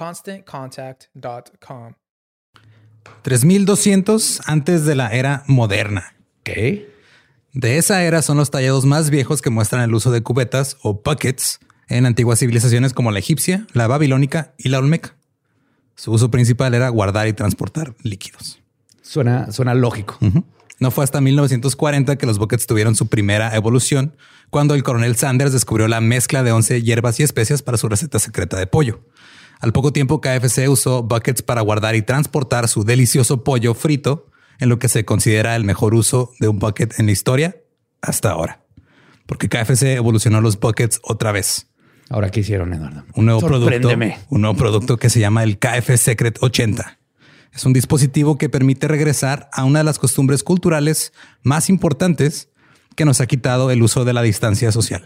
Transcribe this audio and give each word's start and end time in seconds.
ConstantContact.com. 0.00 1.92
3200 3.22 4.40
antes 4.46 4.86
de 4.86 4.94
la 4.94 5.12
era 5.12 5.44
moderna. 5.46 6.14
¿Qué? 6.42 6.88
De 7.52 7.76
esa 7.76 8.02
era 8.02 8.22
son 8.22 8.38
los 8.38 8.50
tallados 8.50 8.86
más 8.86 9.10
viejos 9.10 9.42
que 9.42 9.50
muestran 9.50 9.82
el 9.82 9.94
uso 9.94 10.10
de 10.10 10.22
cubetas 10.22 10.78
o 10.82 11.02
buckets 11.04 11.60
en 11.88 12.06
antiguas 12.06 12.38
civilizaciones 12.38 12.94
como 12.94 13.10
la 13.10 13.18
egipcia, 13.18 13.66
la 13.74 13.88
babilónica 13.88 14.54
y 14.56 14.70
la 14.70 14.78
olmeca. 14.78 15.16
Su 15.96 16.12
uso 16.12 16.30
principal 16.30 16.72
era 16.72 16.88
guardar 16.88 17.28
y 17.28 17.34
transportar 17.34 17.94
líquidos. 18.02 18.58
Suena, 19.02 19.52
suena 19.52 19.74
lógico. 19.74 20.16
Uh 20.22 20.26
-huh. 20.28 20.44
No 20.78 20.90
fue 20.90 21.04
hasta 21.04 21.20
1940 21.20 22.16
que 22.16 22.24
los 22.24 22.38
buckets 22.38 22.66
tuvieron 22.66 22.94
su 22.96 23.08
primera 23.08 23.54
evolución, 23.54 24.16
cuando 24.48 24.74
el 24.74 24.82
coronel 24.82 25.16
Sanders 25.16 25.52
descubrió 25.52 25.88
la 25.88 26.00
mezcla 26.00 26.42
de 26.42 26.52
11 26.52 26.80
hierbas 26.80 27.20
y 27.20 27.22
especias 27.22 27.60
para 27.60 27.76
su 27.76 27.86
receta 27.86 28.18
secreta 28.18 28.58
de 28.58 28.66
pollo. 28.66 29.04
Al 29.60 29.72
poco 29.72 29.92
tiempo, 29.92 30.20
KFC 30.20 30.68
usó 30.68 31.02
buckets 31.02 31.42
para 31.42 31.60
guardar 31.60 31.94
y 31.94 32.02
transportar 32.02 32.66
su 32.66 32.82
delicioso 32.82 33.44
pollo 33.44 33.74
frito, 33.74 34.26
en 34.58 34.68
lo 34.68 34.78
que 34.78 34.88
se 34.88 35.04
considera 35.04 35.56
el 35.56 35.64
mejor 35.64 35.94
uso 35.94 36.32
de 36.38 36.48
un 36.48 36.58
bucket 36.58 36.98
en 36.98 37.06
la 37.06 37.12
historia 37.12 37.56
hasta 38.02 38.30
ahora. 38.30 38.64
Porque 39.26 39.48
KFC 39.48 39.96
evolucionó 39.96 40.40
los 40.40 40.58
buckets 40.58 41.00
otra 41.02 41.32
vez. 41.32 41.70
Ahora, 42.08 42.30
¿qué 42.30 42.40
hicieron, 42.40 42.72
Eduardo? 42.72 43.04
Un 43.14 43.26
nuevo 43.26 43.40
producto, 43.40 43.88
un 44.30 44.40
nuevo 44.40 44.56
producto 44.56 44.96
que 44.96 45.10
se 45.10 45.20
llama 45.20 45.44
el 45.44 45.58
KF 45.58 45.96
Secret 45.96 46.38
80. 46.40 46.98
Es 47.52 47.64
un 47.64 47.72
dispositivo 47.72 48.38
que 48.38 48.48
permite 48.48 48.88
regresar 48.88 49.48
a 49.52 49.64
una 49.64 49.80
de 49.80 49.84
las 49.84 49.98
costumbres 49.98 50.42
culturales 50.42 51.12
más 51.42 51.68
importantes 51.68 52.48
que 52.96 53.04
nos 53.04 53.20
ha 53.20 53.26
quitado 53.26 53.70
el 53.70 53.82
uso 53.82 54.04
de 54.04 54.12
la 54.12 54.22
distancia 54.22 54.72
social. 54.72 55.04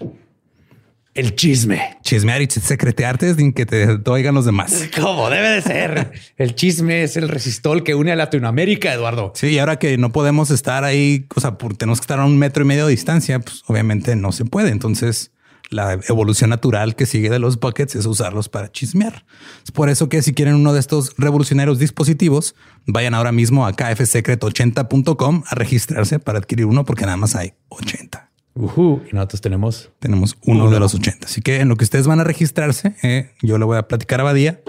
El 1.15 1.37
chisme. 1.37 1.97
Chismear 2.03 2.43
y 2.43 2.47
secretearte 2.51 3.35
sin 3.35 3.53
que 3.53 3.67
te 3.67 3.87
oigan 4.11 4.35
los 4.35 4.45
demás. 4.45 4.89
Como 5.01 5.31
debe 5.31 5.49
de 5.49 5.63
ser. 5.63 6.13
El 6.37 6.57
chisme 6.57 7.05
es 7.05 7.17
el 7.17 7.29
resistol 7.29 7.85
que 7.85 7.95
une 7.95 8.11
a 8.11 8.17
Latinoamérica, 8.17 8.93
Eduardo. 8.93 9.33
Sí, 9.37 9.47
y 9.49 9.59
ahora 9.61 9.79
que 9.79 9.97
no 9.97 10.11
podemos 10.11 10.51
estar 10.51 10.83
ahí, 10.83 11.27
o 11.37 11.41
sea, 11.41 11.57
por, 11.57 11.77
tenemos 11.77 12.01
que 12.01 12.05
estar 12.05 12.19
a 12.19 12.25
un 12.25 12.37
metro 12.37 12.65
y 12.65 12.67
medio 12.67 12.87
de 12.87 12.91
distancia, 12.91 13.39
pues 13.39 13.63
obviamente 13.69 14.17
no 14.17 14.33
se 14.33 14.45
puede. 14.45 14.71
Entonces, 14.71 15.31
la 15.71 16.01
evolución 16.09 16.51
natural 16.51 16.97
que 16.97 17.07
sigue 17.07 17.31
de 17.31 17.39
los 17.39 17.61
buckets 17.61 17.95
es 17.95 18.07
usarlos 18.07 18.49
para 18.49 18.73
chismear. 18.73 19.25
Es 19.65 19.71
por 19.71 19.91
eso 19.91 20.09
que 20.09 20.21
si 20.21 20.35
quieren 20.35 20.57
uno 20.57 20.73
de 20.73 20.81
estos 20.81 21.15
revolucionarios 21.17 21.79
dispositivos, 21.79 22.57
vayan 22.87 23.15
ahora 23.15 23.31
mismo 23.31 23.67
a 23.67 23.73
kfsecret80.com 23.73 25.45
a 25.47 25.55
registrarse 25.55 26.19
para 26.19 26.39
adquirir 26.39 26.67
uno 26.67 26.85
porque 26.85 27.05
nada 27.05 27.17
más 27.17 27.37
hay 27.37 27.55
80. 27.69 28.34
Uh 28.55 29.01
y 29.11 29.15
nosotros 29.15 29.41
tenemos 29.41 29.91
tenemos 29.99 30.37
uno, 30.45 30.65
uno, 30.65 30.71
de 30.71 30.81
los 30.81 30.95
80. 30.95 31.27
Así 31.27 31.43
que 31.43 31.61
en 31.61 31.69
lo 31.69 31.77
que 31.77 31.85
ustedes 31.85 32.07
van 32.07 32.21
a 32.21 32.25
registrarse, 32.25 32.95
eh, 33.03 33.33
yo 33.43 33.59
le 33.59 33.65
voy 33.65 33.79
a 33.79 33.89
platicar 33.89 34.21
a 34.21 34.25
Badía 34.25 34.63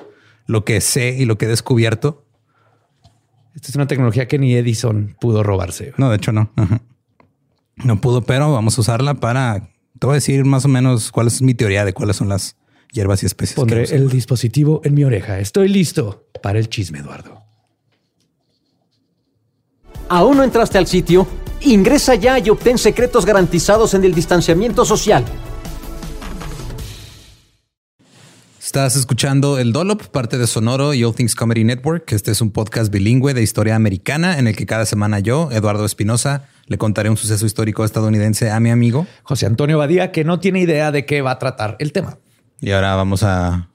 lo 0.47 0.65
que 0.65 0.81
sé 0.81 1.15
y 1.17 1.25
lo 1.25 1.37
que 1.37 1.45
he 1.45 1.49
descubierto. 1.49 2.25
Esta 3.55 3.69
es 3.69 3.75
una 3.75 3.87
tecnología 3.87 4.27
que 4.27 4.39
ni 4.39 4.53
Edison 4.55 5.15
pudo 5.19 5.43
robarse. 5.43 5.93
No, 5.97 6.09
de 6.09 6.17
hecho 6.17 6.31
no. 6.31 6.51
Ajá. 6.55 6.81
No 7.77 8.01
pudo, 8.01 8.23
pero 8.23 8.51
vamos 8.51 8.77
a 8.77 8.81
usarla 8.81 9.15
para 9.15 9.69
te 9.99 10.07
voy 10.07 10.13
a 10.13 10.15
decir 10.15 10.43
más 10.45 10.65
o 10.65 10.67
menos 10.67 11.11
cuál 11.11 11.27
es 11.27 11.41
mi 11.41 11.53
teoría 11.53 11.85
de 11.85 11.93
cuáles 11.93 12.17
son 12.17 12.29
las 12.29 12.57
hierbas 12.91 13.23
y 13.23 13.25
especies. 13.25 13.55
Pondré 13.55 13.83
el 13.83 14.09
dispositivo 14.09 14.81
en 14.83 14.93
mi 14.93 15.03
oreja. 15.03 15.39
Estoy 15.39 15.69
listo 15.69 16.27
para 16.41 16.59
el 16.59 16.69
chisme, 16.69 16.99
Eduardo. 16.99 17.44
¿Aún 20.07 20.37
no 20.37 20.43
entraste 20.43 20.77
al 20.77 20.85
sitio? 20.85 21.27
Ingresa 21.61 22.13
ya 22.15 22.37
y 22.37 22.49
obtén 22.49 22.77
secretos 22.77 23.25
garantizados 23.25 23.95
en 23.95 24.03
el 24.03 24.13
distanciamiento 24.13 24.85
social. 24.85 25.25
Estás 28.61 28.95
escuchando 28.97 29.57
El 29.57 29.71
Dolop, 29.73 30.03
parte 30.07 30.37
de 30.37 30.45
Sonoro 30.47 30.93
y 30.93 31.03
All 31.03 31.15
Things 31.15 31.33
Comedy 31.33 31.63
Network. 31.63 32.11
Este 32.11 32.31
es 32.31 32.41
un 32.41 32.51
podcast 32.51 32.91
bilingüe 32.91 33.33
de 33.33 33.41
historia 33.41 33.75
americana 33.75 34.37
en 34.37 34.47
el 34.47 34.55
que 34.55 34.65
cada 34.65 34.85
semana 34.85 35.19
yo, 35.19 35.49
Eduardo 35.51 35.85
Espinosa, 35.85 36.49
le 36.67 36.77
contaré 36.77 37.09
un 37.09 37.17
suceso 37.17 37.45
histórico 37.45 37.85
estadounidense 37.85 38.51
a 38.51 38.59
mi 38.59 38.69
amigo 38.69 39.07
José 39.23 39.45
Antonio 39.45 39.77
Badía, 39.77 40.11
que 40.11 40.23
no 40.23 40.39
tiene 40.39 40.59
idea 40.59 40.91
de 40.91 41.05
qué 41.05 41.21
va 41.21 41.31
a 41.31 41.39
tratar 41.39 41.77
el 41.79 41.93
tema. 41.93 42.17
Y 42.59 42.71
ahora 42.71 42.95
vamos 42.95 43.23
a... 43.23 43.69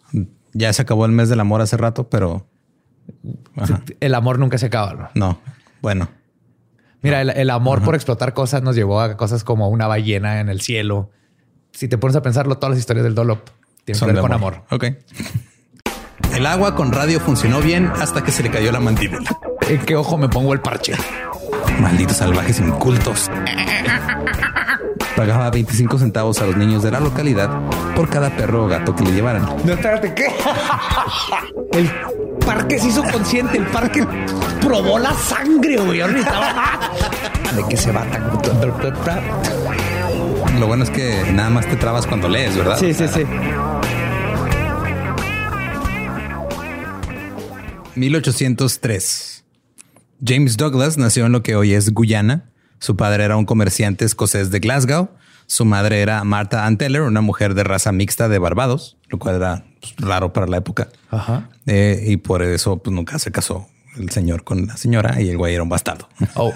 Ya 0.53 0.73
se 0.73 0.83
acabó 0.83 1.07
el 1.07 1.13
mes 1.13 1.29
del 1.29 1.41
amor 1.41 1.61
hace 1.61 1.77
rato, 1.77 2.09
pero... 2.09 2.47
Ajá. 3.57 3.83
El 4.01 4.15
amor 4.15 4.39
nunca 4.39 4.59
se 4.59 4.67
acaba, 4.67 4.93
¿no? 4.93 5.09
No, 5.15 5.41
bueno. 5.81 6.20
Mira, 7.03 7.23
el, 7.23 7.31
el 7.31 7.51
amor 7.51 7.79
Ajá. 7.79 7.87
por 7.87 7.95
explotar 7.95 8.35
cosas 8.35 8.63
nos 8.63 8.77
llevó 8.77 9.01
a 9.01 9.17
cosas 9.17 9.45
como 9.45 9.69
una 9.69 9.87
ballena 9.87 10.41
en 10.41 10.49
el 10.49 10.61
cielo. 10.61 11.11
Si 11.73 11.89
te 11.89 11.99
pones 11.99 12.17
a 12.17 12.23
pensarlo, 12.23 12.57
todas 12.59 12.71
las 12.71 12.79
historias 12.79 13.05
del 13.05 13.15
Dolop 13.15 13.49
tienen 13.85 13.99
Son 13.99 14.09
que 14.09 14.13
ver 14.15 14.23
con 14.23 14.33
amor. 14.33 14.63
Ok. 14.71 14.85
El 16.35 16.47
agua 16.47 16.77
con 16.77 16.93
radio 16.93 17.19
funcionó 17.19 17.61
bien 17.61 17.91
hasta 17.99 18.23
que 18.23 18.31
se 18.31 18.43
le 18.45 18.51
cayó 18.51 18.71
la 18.71 18.79
mandíbula. 18.79 19.37
¿En 19.69 19.79
qué 19.81 19.97
ojo 19.97 20.17
me 20.17 20.29
pongo 20.29 20.53
el 20.53 20.61
parche? 20.61 20.95
Malditos 21.81 22.19
salvajes 22.19 22.61
incultos. 22.61 23.29
Pagaba 25.21 25.51
25 25.51 25.99
centavos 25.99 26.41
a 26.41 26.47
los 26.47 26.57
niños 26.57 26.83
de 26.83 26.91
la 26.91 26.99
localidad 26.99 27.51
por 27.95 28.09
cada 28.09 28.35
perro 28.35 28.65
o 28.65 28.69
gato 28.69 28.97
que 28.97 29.05
le 29.05 29.13
llevaran. 29.13 29.45
No, 29.67 29.75
espérate, 29.75 30.15
¿qué? 30.15 30.29
El 31.79 31.91
parque 32.47 32.79
se 32.79 32.89
hizo 32.89 33.03
consciente, 33.03 33.59
el 33.59 33.67
parque 33.67 34.07
probó 34.63 34.99
la 34.99 35.13
sangre, 35.13 35.77
güey. 35.77 35.99
¿De 35.99 37.65
qué 37.69 37.77
se 37.77 37.93
va? 37.93 38.07
Lo 40.59 40.67
bueno 40.67 40.85
es 40.85 40.91
que 40.91 41.31
nada 41.35 41.51
más 41.51 41.67
te 41.67 41.77
trabas 41.77 42.07
cuando 42.07 42.27
lees, 42.27 42.57
¿verdad? 42.57 42.79
Sí, 42.79 42.95
sí, 42.95 43.07
sí. 43.07 43.27
1803. 47.95 49.45
James 50.25 50.57
Douglas 50.57 50.97
nació 50.97 51.27
en 51.27 51.33
lo 51.33 51.43
que 51.43 51.57
hoy 51.57 51.75
es 51.75 51.93
Guyana. 51.93 52.50
Su 52.81 52.97
padre 52.97 53.25
era 53.25 53.37
un 53.37 53.45
comerciante 53.45 54.05
escocés 54.05 54.51
de 54.51 54.59
Glasgow. 54.59 55.11
Su 55.47 55.65
madre 55.65 56.01
era 56.01 56.25
Martha 56.25 56.67
Ann 56.67 56.77
Teller, 56.79 57.03
una 57.03 57.21
mujer 57.21 57.55
de 57.55 57.63
raza 57.63 57.93
mixta 57.93 58.29
de 58.29 58.39
Barbados, 58.39 58.97
lo 59.09 59.19
cual 59.19 59.37
era 59.37 59.65
pues, 59.81 59.95
raro 59.99 60.33
para 60.33 60.47
la 60.49 60.57
época. 60.57 60.89
Ajá. 61.11 61.49
Eh, 61.67 62.05
y 62.09 62.17
por 62.17 62.43
eso 62.43 62.79
pues, 62.79 62.93
nunca 62.95 63.19
se 63.19 63.31
casó 63.31 63.69
el 63.97 64.11
señor 64.11 64.45
con 64.45 64.67
la 64.67 64.77
señora 64.77 65.21
y 65.21 65.29
el 65.29 65.37
güey 65.37 65.55
era 65.55 65.63
un 65.63 65.69
bastardo. 65.69 66.09
Oh. 66.35 66.53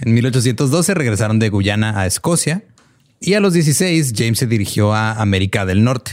En 0.00 0.14
1812 0.14 0.94
regresaron 0.94 1.38
de 1.38 1.48
Guyana 1.48 2.00
a 2.00 2.06
Escocia 2.06 2.64
y 3.20 3.34
a 3.34 3.40
los 3.40 3.52
16 3.52 4.12
James 4.16 4.38
se 4.38 4.46
dirigió 4.46 4.94
a 4.94 5.12
América 5.12 5.64
del 5.66 5.84
Norte. 5.84 6.12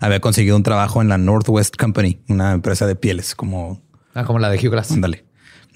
Había 0.00 0.20
conseguido 0.20 0.56
un 0.56 0.62
trabajo 0.62 1.00
en 1.02 1.08
la 1.08 1.18
Northwest 1.18 1.76
Company, 1.76 2.20
una 2.28 2.52
empresa 2.52 2.86
de 2.86 2.96
pieles, 2.96 3.34
como 3.34 3.82
Ah, 4.14 4.24
como 4.24 4.38
la 4.38 4.48
de 4.50 4.58
Hugh 4.58 4.70
Glass. 4.70 4.92
ándale. 4.92 5.24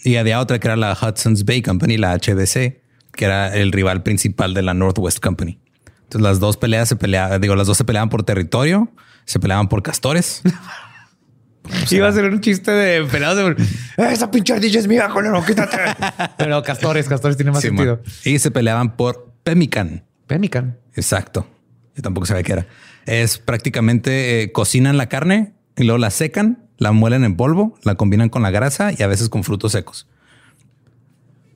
Y 0.05 0.17
había 0.17 0.41
otra 0.41 0.59
que 0.59 0.69
era 0.69 0.77
la 0.77 0.93
Hudson's 1.01 1.45
Bay 1.45 1.63
Company, 1.63 1.97
la 1.97 2.15
HBC, 2.17 2.81
que 3.13 3.25
era 3.25 3.55
el 3.55 3.73
rival 3.73 4.03
principal 4.03 4.55
de 4.55 4.63
la 4.63 4.75
Northwest 4.75 5.21
Company. 5.21 5.59
Entonces 6.05 6.23
las 6.23 6.41
dos 6.41 6.57
peleas 6.57 6.89
se 6.89 6.97
peleaban, 6.97 7.41
digo, 7.41 7.55
las 7.57 7.67
dos 7.67 7.77
se 7.77 7.85
peleaban 7.85 8.09
por 8.09 8.23
territorio, 8.23 8.91
se 9.25 9.39
peleaban 9.41 9.69
por 9.69 9.83
castores. 9.83 10.43
Iba 11.91 12.09
a 12.09 12.13
ser 12.13 12.25
un 12.25 12.41
chiste 12.41 12.71
de 12.71 13.05
pelados 13.05 13.57
de 13.57 13.63
"Eh, 13.63 14.09
esa 14.13 14.31
pinche 14.31 14.55
ardilla 14.55 14.81
es 14.81 14.89
mía, 14.89 15.09
colero, 15.11 15.45
quítate. 15.45 15.77
Pero 16.39 16.63
castores, 16.63 17.07
castores 17.09 17.37
tiene 17.37 17.51
más 17.53 17.61
Sí, 17.61 17.69
sentido. 17.69 17.97
man. 18.03 18.13
y 18.25 18.39
se 18.39 18.51
peleaban 18.51 18.97
por 18.97 19.35
pemmican. 19.45 20.05
Pemmican. 20.27 20.79
Exacto. 20.95 21.47
Yo 21.95 22.03
tampoco 22.03 22.27
sabía 22.27 22.43
qué 22.43 22.53
era. 22.53 22.67
Es 23.05 23.39
prácticamente 23.39 24.43
eh, 24.43 24.53
cocinan 24.53 24.97
la 24.97 25.09
carne 25.09 25.53
y 25.77 25.85
luego 25.85 25.99
la 25.99 26.11
secan, 26.11 26.68
la 26.79 26.93
muelen 26.93 27.25
en 27.25 27.37
polvo, 27.37 27.77
la 27.83 27.97
combinan 27.97 28.29
con 28.31 28.43
la 28.43 28.51
grasa 28.51 28.91
y 28.97 29.03
a 29.03 29.07
veces 29.07 29.29
con 29.29 29.45
frutos 29.45 29.73
secos. 29.73 30.07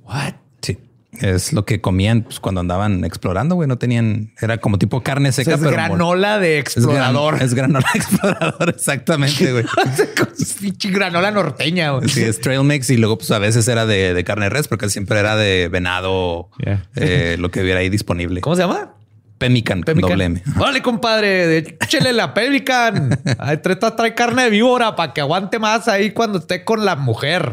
What? 0.05 0.35
Sí. 0.61 0.79
Es 1.21 1.53
lo 1.53 1.65
que 1.65 1.81
comían 1.81 2.23
pues, 2.23 2.41
cuando 2.41 2.61
andaban 2.61 3.05
explorando, 3.05 3.55
güey. 3.55 3.69
No 3.69 3.79
tenían, 3.79 4.33
era 4.41 4.59
como 4.59 4.79
tipo 4.79 5.03
carne 5.03 5.29
O 5.29 5.33
sea, 5.33 5.45
seca, 5.45 5.55
es 5.57 5.61
pero 5.61 5.73
granola 5.73 6.39
de 6.39 6.59
Es, 6.59 6.75
gran- 6.75 6.85
explorador. 6.97 7.43
es 7.43 7.55
granola 7.55 7.87
explorador, 7.95 8.69
exactamente, 8.77 9.53
güey. 9.53 9.65
Granola 10.93 11.31
norteña. 11.31 11.91
güey. 11.93 12.09
Sí, 12.09 12.23
es 12.23 12.41
trail 12.41 12.65
mix 12.65 12.91
y 12.91 12.97
luego 12.97 13.19
pues 13.19 13.31
a 13.31 13.39
veces 13.39 13.69
era 13.69 13.87
de, 13.87 14.15
de 14.15 14.25
carne 14.25 14.47
de 14.47 14.51
res 14.51 14.69
porque 14.69 14.89
siempre 14.91 15.19
era 15.21 15.37
de 15.37 15.69
venado, 15.71 16.49
Yeah. 16.65 16.83
eh, 16.97 17.37
lo 17.39 17.51
que 17.51 17.61
hubiera 17.63 17.81
ahí 17.81 17.89
disponible. 17.91 18.41
¿Cómo 18.41 18.57
se 18.57 18.63
llama? 18.63 18.95
Pemmican, 19.43 19.79
con 19.79 19.85
Pemmican. 19.85 20.11
doble 20.11 20.25
M. 20.25 20.43
Vale, 20.57 20.83
compadre, 20.83 21.59
échele 21.59 22.13
la 22.13 22.33
Pemmican. 22.35 23.21
Ay, 23.39 23.59
trae, 23.59 24.15
carne 24.15 24.45
de 24.45 24.51
víbora 24.51 24.97
para 24.97 25.13
que 25.13 25.21
aguante 25.21 25.59
más 25.59 25.89
ahí 25.89 26.11
cuando 26.13 26.39
esté 26.39 26.65
con 26.65 26.85
la 26.85 26.97
mujer. 26.97 27.53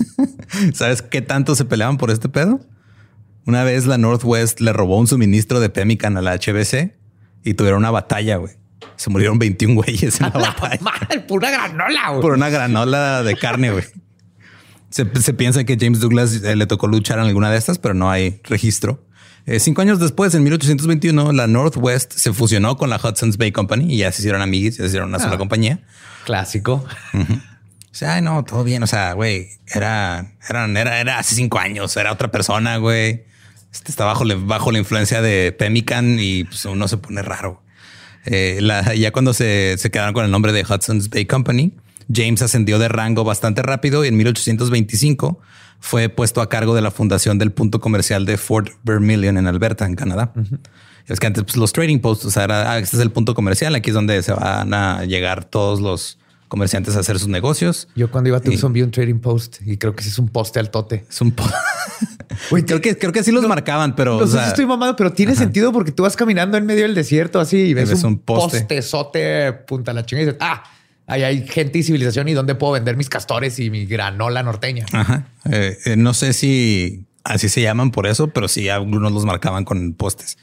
¿Sabes 0.74 1.02
qué 1.02 1.22
tanto 1.22 1.54
se 1.54 1.64
peleaban 1.64 1.98
por 1.98 2.10
este 2.10 2.28
pedo? 2.28 2.60
Una 3.44 3.62
vez 3.64 3.86
la 3.86 3.98
Northwest 3.98 4.60
le 4.60 4.72
robó 4.72 4.98
un 4.98 5.06
suministro 5.06 5.60
de 5.60 5.68
Pemmican 5.68 6.16
a 6.16 6.22
la 6.22 6.36
HBC 6.36 6.94
y 7.44 7.54
tuvieron 7.54 7.78
una 7.80 7.90
batalla, 7.90 8.36
güey. 8.36 8.54
Se 8.96 9.10
murieron 9.10 9.38
21 9.38 9.74
güeyes 9.74 10.20
en 10.20 10.26
la 10.34 10.38
batalla 10.50 10.78
Madre, 10.80 11.20
pura 11.20 11.50
granola. 11.50 12.08
güey. 12.10 12.22
por 12.22 12.32
una 12.32 12.48
granola 12.48 13.22
de 13.22 13.36
carne, 13.36 13.70
güey. 13.70 13.84
Se, 14.90 15.04
se 15.20 15.34
piensa 15.34 15.64
que 15.64 15.76
James 15.78 16.00
Douglas 16.00 16.42
eh, 16.42 16.56
le 16.56 16.66
tocó 16.66 16.86
luchar 16.86 17.18
en 17.18 17.26
alguna 17.26 17.50
de 17.50 17.58
estas, 17.58 17.78
pero 17.78 17.94
no 17.94 18.10
hay 18.10 18.40
registro. 18.44 19.04
Eh, 19.46 19.60
cinco 19.60 19.80
años 19.82 20.00
después, 20.00 20.34
en 20.34 20.42
1821, 20.42 21.32
la 21.32 21.46
Northwest 21.46 22.12
se 22.12 22.32
fusionó 22.32 22.76
con 22.76 22.90
la 22.90 22.96
Hudson's 22.96 23.36
Bay 23.38 23.52
Company 23.52 23.94
y 23.94 23.98
ya 23.98 24.10
se 24.10 24.20
hicieron 24.22 24.42
amiguis, 24.42 24.76
ya 24.76 24.82
se 24.82 24.88
hicieron 24.88 25.08
una 25.08 25.18
sola 25.20 25.38
compañía. 25.38 25.80
Clásico. 26.24 26.84
O 27.14 27.98
sea, 27.98 28.20
no, 28.20 28.44
todo 28.44 28.64
bien. 28.64 28.82
O 28.82 28.86
sea, 28.86 29.12
güey, 29.12 29.48
era, 29.72 30.32
eran, 30.48 30.76
era, 30.76 31.00
era 31.00 31.18
hace 31.18 31.34
cinco 31.36 31.58
años, 31.58 31.96
era 31.96 32.12
otra 32.12 32.30
persona, 32.30 32.76
güey. 32.78 33.24
Este 33.72 33.90
está 33.90 34.04
bajo, 34.04 34.24
la- 34.24 34.34
bajo 34.34 34.72
la 34.72 34.78
influencia 34.78 35.22
de 35.22 35.52
Pemmican 35.52 36.18
y 36.18 36.44
pues 36.44 36.64
uno 36.64 36.88
se 36.88 36.96
pone 36.96 37.22
raro. 37.22 37.62
Eh, 38.24 38.58
la- 38.60 38.94
ya 38.94 39.12
cuando 39.12 39.32
se, 39.32 39.76
se 39.78 39.90
quedaron 39.90 40.12
con 40.12 40.24
el 40.24 40.30
nombre 40.32 40.52
de 40.52 40.62
Hudson's 40.62 41.08
Bay 41.08 41.24
Company, 41.26 41.72
James 42.12 42.42
ascendió 42.42 42.78
de 42.80 42.88
rango 42.88 43.22
bastante 43.24 43.62
rápido 43.62 44.04
y 44.04 44.08
en 44.08 44.16
1825 44.16 45.40
fue 45.80 46.08
puesto 46.08 46.40
a 46.40 46.48
cargo 46.48 46.74
de 46.74 46.80
la 46.82 46.90
fundación 46.90 47.38
del 47.38 47.52
punto 47.52 47.80
comercial 47.80 48.24
de 48.26 48.36
Fort 48.36 48.70
Vermilion 48.82 49.36
en 49.38 49.46
Alberta, 49.46 49.86
en 49.86 49.94
Canadá. 49.94 50.32
Es 51.06 51.20
que 51.20 51.26
antes 51.26 51.44
pues, 51.44 51.56
los 51.56 51.72
trading 51.72 52.00
posts, 52.00 52.24
o 52.26 52.30
sea, 52.30 52.44
era, 52.44 52.72
ah, 52.72 52.78
este 52.78 52.96
es 52.96 53.02
el 53.02 53.10
punto 53.12 53.34
comercial, 53.34 53.74
aquí 53.74 53.90
es 53.90 53.94
donde 53.94 54.22
se 54.22 54.32
van 54.32 54.74
a 54.74 55.04
llegar 55.04 55.44
todos 55.44 55.80
los 55.80 56.18
comerciantes 56.48 56.96
a 56.96 57.00
hacer 57.00 57.18
sus 57.18 57.28
negocios. 57.28 57.88
Yo 57.96 58.10
cuando 58.10 58.28
iba 58.28 58.38
a 58.38 58.40
Y- 58.44 58.50
Tucson 58.50 58.72
vi 58.72 58.82
un 58.82 58.90
trading 58.90 59.18
post 59.18 59.56
y 59.64 59.76
creo 59.78 59.94
que 59.94 60.00
ese 60.02 60.10
es 60.10 60.18
un 60.18 60.28
poste 60.28 60.58
al 60.60 60.70
tote. 60.70 61.04
Es 61.08 61.20
un 61.20 61.30
po- 61.32 61.44
creo 62.66 62.80
que 62.80 62.96
creo 62.98 63.12
que 63.12 63.22
sí 63.22 63.32
los 63.32 63.46
marcaban, 63.46 63.94
pero 63.96 64.18
No 64.18 64.24
o 64.24 64.26
sea, 64.26 64.48
estoy 64.48 64.66
mamado, 64.66 64.94
pero 64.96 65.12
tiene 65.12 65.34
sentido 65.34 65.72
porque 65.72 65.92
tú 65.92 66.02
vas 66.04 66.16
caminando 66.16 66.56
en 66.56 66.66
medio 66.66 66.82
del 66.82 66.94
desierto 66.94 67.40
así 67.40 67.56
y 67.58 67.74
ves, 67.74 67.90
ves 67.90 68.02
un, 68.04 68.12
un 68.14 68.18
poste. 68.20 68.58
postezote 68.60 69.52
punta 69.66 69.92
la 69.92 70.04
chinga 70.06 70.22
y 70.22 70.26
dices, 70.26 70.38
ah, 70.40 70.62
ahí 71.06 71.22
hay 71.22 71.46
gente 71.46 71.78
y 71.78 71.82
civilización 71.82 72.28
y 72.28 72.32
dónde 72.34 72.54
puedo 72.54 72.72
vender 72.74 72.96
mis 72.96 73.08
castores 73.08 73.58
y 73.58 73.70
mi 73.70 73.86
granola 73.86 74.42
norteña. 74.42 74.86
Ajá. 74.92 75.28
Eh, 75.50 75.76
eh, 75.84 75.96
no 75.96 76.14
sé 76.14 76.32
si 76.32 77.04
así 77.24 77.48
se 77.48 77.60
llaman 77.62 77.90
por 77.90 78.06
eso, 78.06 78.28
pero 78.28 78.48
sí 78.48 78.68
algunos 78.68 79.12
los 79.12 79.24
marcaban 79.24 79.64
con 79.64 79.94
postes. 79.94 80.38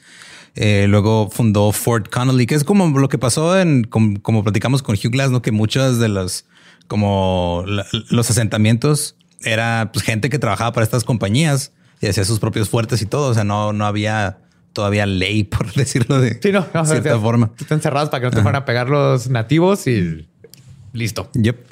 Eh, 0.56 0.86
luego 0.88 1.30
fundó 1.30 1.72
Fort 1.72 2.08
Connolly, 2.10 2.46
que 2.46 2.54
es 2.54 2.62
como 2.64 2.86
lo 2.98 3.08
que 3.08 3.18
pasó 3.18 3.58
en, 3.60 3.84
com- 3.84 4.16
como, 4.16 4.44
platicamos 4.44 4.82
con 4.82 4.94
Hugh 4.94 5.10
Glass, 5.10 5.30
¿no? 5.30 5.42
Que 5.42 5.50
muchas 5.50 5.98
de 5.98 6.08
las, 6.08 6.44
como 6.86 7.64
la- 7.66 7.86
los 8.10 8.30
asentamientos 8.30 9.16
era 9.42 9.90
pues, 9.92 10.04
gente 10.04 10.30
que 10.30 10.38
trabajaba 10.38 10.72
para 10.72 10.84
estas 10.84 11.02
compañías 11.04 11.72
y 12.00 12.06
hacía 12.06 12.24
sus 12.24 12.38
propios 12.38 12.68
fuertes 12.68 13.02
y 13.02 13.06
todo. 13.06 13.30
O 13.30 13.34
sea, 13.34 13.42
no, 13.44 13.72
no 13.72 13.84
había 13.86 14.38
todavía 14.72 15.06
ley, 15.06 15.42
por 15.44 15.72
decirlo 15.74 16.20
de 16.20 16.38
Sí, 16.40 16.52
no, 16.52 16.66
no 16.72 16.84
cierta 16.84 17.10
o 17.10 17.12
sea, 17.14 17.18
forma. 17.20 17.50
Están 17.58 17.80
cerrados 17.80 18.10
para 18.10 18.20
que 18.20 18.26
no 18.26 18.30
te 18.30 18.42
fueran 18.42 18.62
a 18.62 18.64
pegar 18.64 18.88
los 18.88 19.28
nativos 19.28 19.86
y 19.88 20.28
listo. 20.94 21.28
Yep. 21.34 21.66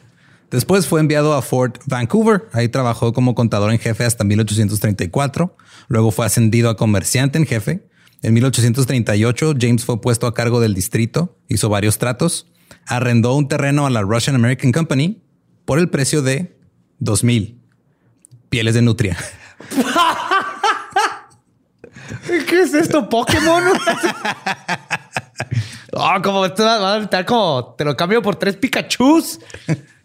Después 0.50 0.86
fue 0.86 1.00
enviado 1.00 1.32
a 1.32 1.40
Fort 1.40 1.78
Vancouver. 1.86 2.44
Ahí 2.52 2.68
trabajó 2.68 3.14
como 3.14 3.34
contador 3.34 3.72
en 3.72 3.78
jefe 3.78 4.04
hasta 4.04 4.22
1834. 4.22 5.56
Luego 5.88 6.10
fue 6.10 6.26
ascendido 6.26 6.68
a 6.68 6.76
comerciante 6.76 7.38
en 7.38 7.46
jefe. 7.46 7.88
En 8.20 8.34
1838, 8.34 9.54
James 9.58 9.84
fue 9.84 10.00
puesto 10.00 10.26
a 10.26 10.34
cargo 10.34 10.60
del 10.60 10.74
distrito, 10.74 11.38
hizo 11.48 11.68
varios 11.68 11.98
tratos, 11.98 12.46
arrendó 12.86 13.34
un 13.34 13.48
terreno 13.48 13.86
a 13.86 13.90
la 13.90 14.02
Russian 14.02 14.36
American 14.36 14.70
Company 14.70 15.22
por 15.64 15.78
el 15.78 15.88
precio 15.88 16.22
de 16.22 16.56
2000 16.98 17.58
pieles 18.48 18.74
de 18.74 18.82
nutria. 18.82 19.16
¿Qué 22.26 22.62
es 22.62 22.74
esto? 22.74 23.08
¿Pokémon? 23.08 23.64
oh, 25.92 26.22
como 26.22 26.44
esto 26.44 26.64
va 26.64 26.94
a 26.94 26.98
estar 26.98 27.24
como 27.24 27.74
te 27.76 27.84
lo 27.84 27.96
cambio 27.96 28.22
por 28.22 28.36
tres 28.36 28.56
Pikachus 28.56 29.40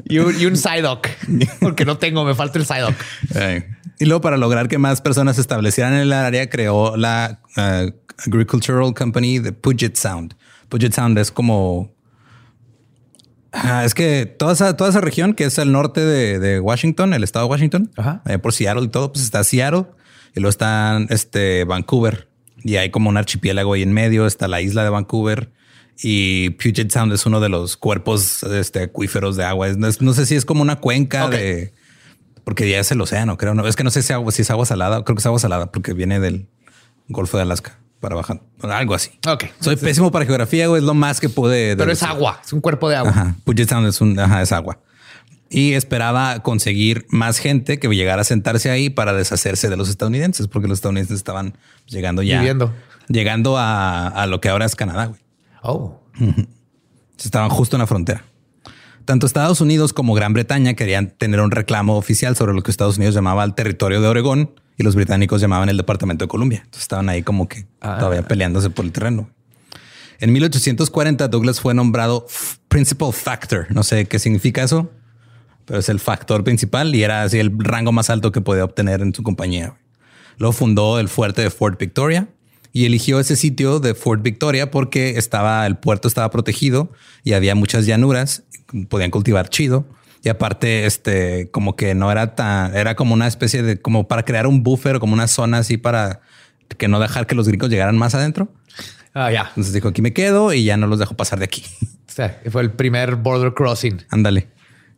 y 0.05 0.19
un, 0.19 0.39
y 0.39 0.45
un 0.45 0.55
Psyduck. 0.55 1.07
Porque 1.59 1.85
no 1.85 1.97
tengo, 1.97 2.23
me 2.25 2.35
falta 2.35 2.57
el 2.59 2.65
Psyduck. 2.65 2.95
Eh, 3.35 3.67
Y 3.99 4.05
luego, 4.05 4.21
para 4.21 4.37
lograr 4.37 4.67
que 4.67 4.77
más 4.77 5.01
personas 5.01 5.35
se 5.35 5.41
establecieran 5.41 5.93
en 5.93 5.99
el 6.01 6.13
área, 6.13 6.49
creó 6.49 6.95
la 6.97 7.39
eh, 7.55 7.91
Agricultural 8.25 8.93
Company 8.93 9.39
de 9.39 9.51
Puget 9.53 9.95
Sound. 9.95 10.35
Puget 10.69 10.93
Sound 10.93 11.17
es 11.17 11.31
como. 11.31 11.91
Ah, 13.53 13.83
es 13.85 13.93
que 13.95 14.25
toda 14.25 14.53
esa, 14.53 14.75
toda 14.77 14.89
esa 14.89 15.01
región 15.01 15.33
que 15.33 15.45
es 15.45 15.57
el 15.57 15.71
norte 15.71 16.01
de, 16.01 16.37
de 16.37 16.59
Washington, 16.59 17.13
el 17.13 17.23
estado 17.23 17.45
de 17.45 17.51
Washington, 17.51 17.91
Ajá. 17.97 18.21
eh, 18.27 18.37
por 18.37 18.53
Seattle 18.53 18.83
y 18.83 18.87
todo, 18.89 19.11
pues 19.11 19.23
está 19.25 19.43
Seattle 19.43 19.85
y 20.35 20.39
luego 20.41 20.49
está 20.49 20.99
este, 21.09 21.63
Vancouver 21.63 22.27
y 22.63 22.75
hay 22.75 22.91
como 22.91 23.09
un 23.09 23.17
archipiélago 23.17 23.73
ahí 23.73 23.81
en 23.81 23.93
medio. 23.93 24.27
Está 24.27 24.47
la 24.47 24.61
isla 24.61 24.83
de 24.83 24.89
Vancouver 24.89 25.49
y 26.01 26.51
Puget 26.51 26.91
Sound 26.91 27.13
es 27.13 27.25
uno 27.25 27.39
de 27.39 27.49
los 27.49 27.77
cuerpos 27.77 28.43
este, 28.43 28.83
acuíferos 28.83 29.35
de 29.35 29.45
agua. 29.45 29.69
No, 29.69 30.13
sé 30.13 30.25
si 30.25 30.35
es 30.35 30.45
como 30.45 30.61
una 30.61 30.77
cuenca 30.77 31.27
de 31.27 31.73
porque 32.47 32.69
ya 32.69 32.79
es 32.79 32.89
el 32.91 33.01
océano, 33.01 33.37
creo. 33.37 33.53
No, 33.53 33.67
es 33.67 33.75
que 33.75 33.83
no 33.83 33.91
sé 33.91 34.01
si, 34.01 34.13
agua, 34.13 34.31
si 34.31 34.41
es 34.41 34.49
agua 34.49 34.65
salada. 34.65 35.03
Creo 35.03 35.15
que 35.15 35.19
es 35.19 35.25
agua 35.25 35.37
salada 35.37 35.69
porque 35.69 35.91
viene 35.91 36.21
del 36.21 36.47
Golfo 37.09 37.35
de 37.35 37.43
Alaska 37.43 37.77
para 37.99 38.15
bajar. 38.15 38.41
Algo 38.61 38.93
así. 38.93 39.11
Ok. 39.27 39.47
Soy 39.59 39.75
pésimo 39.75 40.11
para 40.11 40.25
geografía, 40.25 40.67
güey. 40.67 40.79
Es 40.79 40.85
lo 40.85 40.93
más 40.93 41.19
que 41.19 41.27
pude. 41.27 41.75
Pero 41.75 41.91
es 41.91 42.03
agua, 42.03 42.39
es 42.45 42.53
un 42.53 42.61
cuerpo 42.61 42.87
de 42.87 42.95
agua. 42.95 43.11
Ajá. 43.11 43.35
Puget 43.43 43.67
Sound 43.67 43.87
es 43.87 43.99
un, 43.99 44.17
ajá, 44.17 44.41
es 44.41 44.53
agua. 44.53 44.79
Y 45.49 45.73
esperaba 45.73 46.41
conseguir 46.41 47.05
más 47.09 47.39
gente 47.39 47.79
que 47.79 47.89
llegara 47.89 48.21
a 48.21 48.25
sentarse 48.25 48.69
ahí 48.69 48.89
para 48.89 49.11
deshacerse 49.11 49.67
de 49.67 49.75
los 49.75 49.89
estadounidenses, 49.89 50.47
porque 50.47 50.69
los 50.69 50.77
estadounidenses 50.77 51.17
estaban 51.17 51.57
llegando 51.85 52.21
ya. 52.21 52.39
Viviendo. 52.39 52.73
Llegando 53.09 53.57
a, 53.57 54.07
a 54.07 54.25
lo 54.25 54.39
que 54.39 54.47
ahora 54.47 54.65
es 54.65 54.77
Canadá, 54.77 55.07
güey. 55.07 55.19
Oh. 55.67 55.99
Estaban 57.17 57.49
justo 57.49 57.75
en 57.75 57.81
la 57.81 57.87
frontera. 57.87 58.23
Tanto 59.05 59.25
Estados 59.25 59.61
Unidos 59.61 59.93
como 59.93 60.13
Gran 60.13 60.33
Bretaña 60.33 60.73
querían 60.73 61.11
tener 61.11 61.39
un 61.41 61.51
reclamo 61.51 61.97
oficial 61.97 62.35
sobre 62.35 62.53
lo 62.53 62.61
que 62.61 62.71
Estados 62.71 62.97
Unidos 62.97 63.15
llamaba 63.15 63.43
el 63.43 63.53
territorio 63.53 64.01
de 64.01 64.07
Oregón 64.07 64.51
y 64.77 64.83
los 64.83 64.95
británicos 64.95 65.41
llamaban 65.41 65.69
el 65.69 65.77
Departamento 65.77 66.25
de 66.25 66.29
Columbia. 66.29 66.59
Entonces 66.59 66.83
estaban 66.83 67.09
ahí 67.09 67.23
como 67.23 67.47
que 67.47 67.65
Ah. 67.81 67.97
todavía 67.99 68.23
peleándose 68.27 68.69
por 68.69 68.85
el 68.85 68.91
terreno. 68.91 69.29
En 70.19 70.33
1840 70.33 71.27
Douglas 71.27 71.59
fue 71.61 71.73
nombrado 71.73 72.27
Principal 72.67 73.13
Factor. 73.13 73.67
No 73.69 73.83
sé 73.83 74.05
qué 74.07 74.19
significa 74.19 74.63
eso, 74.63 74.91
pero 75.65 75.79
es 75.79 75.89
el 75.89 75.99
factor 75.99 76.43
principal 76.43 76.93
y 76.95 77.03
era 77.03 77.23
así 77.23 77.39
el 77.39 77.51
rango 77.57 77.91
más 77.91 78.09
alto 78.09 78.31
que 78.31 78.41
podía 78.41 78.63
obtener 78.65 79.01
en 79.01 79.13
su 79.13 79.23
compañía. 79.23 79.77
Luego 80.37 80.53
fundó 80.53 80.99
el 80.99 81.07
fuerte 81.07 81.41
de 81.43 81.49
Fort 81.49 81.79
Victoria 81.79 82.29
y 82.77 82.85
eligió 82.85 83.19
ese 83.19 83.35
sitio 83.35 83.79
de 83.79 83.95
Fort 83.95 84.21
Victoria 84.21 84.69
porque 84.69 85.17
estaba 85.17 85.65
el 85.65 85.77
puerto 85.77 86.07
estaba 86.07 86.29
protegido 86.29 86.91
y 87.23 87.33
había 87.33 87.55
muchas 87.55 87.87
llanuras, 87.87 88.43
podían 88.87 89.09
cultivar 89.09 89.49
chido 89.49 89.87
y 90.23 90.29
aparte 90.29 90.85
este 90.85 91.49
como 91.49 91.75
que 91.75 91.95
no 91.95 92.11
era 92.11 92.35
tan 92.35 92.75
era 92.75 92.95
como 92.95 93.15
una 93.15 93.25
especie 93.25 93.63
de 93.63 93.81
como 93.81 94.07
para 94.07 94.25
crear 94.25 94.45
un 94.45 94.61
buffer, 94.61 94.99
como 94.99 95.15
una 95.15 95.27
zona 95.27 95.57
así 95.57 95.77
para 95.77 96.21
que 96.77 96.87
no 96.87 96.99
dejar 96.99 97.25
que 97.25 97.33
los 97.33 97.47
gringos 97.47 97.71
llegaran 97.71 97.97
más 97.97 98.13
adentro. 98.13 98.47
Ah, 99.15 99.31
ya. 99.31 99.47
Entonces 99.49 99.73
dijo, 99.73 99.87
aquí 99.87 100.03
me 100.03 100.13
quedo 100.13 100.53
y 100.53 100.63
ya 100.63 100.77
no 100.77 100.85
los 100.85 100.99
dejo 100.99 101.15
pasar 101.15 101.39
de 101.39 101.45
aquí. 101.45 101.63
O 102.07 102.11
sea, 102.17 102.41
fue 102.49 102.63
el 102.63 102.71
primer 102.71 103.15
border 103.15 103.53
crossing. 103.53 104.01
Ándale. 104.09 104.47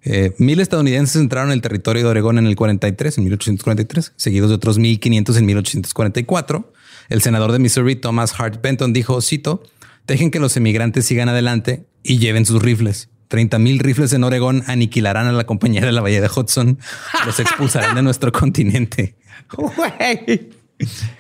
Eh, 0.04 0.34
mil 0.38 0.62
estadounidenses 0.62 1.18
entraron 1.22 1.50
en 1.50 1.56
el 1.56 1.62
territorio 1.62 2.04
de 2.04 2.10
Oregón 2.10 2.38
en 2.38 2.46
el 2.46 2.56
43, 2.56 3.18
en 3.18 3.24
1843, 3.26 4.14
seguidos 4.16 4.50
de 4.50 4.56
otros 4.56 4.80
1500 4.80 5.36
en 5.36 5.46
1844. 5.46 6.74
El 7.10 7.22
senador 7.22 7.52
de 7.52 7.60
Missouri, 7.60 7.96
Thomas 7.96 8.40
Hart 8.40 8.62
Benton, 8.62 8.94
dijo, 8.94 9.22
cito, 9.22 9.64
dejen 10.08 10.32
que 10.32 10.40
los 10.40 10.56
emigrantes 10.58 11.06
sigan 11.06 11.30
adelante 11.30 11.86
y 12.04 12.20
lleven 12.20 12.46
sus 12.46 12.62
rifles. 12.62 13.10
30 13.30 13.60
mil 13.60 13.80
rifles 13.80 14.14
en 14.14 14.24
Oregón 14.24 14.64
aniquilarán 14.68 15.28
a 15.28 15.32
la 15.32 15.46
compañía 15.46 15.82
de 15.82 15.92
la 15.92 16.02
Bahía 16.02 16.22
de 16.22 16.30
Hudson. 16.34 16.80
Los 17.26 17.40
expulsarán 17.40 17.96
de 17.96 18.02
nuestro 18.02 18.32
continente. 18.32 19.16
Güey. 19.56 20.50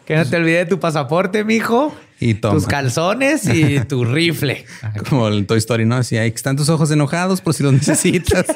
Que 0.05 0.15
no 0.15 0.25
te 0.25 0.37
olvides 0.37 0.65
de 0.65 0.65
tu 0.67 0.79
pasaporte, 0.79 1.43
mijo. 1.43 1.95
Y 2.19 2.35
toma. 2.35 2.55
Tus 2.55 2.65
calzones 2.65 3.45
y 3.45 3.79
tu 3.81 4.05
rifle. 4.05 4.65
Como 5.09 5.27
el 5.27 5.45
Toy 5.45 5.57
Story, 5.57 5.85
¿no? 5.85 5.95
Así, 5.95 6.17
ahí 6.17 6.31
están 6.33 6.55
tus 6.55 6.69
ojos 6.69 6.91
enojados 6.91 7.41
por 7.41 7.53
si 7.53 7.63
los 7.63 7.73
necesitas. 7.73 8.45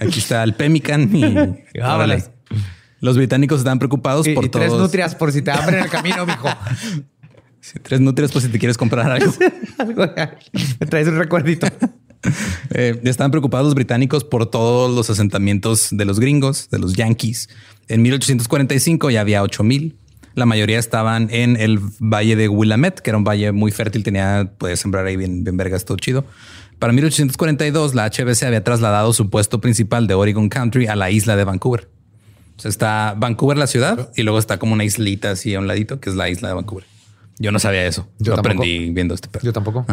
Aquí 0.00 0.18
está 0.18 0.42
el 0.42 0.54
Pemican 0.54 1.14
y 1.14 1.78
Vámonos. 1.78 2.30
Los 3.02 3.18
británicos 3.18 3.58
están 3.58 3.78
preocupados 3.78 4.26
Y, 4.26 4.32
por 4.34 4.44
y 4.46 4.48
tres 4.48 4.68
todos. 4.68 4.80
nutrias 4.80 5.14
por 5.14 5.30
si 5.32 5.42
te 5.42 5.50
hambre 5.50 5.76
en 5.78 5.84
el 5.84 5.90
camino, 5.90 6.24
mijo. 6.24 6.48
Sí, 7.64 7.78
tres 7.80 8.00
nutrias 8.00 8.32
por 8.32 8.42
si 8.42 8.48
te 8.48 8.58
quieres 8.58 8.76
comprar 8.76 9.08
algo. 9.08 9.32
Algo- 9.78 10.10
Me 10.80 10.86
traes 10.86 11.06
un 11.08 11.18
recuerdito. 11.18 11.66
Eh, 12.70 13.00
están 13.02 13.32
preocupados 13.32 13.66
los 13.66 13.74
británicos 13.74 14.22
por 14.22 14.46
todos 14.48 14.94
los 14.94 15.10
asentamientos 15.10 15.88
de 15.90 16.04
los 16.04 16.20
gringos, 16.20 16.70
de 16.70 16.78
los 16.78 16.92
yankees. 16.94 17.48
En 17.88 18.00
1845 18.02 19.10
ya 19.10 19.20
había 19.22 19.42
8000. 19.42 19.96
La 20.34 20.46
mayoría 20.46 20.78
estaban 20.78 21.26
en 21.32 21.56
el 21.56 21.80
valle 22.00 22.36
de 22.36 22.46
Willamette, 22.48 23.00
que 23.00 23.10
era 23.10 23.18
un 23.18 23.24
valle 23.24 23.50
muy 23.50 23.72
fértil, 23.72 24.04
tenía, 24.04 24.52
podía 24.56 24.76
sembrar 24.76 25.04
ahí 25.04 25.16
bien, 25.16 25.42
bien 25.42 25.56
vergas, 25.56 25.84
todo 25.84 25.96
chido. 25.96 26.24
Para 26.78 26.92
1842, 26.92 27.94
la 27.96 28.06
HBC 28.08 28.44
había 28.44 28.62
trasladado 28.62 29.12
su 29.12 29.28
puesto 29.28 29.60
principal 29.60 30.06
de 30.06 30.14
Oregon 30.14 30.48
Country 30.48 30.86
a 30.86 30.94
la 30.94 31.10
isla 31.10 31.34
de 31.34 31.42
Vancouver. 31.42 31.88
O 32.56 32.60
sea, 32.62 32.68
está 32.68 33.14
Vancouver, 33.16 33.56
la 33.56 33.66
ciudad, 33.66 34.10
y 34.16 34.22
luego 34.22 34.38
está 34.38 34.58
como 34.58 34.72
una 34.72 34.84
islita 34.84 35.30
así 35.32 35.54
a 35.54 35.58
un 35.60 35.66
ladito, 35.66 36.00
que 36.00 36.10
es 36.10 36.16
la 36.16 36.28
isla 36.28 36.48
de 36.48 36.54
Vancouver. 36.54 36.84
Yo 37.38 37.50
no 37.50 37.58
sabía 37.58 37.86
eso. 37.86 38.08
Yo 38.18 38.32
Lo 38.32 38.36
tampoco. 38.36 38.62
aprendí 38.62 38.90
viendo 38.90 39.14
este 39.14 39.28
pedo. 39.28 39.42
Yo 39.42 39.52
tampoco. 39.52 39.86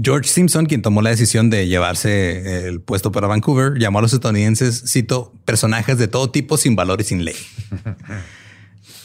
George 0.00 0.28
Simpson, 0.28 0.66
quien 0.66 0.82
tomó 0.82 1.00
la 1.02 1.10
decisión 1.10 1.48
de 1.50 1.68
llevarse 1.68 2.68
el 2.68 2.80
puesto 2.80 3.12
para 3.12 3.26
Vancouver, 3.26 3.78
llamó 3.78 3.98
a 3.98 4.02
los 4.02 4.12
estadounidenses, 4.12 4.84
cito, 4.86 5.32
personajes 5.44 5.98
de 5.98 6.06
todo 6.06 6.30
tipo 6.30 6.56
sin 6.58 6.76
valor 6.76 7.00
y 7.00 7.04
sin 7.04 7.24
ley. 7.24 7.36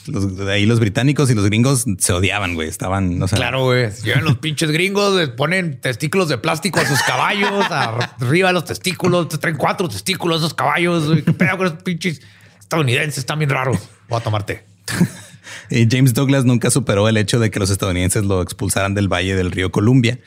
Los, 0.08 0.36
de 0.38 0.51
ahí 0.51 0.65
los 0.65 0.79
británicos 0.79 1.29
y 1.29 1.36
los 1.36 1.46
gringos 1.46 1.86
se 2.00 2.13
odiaban, 2.13 2.55
güey. 2.55 2.67
Estaban, 2.67 3.22
o 3.22 3.27
sea, 3.27 3.38
Claro, 3.38 3.65
güey. 3.65 3.89
Llegan 4.03 4.24
los 4.24 4.38
pinches 4.38 4.72
gringos, 4.72 5.15
les 5.15 5.29
ponen 5.29 5.79
testículos 5.79 6.27
de 6.29 6.38
plástico 6.38 6.79
a 6.79 6.86
sus 6.86 7.01
caballos, 7.03 7.65
arriba 7.70 8.50
de 8.50 8.53
los 8.53 8.65
testículos, 8.65 9.29
te 9.29 9.38
traen 9.38 9.58
cuatro 9.58 9.88
testículos 9.88 10.39
esos 10.39 10.53
caballos. 10.53 11.08
güey. 11.08 11.22
¿Qué 11.24 11.34
pedo 11.34 11.58
con 11.58 11.67
esos 11.67 11.84
pinches 11.84 12.22
estadounidenses? 12.60 13.20
Están 13.20 13.39
bien 13.39 13.50
raros. 13.51 13.77
Voy 14.10 14.20
a 14.20 14.24
tomarte. 14.24 14.65
Y 15.70 15.88
James 15.89 16.13
Douglas 16.13 16.43
nunca 16.43 16.70
superó 16.70 17.08
el 17.08 17.15
hecho 17.17 17.39
de 17.39 17.50
que 17.50 17.60
los 17.60 17.70
estadounidenses 17.70 18.25
lo 18.25 18.41
expulsaran 18.41 18.93
del 18.93 19.08
valle 19.08 19.36
del 19.36 19.51
río 19.51 19.72
Columbia. 19.72 20.20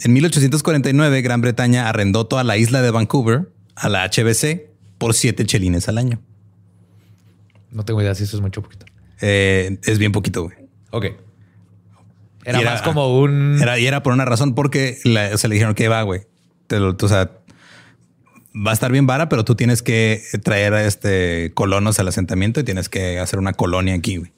En 0.00 0.12
1849, 0.12 1.22
Gran 1.22 1.40
Bretaña 1.40 1.88
arrendó 1.88 2.26
toda 2.26 2.44
la 2.44 2.56
isla 2.56 2.82
de 2.82 2.90
Vancouver 2.92 3.50
a 3.74 3.88
la 3.88 4.08
HBC 4.08 4.62
por 4.98 5.14
siete 5.14 5.44
chelines 5.44 5.88
al 5.88 5.98
año. 5.98 6.20
No 7.72 7.84
tengo 7.84 8.00
idea 8.00 8.14
si 8.14 8.24
eso 8.24 8.36
es 8.36 8.42
mucho 8.42 8.62
poquito. 8.62 8.86
Eh, 9.20 9.78
es 9.84 9.98
bien 9.98 10.12
poquito, 10.12 10.44
güey. 10.44 10.56
Ok. 10.90 11.06
Era, 12.44 12.60
Y 12.60 12.64
más 12.64 12.82
como 12.82 13.18
un. 13.18 13.58
Era, 13.60 13.78
y 13.78 13.86
era 13.86 14.02
por 14.02 14.12
una 14.12 14.24
razón, 14.24 14.54
porque 14.54 14.98
la- 15.04 15.36
se 15.36 15.48
le 15.48 15.54
dijeron 15.54 15.74
que 15.74 15.88
va, 15.88 16.02
güey. 16.02 16.22
Te 16.68 16.78
lo- 16.78 16.96
o 17.00 17.08
sea, 17.08 17.32
va 18.54 18.70
a 18.70 18.74
estar 18.74 18.92
bien 18.92 19.06
vara, 19.06 19.28
pero 19.28 19.44
tú 19.44 19.54
tienes 19.56 19.82
que 19.82 20.22
traer 20.44 20.74
a 20.74 20.84
este 20.86 21.50
colonos 21.54 21.98
al 21.98 22.08
asentamiento 22.08 22.60
y 22.60 22.64
tienes 22.64 22.88
que 22.88 23.18
hacer 23.18 23.38
una 23.38 23.52
colonia 23.52 23.94
aquí, 23.94 24.16
güey. 24.18 24.30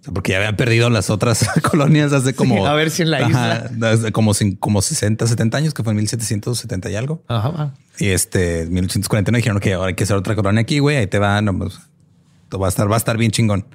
O 0.00 0.04
sea, 0.04 0.14
porque 0.14 0.30
ya 0.32 0.38
habían 0.38 0.56
perdido 0.56 0.90
las 0.90 1.10
otras 1.10 1.44
colonias 1.70 2.12
hace 2.12 2.34
como 2.34 2.64
a 2.66 2.72
ver 2.74 2.90
si 2.90 3.02
en 3.02 3.10
la 3.10 3.18
Ajá, 3.18 3.70
hace 3.82 4.12
como, 4.12 4.32
como 4.60 4.80
60, 4.80 5.26
70 5.26 5.58
años, 5.58 5.74
que 5.74 5.82
fue 5.82 5.90
en 5.92 5.96
1770 5.96 6.88
y 6.90 6.94
algo. 6.94 7.24
Ajá. 7.26 7.74
Y 7.98 8.10
este 8.10 8.66
1849 8.66 9.38
dijeron 9.38 9.58
que 9.60 9.72
ahora 9.74 9.88
hay 9.88 9.94
que 9.94 10.04
hacer 10.04 10.16
otra 10.16 10.36
colonia 10.36 10.60
aquí, 10.62 10.78
güey. 10.78 10.96
Ahí 10.98 11.08
te 11.08 11.18
va, 11.18 11.42
no, 11.42 11.58
pues, 11.58 11.80
va 12.52 12.66
a 12.66 12.68
estar, 12.68 12.90
va 12.90 12.94
a 12.94 12.98
estar 12.98 13.16
bien 13.16 13.30
chingón. 13.30 13.66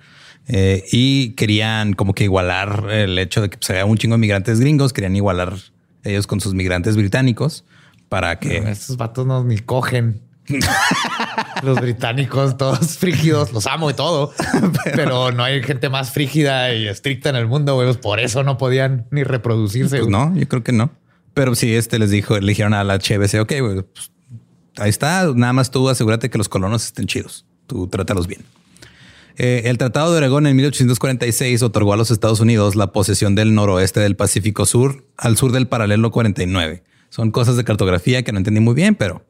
Eh, 0.47 0.83
y 0.91 1.31
querían 1.31 1.93
como 1.93 2.13
que 2.13 2.25
igualar 2.25 2.89
el 2.91 3.17
hecho 3.17 3.41
de 3.41 3.49
que 3.49 3.57
pues, 3.57 3.69
había 3.69 3.85
un 3.85 3.97
chingo 3.97 4.15
de 4.15 4.19
migrantes 4.19 4.59
gringos, 4.59 4.91
querían 4.91 5.15
igualar 5.15 5.55
ellos 6.03 6.27
con 6.27 6.41
sus 6.41 6.53
migrantes 6.53 6.97
británicos 6.97 7.63
para 8.09 8.39
que 8.39 8.57
Estos 8.57 8.97
vatos 8.97 9.25
no 9.25 9.43
ni 9.43 9.57
cogen. 9.59 10.21
los 11.63 11.79
británicos, 11.79 12.57
todos 12.57 12.97
frígidos, 12.97 13.53
los 13.53 13.65
amo 13.65 13.89
y 13.89 13.93
todo, 13.93 14.33
pero 14.93 15.31
no 15.31 15.41
hay 15.41 15.63
gente 15.63 15.89
más 15.89 16.11
frígida 16.11 16.73
y 16.73 16.87
estricta 16.87 17.29
en 17.29 17.37
el 17.37 17.47
mundo, 17.47 17.75
güey. 17.75 17.87
pues 17.87 17.97
Por 17.97 18.19
eso 18.19 18.43
no 18.43 18.57
podían 18.57 19.07
ni 19.09 19.23
reproducirse. 19.23 19.99
Pues 19.99 20.09
no, 20.09 20.35
yo 20.35 20.47
creo 20.49 20.63
que 20.63 20.73
no. 20.73 20.91
Pero 21.33 21.55
sí, 21.55 21.73
este 21.73 21.97
les 21.97 22.11
dijo, 22.11 22.37
le 22.37 22.47
dijeron 22.47 22.73
a 22.73 22.83
la 22.83 22.95
HBC, 22.95 23.39
ok, 23.41 23.53
güey, 23.61 23.81
pues, 23.83 24.11
ahí 24.77 24.89
está, 24.89 25.31
nada 25.33 25.53
más 25.53 25.71
tú 25.71 25.87
asegúrate 25.87 26.29
que 26.29 26.37
los 26.37 26.49
colonos 26.49 26.83
estén 26.85 27.07
chidos, 27.07 27.45
tú 27.65 27.87
trátalos 27.87 28.27
bien. 28.27 28.41
Eh, 29.37 29.63
el 29.65 29.77
Tratado 29.77 30.11
de 30.11 30.17
Oregón 30.17 30.45
en 30.45 30.55
1846 30.55 31.63
otorgó 31.63 31.93
a 31.93 31.97
los 31.97 32.11
Estados 32.11 32.39
Unidos 32.39 32.75
la 32.75 32.91
posesión 32.91 33.33
del 33.35 33.55
noroeste 33.55 33.99
del 33.99 34.15
Pacífico 34.15 34.65
Sur 34.65 35.05
al 35.17 35.37
sur 35.37 35.51
del 35.51 35.67
paralelo 35.67 36.11
49. 36.11 36.83
Son 37.09 37.31
cosas 37.31 37.57
de 37.57 37.63
cartografía 37.63 38.23
que 38.23 38.31
no 38.31 38.39
entendí 38.39 38.59
muy 38.59 38.75
bien, 38.75 38.95
pero 38.95 39.25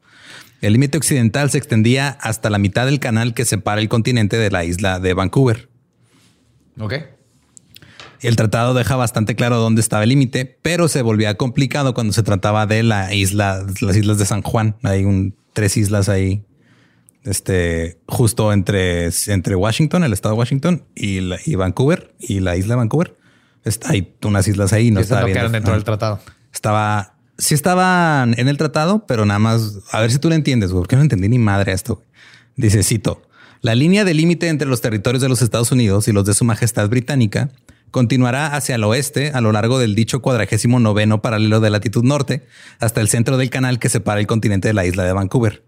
el 0.60 0.72
límite 0.72 0.98
occidental 0.98 1.50
se 1.50 1.58
extendía 1.58 2.08
hasta 2.08 2.50
la 2.50 2.58
mitad 2.58 2.86
del 2.86 3.00
canal 3.00 3.34
que 3.34 3.44
separa 3.44 3.80
el 3.80 3.88
continente 3.88 4.36
de 4.36 4.50
la 4.50 4.64
isla 4.64 5.00
de 5.00 5.14
Vancouver. 5.14 5.68
Ok. 6.78 6.94
El 8.20 8.36
tratado 8.36 8.72
deja 8.72 8.96
bastante 8.96 9.36
claro 9.36 9.58
dónde 9.58 9.82
estaba 9.82 10.02
el 10.02 10.08
límite, 10.08 10.58
pero 10.62 10.88
se 10.88 11.02
volvía 11.02 11.36
complicado 11.36 11.92
cuando 11.92 12.14
se 12.14 12.22
trataba 12.22 12.66
de 12.66 12.82
la 12.82 13.12
isla, 13.12 13.66
las 13.80 13.96
islas 13.96 14.18
de 14.18 14.24
San 14.24 14.40
Juan. 14.40 14.76
Hay 14.82 15.04
un, 15.04 15.34
tres 15.52 15.76
islas 15.76 16.08
ahí, 16.08 16.42
este, 17.24 17.98
justo 18.06 18.52
entre, 18.52 19.08
entre 19.28 19.56
Washington, 19.56 20.04
el 20.04 20.12
estado 20.12 20.34
de 20.34 20.38
Washington 20.38 20.84
y, 20.94 21.20
la- 21.20 21.38
y 21.44 21.54
Vancouver 21.54 22.14
y 22.20 22.40
la 22.40 22.56
isla 22.56 22.74
de 22.74 22.76
Vancouver. 22.78 23.16
Está, 23.64 23.90
hay 23.90 24.14
unas 24.24 24.46
islas 24.46 24.72
ahí. 24.72 24.90
No 24.90 25.00
estaba 25.00 25.22
bien 25.26 25.52
dentro 25.52 25.72
del 25.74 25.84
tratado. 25.84 26.20
Estaba, 26.52 27.14
sí 27.38 27.54
estaban 27.54 28.34
en 28.38 28.48
el 28.48 28.56
tratado, 28.58 29.06
pero 29.06 29.24
nada 29.24 29.38
más, 29.38 29.78
a 29.90 30.00
ver 30.00 30.12
si 30.12 30.18
tú 30.18 30.28
lo 30.28 30.34
entiendes, 30.34 30.70
güey, 30.70 30.82
porque 30.82 30.96
no 30.96 31.02
entendí 31.02 31.28
ni 31.28 31.38
madre 31.38 31.72
esto. 31.72 32.02
Dice, 32.56 32.82
cito, 32.82 33.22
la 33.62 33.74
línea 33.74 34.04
de 34.04 34.12
límite 34.14 34.48
entre 34.48 34.68
los 34.68 34.80
territorios 34.82 35.22
de 35.22 35.28
los 35.30 35.40
Estados 35.42 35.72
Unidos 35.72 36.06
y 36.08 36.12
los 36.12 36.26
de 36.26 36.34
su 36.34 36.44
majestad 36.44 36.88
británica 36.88 37.50
continuará 37.90 38.54
hacia 38.54 38.74
el 38.74 38.84
oeste 38.84 39.30
a 39.32 39.40
lo 39.40 39.52
largo 39.52 39.78
del 39.78 39.94
dicho 39.94 40.20
cuadragésimo 40.20 40.78
noveno 40.80 41.22
paralelo 41.22 41.60
de 41.60 41.70
latitud 41.70 42.04
norte 42.04 42.44
hasta 42.80 43.00
el 43.00 43.08
centro 43.08 43.36
del 43.38 43.50
canal 43.50 43.78
que 43.78 43.88
separa 43.88 44.20
el 44.20 44.26
continente 44.26 44.68
de 44.68 44.74
la 44.74 44.84
isla 44.84 45.04
de 45.04 45.12
Vancouver 45.12 45.62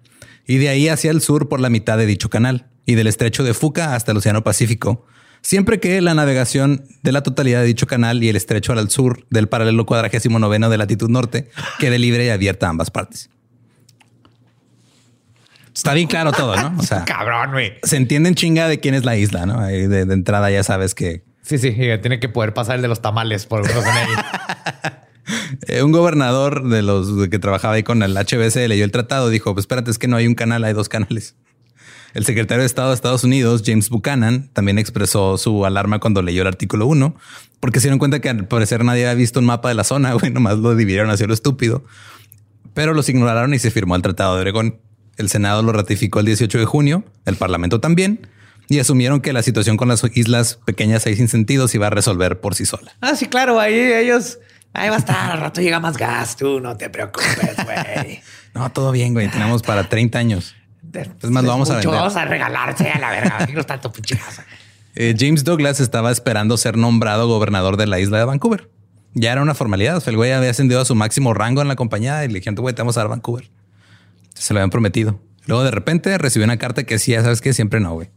y 0.46 0.58
de 0.58 0.68
ahí 0.68 0.88
hacia 0.88 1.10
el 1.10 1.20
sur 1.20 1.48
por 1.48 1.60
la 1.60 1.70
mitad 1.70 1.98
de 1.98 2.06
dicho 2.06 2.30
canal 2.30 2.66
y 2.84 2.94
del 2.94 3.06
estrecho 3.06 3.44
de 3.44 3.54
Fuca 3.54 3.94
hasta 3.94 4.12
el 4.12 4.18
Océano 4.18 4.44
Pacífico, 4.44 5.04
siempre 5.42 5.80
que 5.80 6.00
la 6.00 6.14
navegación 6.14 6.84
de 7.02 7.12
la 7.12 7.22
totalidad 7.22 7.60
de 7.60 7.66
dicho 7.66 7.86
canal 7.86 8.22
y 8.22 8.28
el 8.28 8.36
estrecho 8.36 8.72
al 8.72 8.90
sur 8.90 9.26
del 9.30 9.48
paralelo 9.48 9.86
cuadragésimo 9.86 10.38
noveno 10.38 10.70
de 10.70 10.78
latitud 10.78 11.08
norte 11.10 11.50
quede 11.78 11.98
libre 11.98 12.26
y 12.26 12.28
abierta 12.30 12.66
a 12.66 12.70
ambas 12.70 12.90
partes. 12.90 13.30
Está 15.74 15.92
bien 15.92 16.08
claro 16.08 16.32
todo, 16.32 16.56
¿no? 16.56 16.74
O 16.78 16.82
sea, 16.82 17.04
Cabrón, 17.06 17.50
güey. 17.52 17.74
se 17.82 17.96
entiende 17.96 18.30
en 18.30 18.34
chinga 18.34 18.66
de 18.66 18.80
quién 18.80 18.94
es 18.94 19.04
la 19.04 19.16
isla, 19.16 19.44
¿no? 19.44 19.60
Ahí 19.60 19.86
de, 19.86 20.06
de 20.06 20.14
entrada 20.14 20.50
ya 20.50 20.62
sabes 20.62 20.94
que 20.94 21.24
Sí, 21.42 21.58
sí, 21.58 21.72
tiene 22.02 22.18
que 22.18 22.28
poder 22.28 22.54
pasar 22.54 22.74
el 22.74 22.82
de 22.82 22.88
los 22.88 23.02
tamales 23.02 23.46
por 23.46 23.64
ahí. 23.64 23.70
eh, 25.68 25.82
un 25.82 25.92
gobernador 25.92 26.68
de 26.68 26.82
los 26.82 27.28
que 27.28 27.38
trabajaba 27.38 27.74
ahí 27.74 27.82
con 27.82 28.02
el 28.02 28.16
HBC 28.16 28.68
leyó 28.68 28.84
el 28.84 28.90
tratado, 28.90 29.28
dijo, 29.28 29.54
pues 29.54 29.64
espérate, 29.64 29.90
es 29.90 29.98
que 29.98 30.08
no 30.08 30.16
hay 30.16 30.26
un 30.26 30.34
canal, 30.34 30.64
hay 30.64 30.72
dos 30.72 30.88
canales. 30.88 31.34
El 32.14 32.24
secretario 32.24 32.62
de 32.62 32.66
Estado 32.66 32.88
de 32.88 32.94
Estados 32.94 33.24
Unidos, 33.24 33.62
James 33.64 33.90
Buchanan, 33.90 34.48
también 34.54 34.78
expresó 34.78 35.36
su 35.36 35.66
alarma 35.66 35.98
cuando 35.98 36.22
leyó 36.22 36.42
el 36.42 36.48
artículo 36.48 36.86
1, 36.86 37.14
porque 37.60 37.78
se 37.78 37.88
dieron 37.88 37.98
cuenta 37.98 38.20
que 38.20 38.30
al 38.30 38.46
parecer 38.46 38.84
nadie 38.84 39.06
había 39.06 39.14
visto 39.14 39.38
un 39.38 39.44
mapa 39.44 39.68
de 39.68 39.74
la 39.74 39.84
zona, 39.84 40.12
güey, 40.14 40.30
nomás 40.32 40.58
lo 40.58 40.74
dividieron 40.74 41.10
hacia 41.10 41.26
lo 41.26 41.34
estúpido. 41.34 41.84
Pero 42.72 42.94
los 42.94 43.08
ignoraron 43.08 43.52
y 43.54 43.58
se 43.58 43.70
firmó 43.70 43.96
el 43.96 44.02
Tratado 44.02 44.36
de 44.36 44.42
Oregón. 44.42 44.78
El 45.16 45.28
Senado 45.28 45.62
lo 45.62 45.72
ratificó 45.72 46.20
el 46.20 46.26
18 46.26 46.58
de 46.58 46.64
junio, 46.64 47.04
el 47.24 47.36
Parlamento 47.36 47.80
también, 47.80 48.26
y 48.68 48.78
asumieron 48.78 49.20
que 49.20 49.32
la 49.32 49.42
situación 49.42 49.76
con 49.76 49.88
las 49.88 50.02
islas 50.14 50.58
pequeñas 50.64 51.06
y 51.06 51.16
sin 51.16 51.28
sentido 51.28 51.68
se 51.68 51.78
iba 51.78 51.86
a 51.86 51.90
resolver 51.90 52.40
por 52.40 52.54
sí 52.54 52.66
sola. 52.66 52.96
Ah, 53.00 53.14
sí, 53.14 53.26
claro, 53.26 53.60
ahí 53.60 53.74
ellos... 53.74 54.38
Ahí 54.76 54.90
va 54.90 54.96
a 54.96 54.98
estar, 54.98 55.32
al 55.32 55.40
rato 55.40 55.60
llega 55.62 55.80
más 55.80 55.96
gas, 55.96 56.36
tú 56.36 56.60
no 56.60 56.76
te 56.76 56.90
preocupes, 56.90 57.56
güey. 57.64 58.20
No, 58.54 58.72
todo 58.72 58.90
bien, 58.90 59.12
güey. 59.12 59.28
Tenemos 59.28 59.62
para 59.62 59.86
30 59.86 60.18
años. 60.18 60.54
Es 60.94 61.30
más, 61.30 61.44
lo 61.44 61.50
vamos 61.50 61.68
a 61.68 61.74
vender. 61.74 61.90
Vamos 61.90 62.16
a 62.16 62.24
regalarse 62.24 62.88
a 62.88 62.98
la 62.98 63.10
verga. 63.10 63.46
No 63.52 63.64
tanto 63.64 63.92
pinche 63.92 64.16
casa. 64.16 64.44
Eh, 64.98 65.14
James 65.18 65.44
Douglas 65.44 65.78
estaba 65.78 66.10
esperando 66.10 66.56
ser 66.56 66.78
nombrado 66.78 67.28
gobernador 67.28 67.76
de 67.76 67.86
la 67.86 68.00
isla 68.00 68.16
de 68.16 68.24
Vancouver. 68.24 68.70
Ya 69.12 69.30
era 69.30 69.42
una 69.42 69.54
formalidad. 69.54 69.98
O 69.98 70.00
sea, 70.00 70.10
el 70.10 70.16
güey 70.16 70.32
había 70.32 70.48
ascendido 70.48 70.80
a 70.80 70.86
su 70.86 70.94
máximo 70.94 71.34
rango 71.34 71.60
en 71.60 71.68
la 71.68 71.76
compañía 71.76 72.24
y 72.24 72.28
le 72.28 72.36
dijeron, 72.36 72.54
güey, 72.54 72.74
te 72.74 72.80
vamos 72.80 72.96
a 72.96 73.00
dar 73.00 73.10
Vancouver. 73.10 73.50
Se 74.32 74.54
lo 74.54 74.60
habían 74.60 74.70
prometido. 74.70 75.20
Luego 75.44 75.64
de 75.64 75.70
repente 75.70 76.16
recibió 76.16 76.46
una 76.46 76.56
carta 76.56 76.84
que 76.84 76.94
decía, 76.94 77.22
sabes 77.22 77.42
que 77.42 77.52
siempre 77.52 77.78
no, 77.78 77.92
güey. 77.92 78.08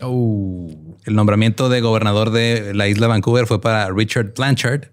El 0.00 1.14
nombramiento 1.14 1.68
de 1.68 1.82
gobernador 1.82 2.30
de 2.30 2.72
la 2.72 2.88
isla 2.88 3.08
de 3.08 3.10
Vancouver 3.10 3.46
fue 3.46 3.60
para 3.60 3.90
Richard 3.90 4.32
Blanchard, 4.34 4.88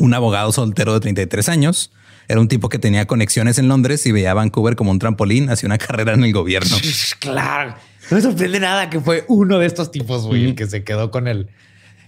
un 0.00 0.14
abogado 0.14 0.50
soltero 0.52 0.94
de 0.94 1.00
33 1.00 1.48
años. 1.48 1.92
Era 2.28 2.40
un 2.40 2.48
tipo 2.48 2.68
que 2.68 2.78
tenía 2.78 3.06
conexiones 3.06 3.58
en 3.58 3.68
Londres 3.68 4.06
y 4.06 4.12
veía 4.12 4.30
a 4.30 4.34
Vancouver 4.34 4.76
como 4.76 4.90
un 4.90 4.98
trampolín 4.98 5.50
hacia 5.50 5.66
una 5.66 5.78
carrera 5.78 6.14
en 6.14 6.24
el 6.24 6.32
gobierno. 6.32 6.76
claro. 7.18 7.74
No 8.10 8.16
me 8.16 8.22
sorprende 8.22 8.58
nada 8.58 8.90
que 8.90 9.00
fue 9.00 9.24
uno 9.28 9.58
de 9.58 9.66
estos 9.66 9.92
tipos, 9.92 10.26
güey, 10.26 10.44
el 10.44 10.54
que 10.56 10.66
se 10.66 10.82
quedó 10.82 11.12
con 11.12 11.28
el, 11.28 11.48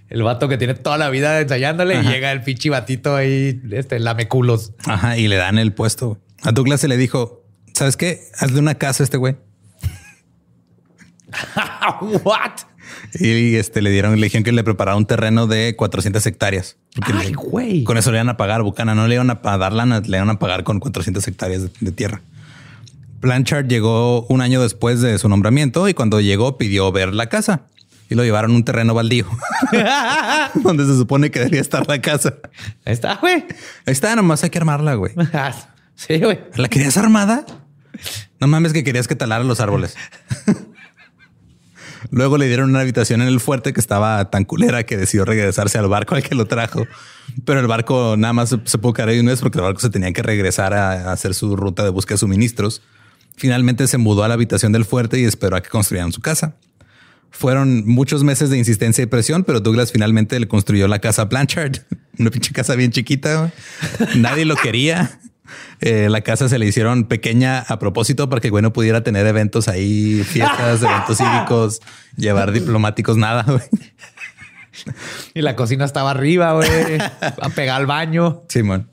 el 0.08 0.22
vato 0.24 0.48
que 0.48 0.58
tiene 0.58 0.74
toda 0.74 0.98
la 0.98 1.10
vida 1.10 1.40
ensayándole 1.40 2.00
y 2.00 2.02
llega 2.02 2.32
el 2.32 2.42
pinche 2.42 2.70
batito 2.70 3.14
ahí, 3.14 3.60
este, 3.70 4.00
lame 4.00 4.26
culos. 4.26 4.72
Ajá, 4.84 5.16
y 5.16 5.28
le 5.28 5.36
dan 5.36 5.58
el 5.58 5.72
puesto. 5.72 6.18
A 6.42 6.50
Douglas 6.50 6.80
se 6.80 6.88
le 6.88 6.96
dijo, 6.96 7.44
¿sabes 7.72 7.96
qué? 7.96 8.20
Hazle 8.38 8.58
una 8.58 8.74
casa 8.74 9.02
a 9.02 9.04
este 9.04 9.16
güey. 9.16 9.36
What? 12.24 12.62
Y 13.14 13.56
este 13.56 13.82
le 13.82 13.90
dieron, 13.90 14.18
le 14.18 14.24
dijeron 14.26 14.44
que 14.44 14.52
le 14.52 14.64
preparara 14.64 14.96
un 14.96 15.06
terreno 15.06 15.46
de 15.46 15.74
400 15.76 16.24
hectáreas. 16.26 16.76
Porque 16.94 17.12
Ay, 17.14 17.28
le- 17.30 17.34
güey. 17.34 17.84
Con 17.84 17.96
eso 17.98 18.10
le 18.10 18.18
iban 18.18 18.28
a 18.28 18.36
pagar, 18.36 18.62
Bucana. 18.62 18.94
No 18.94 19.06
le 19.08 19.14
iban 19.16 19.30
a 19.30 19.42
pa- 19.42 19.58
dar 19.58 19.72
lana, 19.72 20.00
le 20.00 20.16
iban 20.16 20.30
a 20.30 20.38
pagar 20.38 20.64
con 20.64 20.80
400 20.80 21.26
hectáreas 21.28 21.62
de, 21.62 21.70
de 21.80 21.92
tierra. 21.92 22.20
Blanchard 23.20 23.66
llegó 23.68 24.22
un 24.26 24.40
año 24.40 24.60
después 24.62 25.00
de 25.00 25.16
su 25.18 25.28
nombramiento 25.28 25.88
y 25.88 25.94
cuando 25.94 26.20
llegó 26.20 26.58
pidió 26.58 26.90
ver 26.90 27.14
la 27.14 27.28
casa 27.28 27.62
y 28.10 28.14
lo 28.16 28.24
llevaron 28.24 28.50
a 28.50 28.54
un 28.56 28.64
terreno 28.64 28.94
baldío 28.94 29.26
donde 30.54 30.84
se 30.86 30.96
supone 30.96 31.30
que 31.30 31.38
debería 31.38 31.60
estar 31.60 31.86
la 31.86 32.00
casa. 32.00 32.34
Ahí 32.84 32.92
está, 32.92 33.14
güey. 33.16 33.34
Ahí 33.86 33.92
está, 33.92 34.14
nomás 34.16 34.42
hay 34.44 34.50
que 34.50 34.58
armarla, 34.58 34.94
güey. 34.94 35.12
Sí, 35.94 36.18
güey. 36.18 36.40
¿La 36.56 36.68
querías 36.68 36.96
armada? 36.96 37.44
No 38.40 38.48
mames 38.48 38.72
que 38.72 38.82
querías 38.82 39.06
que 39.06 39.14
talara 39.14 39.44
los 39.44 39.60
árboles. 39.60 39.94
Luego 42.12 42.36
le 42.36 42.46
dieron 42.46 42.68
una 42.68 42.80
habitación 42.80 43.22
en 43.22 43.28
el 43.28 43.40
fuerte 43.40 43.72
que 43.72 43.80
estaba 43.80 44.30
tan 44.30 44.44
culera 44.44 44.84
que 44.84 44.98
decidió 44.98 45.24
regresarse 45.24 45.78
al 45.78 45.88
barco 45.88 46.14
al 46.14 46.22
que 46.22 46.34
lo 46.34 46.44
trajo. 46.44 46.86
Pero 47.46 47.58
el 47.58 47.66
barco 47.66 48.16
nada 48.18 48.34
más 48.34 48.50
se, 48.50 48.78
pudo 48.78 48.92
caer 48.92 49.08
ahí 49.08 49.18
un 49.18 49.26
mes 49.26 49.40
porque 49.40 49.56
el 49.56 49.64
barco 49.64 49.80
se 49.80 49.88
tenía 49.88 50.12
que 50.12 50.22
regresar 50.22 50.74
a, 50.74 51.10
hacer 51.10 51.32
su 51.32 51.56
ruta 51.56 51.82
de 51.82 51.88
búsqueda 51.88 52.16
de 52.16 52.18
suministros. 52.18 52.82
Finalmente 53.34 53.86
se 53.86 53.96
mudó 53.96 54.24
a 54.24 54.28
la 54.28 54.34
habitación 54.34 54.72
del 54.72 54.84
fuerte 54.84 55.18
y 55.20 55.24
esperó 55.24 55.56
a 55.56 55.62
que 55.62 55.70
construyeran 55.70 56.12
su 56.12 56.20
casa. 56.20 56.54
Fueron 57.30 57.86
muchos 57.86 58.22
meses 58.24 58.50
de 58.50 58.58
insistencia 58.58 59.02
y 59.02 59.06
presión, 59.06 59.42
pero 59.42 59.60
Douglas 59.60 59.90
finalmente 59.90 60.38
le 60.38 60.46
construyó 60.46 60.88
la 60.88 60.98
casa 60.98 61.24
Blanchard, 61.24 61.78
una 62.18 62.30
pinche 62.30 62.52
casa 62.52 62.74
bien 62.74 62.90
chiquita. 62.90 63.50
Nadie 64.16 64.44
lo 64.44 64.56
quería. 64.56 65.18
Eh, 65.80 66.08
la 66.10 66.20
casa 66.20 66.48
se 66.48 66.58
le 66.58 66.66
hicieron 66.66 67.04
pequeña 67.04 67.60
a 67.60 67.78
propósito 67.78 68.28
para 68.28 68.40
que 68.40 68.50
güey 68.50 68.62
no 68.62 68.72
pudiera 68.72 69.02
tener 69.02 69.26
eventos 69.26 69.68
ahí, 69.68 70.22
fiestas, 70.24 70.82
eventos 70.82 71.18
cívicos, 71.18 71.80
llevar 72.16 72.52
diplomáticos, 72.52 73.16
nada. 73.16 73.42
güey. 73.44 73.62
Y 75.34 75.42
la 75.42 75.54
cocina 75.56 75.84
estaba 75.84 76.10
arriba, 76.10 76.52
güey. 76.54 76.98
A 77.40 77.48
pegar 77.54 77.80
al 77.80 77.86
baño. 77.86 78.42
Simón. 78.48 78.88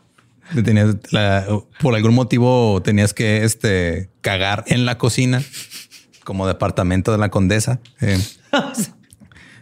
Tenías 0.64 0.96
la- 1.12 1.46
por 1.80 1.96
algún 1.96 2.16
motivo 2.16 2.82
tenías 2.84 3.14
que 3.14 3.44
este, 3.44 4.10
cagar 4.22 4.64
en 4.68 4.86
la 4.86 4.98
cocina 4.98 5.44
como 6.24 6.48
departamento 6.48 7.12
de 7.12 7.18
la 7.20 7.30
condesa. 7.30 7.80
Eh, 8.02 8.20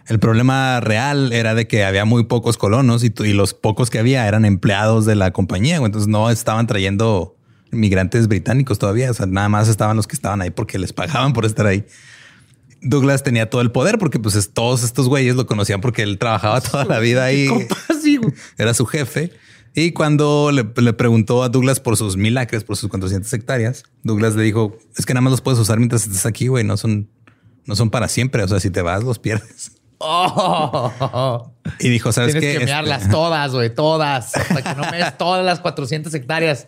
el 0.07 0.19
problema 0.19 0.79
real 0.79 1.33
era 1.33 1.53
de 1.53 1.67
que 1.67 1.83
había 1.83 2.05
muy 2.05 2.23
pocos 2.25 2.57
colonos 2.57 3.03
y, 3.03 3.11
los 3.33 3.53
pocos 3.53 3.89
que 3.89 3.99
había 3.99 4.27
eran 4.27 4.45
empleados 4.45 5.05
de 5.05 5.15
la 5.15 5.31
compañía. 5.31 5.77
Entonces 5.77 6.07
no 6.07 6.29
estaban 6.29 6.65
trayendo 6.65 7.35
inmigrantes 7.73 8.27
británicos 8.27 8.79
todavía. 8.79 9.11
O 9.11 9.13
sea, 9.13 9.25
nada 9.25 9.49
más 9.49 9.67
estaban 9.67 9.97
los 9.97 10.07
que 10.07 10.15
estaban 10.15 10.41
ahí 10.41 10.49
porque 10.49 10.79
les 10.79 10.93
pagaban 10.93 11.33
por 11.33 11.45
estar 11.45 11.65
ahí. 11.65 11.85
Douglas 12.81 13.23
tenía 13.23 13.49
todo 13.49 13.61
el 13.61 13.71
poder 13.71 13.97
porque 13.97 14.19
pues 14.19 14.35
es- 14.35 14.51
todos 14.53 14.83
estos 14.83 15.09
güeyes 15.09 15.35
lo 15.35 15.45
conocían 15.45 15.81
porque 15.81 16.03
él 16.03 16.17
trabajaba 16.17 16.61
toda 16.61 16.85
la 16.85 16.99
vida 16.99 17.25
ahí. 17.25 17.49
Era 18.57 18.73
su 18.73 18.85
jefe. 18.85 19.31
Y 19.75 19.91
cuando 19.91 20.51
le, 20.51 20.65
le 20.81 20.93
preguntó 20.93 21.43
a 21.43 21.49
Douglas 21.49 21.79
por 21.79 21.97
sus 21.97 22.17
mil 22.17 22.37
acres, 22.37 22.63
por 22.63 22.77
sus 22.77 22.89
400 22.89 23.31
hectáreas, 23.33 23.83
Douglas 24.03 24.35
le 24.35 24.43
dijo, 24.43 24.77
es 24.97 25.05
que 25.05 25.13
nada 25.13 25.21
más 25.21 25.31
los 25.31 25.41
puedes 25.41 25.59
usar 25.59 25.77
mientras 25.77 26.03
estés 26.07 26.25
aquí, 26.25 26.47
güey. 26.47 26.63
No 26.63 26.77
son, 26.77 27.09
no 27.65 27.75
son 27.75 27.89
para 27.89 28.07
siempre. 28.07 28.41
O 28.43 28.47
sea, 28.47 28.59
si 28.59 28.69
te 28.69 28.81
vas, 28.81 29.03
los 29.03 29.19
pierdes. 29.19 29.73
Oh. 29.99 31.51
Y 31.79 31.89
dijo, 31.89 32.11
¿sabes 32.13 32.31
Tienes 32.31 32.49
qué? 32.49 32.57
que 32.57 32.63
Este- 32.63 32.73
mearlas 32.73 33.09
todas, 33.09 33.51
güey, 33.51 33.73
todas. 33.73 34.35
Hasta 34.35 34.61
que 34.61 34.81
no 34.81 34.89
meas 34.89 35.17
todas 35.17 35.45
las 35.45 35.59
400 35.59 36.13
hectáreas, 36.13 36.67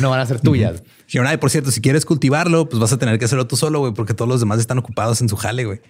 no 0.00 0.10
van 0.10 0.20
a 0.20 0.26
ser 0.26 0.40
tuyas. 0.40 0.82
Dijeron, 1.06 1.28
ay, 1.28 1.36
por 1.36 1.50
cierto, 1.50 1.70
si 1.70 1.80
quieres 1.80 2.04
cultivarlo, 2.04 2.68
pues 2.68 2.80
vas 2.80 2.92
a 2.92 2.98
tener 2.98 3.18
que 3.18 3.24
hacerlo 3.26 3.46
tú 3.46 3.56
solo, 3.56 3.78
güey, 3.78 3.94
porque 3.94 4.12
todos 4.12 4.28
los 4.28 4.40
demás 4.40 4.58
están 4.58 4.78
ocupados 4.78 5.20
en 5.20 5.28
su 5.28 5.36
jale, 5.36 5.64
güey. 5.66 5.80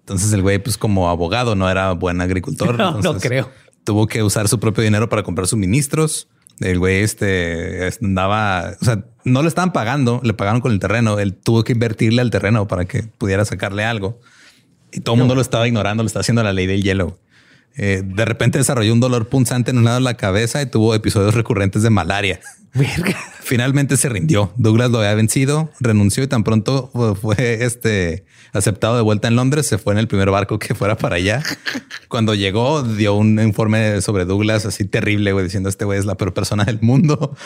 Entonces 0.00 0.32
el 0.32 0.42
güey, 0.42 0.58
pues 0.58 0.76
como 0.76 1.08
abogado, 1.08 1.54
no 1.54 1.70
era 1.70 1.92
buen 1.92 2.20
agricultor. 2.20 2.74
No, 2.78 3.00
no 3.00 3.14
creo. 3.18 3.48
Tuvo 3.84 4.06
que 4.06 4.22
usar 4.22 4.48
su 4.48 4.58
propio 4.58 4.82
dinero 4.82 5.08
para 5.08 5.22
comprar 5.22 5.46
suministros. 5.46 6.28
El 6.60 6.80
güey 6.80 7.02
este 7.02 7.88
andaba, 8.02 8.72
o 8.80 8.84
sea, 8.84 9.04
no 9.24 9.42
le 9.42 9.48
estaban 9.48 9.72
pagando, 9.72 10.20
le 10.24 10.34
pagaron 10.34 10.60
con 10.60 10.72
el 10.72 10.80
terreno. 10.80 11.20
Él 11.20 11.34
tuvo 11.34 11.62
que 11.62 11.72
invertirle 11.72 12.20
al 12.22 12.30
terreno 12.30 12.66
para 12.66 12.86
que 12.86 13.04
pudiera 13.04 13.44
sacarle 13.44 13.84
algo. 13.84 14.20
Y 14.92 15.00
todo 15.00 15.14
el 15.14 15.20
mundo 15.20 15.34
lo 15.34 15.40
estaba 15.40 15.66
ignorando, 15.66 16.02
le 16.02 16.06
estaba 16.06 16.20
haciendo 16.22 16.42
la 16.42 16.52
ley 16.52 16.66
del 16.66 16.82
hielo. 16.82 17.18
Eh, 17.76 18.02
de 18.04 18.24
repente 18.24 18.58
desarrolló 18.58 18.92
un 18.92 19.00
dolor 19.00 19.28
punzante 19.28 19.70
en 19.70 19.78
un 19.78 19.84
lado 19.84 19.98
de 19.98 20.02
la 20.04 20.14
cabeza 20.14 20.60
y 20.62 20.66
tuvo 20.66 20.94
episodios 20.94 21.34
recurrentes 21.34 21.82
de 21.82 21.90
malaria. 21.90 22.40
Verga. 22.74 23.16
Finalmente 23.40 23.96
se 23.96 24.08
rindió. 24.08 24.52
Douglas 24.56 24.90
lo 24.90 24.98
había 24.98 25.14
vencido, 25.14 25.70
renunció 25.78 26.22
y 26.24 26.26
tan 26.26 26.42
pronto 26.44 26.90
fue- 26.92 27.14
fue 27.14 27.64
este 27.64 28.24
aceptado 28.52 28.96
de 28.96 29.02
vuelta 29.02 29.28
en 29.28 29.36
Londres. 29.36 29.66
Se 29.66 29.78
fue 29.78 29.92
en 29.92 29.98
el 30.00 30.08
primer 30.08 30.30
barco 30.30 30.58
que 30.58 30.74
fuera 30.74 30.96
para 30.96 31.16
allá. 31.16 31.42
Cuando 32.08 32.34
llegó, 32.34 32.82
dio 32.82 33.14
un 33.14 33.38
informe 33.40 34.00
sobre 34.00 34.24
Douglas 34.24 34.66
así 34.66 34.84
terrible, 34.84 35.32
güey, 35.32 35.44
diciendo 35.44 35.68
este 35.68 35.84
güey 35.84 35.98
es 36.00 36.04
la 36.04 36.16
peor 36.16 36.34
persona 36.34 36.64
del 36.64 36.80
mundo. 36.80 37.36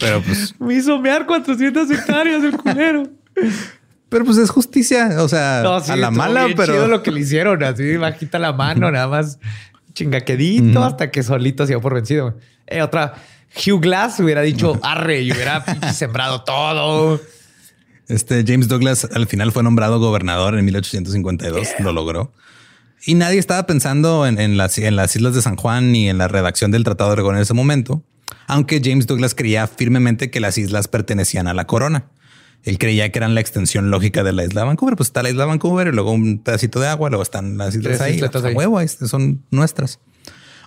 Pero 0.00 0.22
pues, 0.22 0.54
Me 0.60 0.74
hizo 0.74 0.98
mear 1.00 1.26
400 1.26 1.90
hectáreas 1.90 2.42
el 2.42 2.56
culero. 2.56 3.02
pero 4.08 4.24
pues 4.24 4.38
es 4.38 4.50
justicia. 4.50 5.16
O 5.18 5.28
sea, 5.28 5.60
No, 5.62 5.80
sí, 5.80 5.92
a 5.92 5.96
la 5.96 6.10
mala, 6.10 6.44
bien 6.44 6.56
pero 6.56 6.72
chido 6.72 6.88
lo 6.88 7.02
que 7.02 7.10
le 7.10 7.20
hicieron, 7.20 7.62
así 7.62 7.96
bajita 7.96 8.38
la 8.38 8.52
mano, 8.52 8.90
nada 8.90 9.08
más 9.08 9.38
chingaquedito 9.94 10.82
hasta 10.84 11.10
que 11.10 11.22
solito 11.22 11.66
se 11.66 11.72
dio 11.72 11.80
por 11.80 11.94
vencido. 11.94 12.36
Eh, 12.66 12.82
otra, 12.82 13.14
Hugh 13.54 13.80
Glass 13.80 14.20
hubiera 14.20 14.42
dicho 14.42 14.78
arre 14.82 15.22
y 15.22 15.32
hubiera 15.32 15.64
sembrado 15.92 16.42
todo. 16.44 17.20
Este 18.06 18.44
James 18.46 18.68
Douglas 18.68 19.08
al 19.12 19.26
final 19.26 19.52
fue 19.52 19.62
nombrado 19.62 19.98
gobernador 19.98 20.58
en 20.58 20.64
1852. 20.64 21.80
Lo 21.80 21.92
logró. 21.92 22.32
Y 23.04 23.14
nadie 23.14 23.38
estaba 23.38 23.66
pensando 23.66 24.26
en, 24.26 24.40
en 24.40 24.56
las, 24.56 24.76
en 24.78 24.96
las 24.96 25.14
islas 25.14 25.34
de 25.34 25.42
San 25.42 25.56
Juan 25.56 25.92
ni 25.92 26.08
en 26.08 26.18
la 26.18 26.28
redacción 26.28 26.70
del 26.70 26.84
Tratado 26.84 27.10
de 27.10 27.14
Oregón 27.14 27.36
en 27.36 27.42
ese 27.42 27.54
momento, 27.54 28.02
aunque 28.46 28.80
James 28.82 29.06
Douglas 29.06 29.34
creía 29.34 29.66
firmemente 29.66 30.30
que 30.30 30.40
las 30.40 30.58
islas 30.58 30.88
pertenecían 30.88 31.46
a 31.46 31.54
la 31.54 31.66
corona. 31.66 32.06
Él 32.64 32.78
creía 32.78 33.10
que 33.10 33.18
eran 33.18 33.34
la 33.34 33.40
extensión 33.40 33.90
lógica 33.90 34.22
de 34.22 34.32
la 34.32 34.44
isla 34.44 34.62
de 34.62 34.66
Vancouver. 34.66 34.96
Pues 34.96 35.08
está 35.08 35.22
la 35.22 35.30
isla 35.30 35.44
de 35.44 35.48
Vancouver 35.48 35.88
y 35.88 35.92
luego 35.92 36.12
un 36.12 36.38
pedacito 36.38 36.80
de 36.80 36.88
agua, 36.88 37.08
luego 37.08 37.22
están 37.22 37.56
las 37.56 37.74
islas 37.74 38.00
ahí. 38.00 38.16
isletas 38.16 38.44
ahí. 38.44 38.54
huevo, 38.54 38.80
son 38.86 39.44
nuestras. 39.50 40.00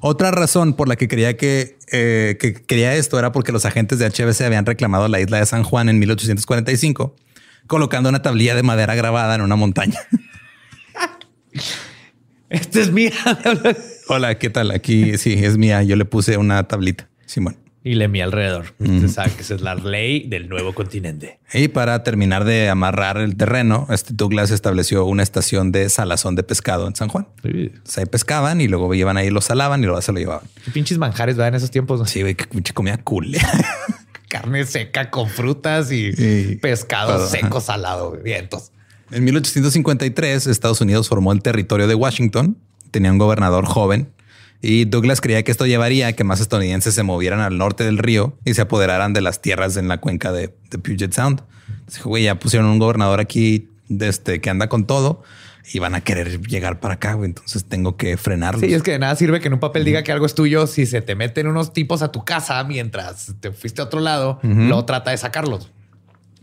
Otra 0.01 0.31
razón 0.31 0.73
por 0.73 0.87
la 0.87 0.95
que 0.95 1.07
creía 1.07 1.37
que, 1.37 1.77
eh, 1.91 2.37
que 2.39 2.53
quería 2.53 2.95
esto 2.95 3.19
era 3.19 3.31
porque 3.31 3.51
los 3.51 3.65
agentes 3.65 3.99
de 3.99 4.09
HBC 4.09 4.41
habían 4.41 4.65
reclamado 4.65 5.07
la 5.07 5.19
isla 5.19 5.37
de 5.37 5.45
San 5.45 5.63
Juan 5.63 5.89
en 5.89 5.99
1845, 5.99 7.15
colocando 7.67 8.09
una 8.09 8.23
tablilla 8.23 8.55
de 8.55 8.63
madera 8.63 8.95
grabada 8.95 9.35
en 9.35 9.41
una 9.41 9.55
montaña. 9.55 9.99
Esta 12.49 12.81
es 12.81 12.91
mía. 12.91 13.13
Hola, 14.07 14.39
¿qué 14.39 14.49
tal? 14.49 14.71
Aquí 14.71 15.17
sí, 15.17 15.33
es 15.33 15.57
mía. 15.57 15.83
Yo 15.83 15.95
le 15.95 16.05
puse 16.05 16.35
una 16.37 16.67
tablita. 16.67 17.07
Simón. 17.25 17.60
Y 17.83 17.95
Lemmy 17.95 18.21
alrededor. 18.21 18.75
Usted 18.79 19.07
sabe 19.07 19.31
que 19.31 19.41
esa 19.41 19.55
es 19.55 19.61
la 19.61 19.73
ley 19.73 20.27
del 20.27 20.49
nuevo 20.49 20.73
continente. 20.73 21.39
Y 21.51 21.67
para 21.69 22.03
terminar 22.03 22.43
de 22.45 22.69
amarrar 22.69 23.17
el 23.17 23.35
terreno, 23.35 23.87
este 23.89 24.13
Douglas 24.13 24.51
estableció 24.51 25.05
una 25.05 25.23
estación 25.23 25.71
de 25.71 25.89
salazón 25.89 26.35
de 26.35 26.43
pescado 26.43 26.87
en 26.87 26.95
San 26.95 27.07
Juan. 27.09 27.27
Se 27.83 28.05
pescaban 28.05 28.61
y 28.61 28.67
luego 28.67 28.93
iban 28.93 29.17
ahí, 29.17 29.31
lo 29.31 29.41
salaban 29.41 29.81
y 29.81 29.87
luego 29.87 29.99
se 30.01 30.11
lo 30.11 30.19
llevaban. 30.19 30.45
Qué 30.63 30.69
pinches 30.69 30.99
manjares 30.99 31.39
va 31.39 31.47
en 31.47 31.55
esos 31.55 31.71
tiempos. 31.71 31.99
¿no? 31.99 32.05
Sí, 32.05 32.21
güey, 32.21 32.35
que 32.35 32.45
pinche 32.45 32.71
comida 32.73 32.97
cool. 32.97 33.35
Carne 34.29 34.63
seca 34.65 35.09
con 35.09 35.27
frutas 35.27 35.91
y 35.91 36.13
Sí. 36.13 36.55
pescado 36.61 37.15
Todo. 37.17 37.27
seco, 37.27 37.59
salado. 37.61 38.11
güey. 38.11 38.21
Vientos. 38.23 38.71
En 39.11 39.23
1853, 39.25 40.47
Estados 40.47 40.79
Unidos 40.81 41.09
formó 41.09 41.33
el 41.33 41.41
territorio 41.41 41.87
de 41.87 41.95
Washington. 41.95 42.57
Tenía 42.91 43.11
un 43.11 43.17
gobernador 43.17 43.65
joven 43.65 44.09
y 44.61 44.85
Douglas 44.85 45.21
creía 45.21 45.43
que 45.43 45.51
esto 45.51 45.65
llevaría 45.65 46.07
a 46.07 46.13
que 46.13 46.23
más 46.23 46.39
estadounidenses 46.39 46.93
se 46.93 47.03
movieran 47.03 47.39
al 47.39 47.57
norte 47.57 47.83
del 47.83 47.97
río 47.97 48.37
y 48.45 48.53
se 48.53 48.61
apoderaran 48.61 49.13
de 49.13 49.21
las 49.21 49.41
tierras 49.41 49.75
en 49.77 49.87
la 49.87 49.97
cuenca 49.99 50.31
de, 50.31 50.53
de 50.69 50.77
Puget 50.77 51.13
Sound. 51.13 51.41
Entonces, 51.67 51.95
dijo, 51.95 52.09
güey, 52.09 52.23
ya 52.25 52.37
pusieron 52.39 52.69
un 52.69 52.79
gobernador 52.79 53.19
aquí 53.19 53.69
de 53.89 54.07
este, 54.07 54.39
que 54.41 54.49
anda 54.49 54.67
con 54.69 54.85
todo 54.85 55.23
y 55.73 55.79
van 55.79 55.95
a 55.95 56.01
querer 56.01 56.41
llegar 56.41 56.79
para 56.79 56.95
acá. 56.95 57.13
güey. 57.13 57.29
Entonces 57.29 57.65
tengo 57.65 57.95
que 57.97 58.17
frenarlos. 58.17 58.61
Sí, 58.61 58.73
es 58.73 58.83
que 58.83 58.91
de 58.91 58.99
nada 58.99 59.15
sirve 59.15 59.39
que 59.39 59.47
en 59.47 59.53
un 59.53 59.59
papel 59.59 59.83
diga 59.85 60.03
que 60.03 60.11
algo 60.11 60.25
es 60.25 60.35
tuyo 60.35 60.67
si 60.67 60.85
se 60.85 61.01
te 61.01 61.15
meten 61.15 61.47
unos 61.47 61.73
tipos 61.73 62.01
a 62.01 62.11
tu 62.11 62.23
casa 62.25 62.63
mientras 62.63 63.33
te 63.39 63.51
fuiste 63.51 63.81
a 63.81 63.85
otro 63.85 63.99
lado. 63.99 64.39
Luego 64.43 64.85
trata 64.85 65.11
de 65.11 65.17
sacarlos. 65.17 65.71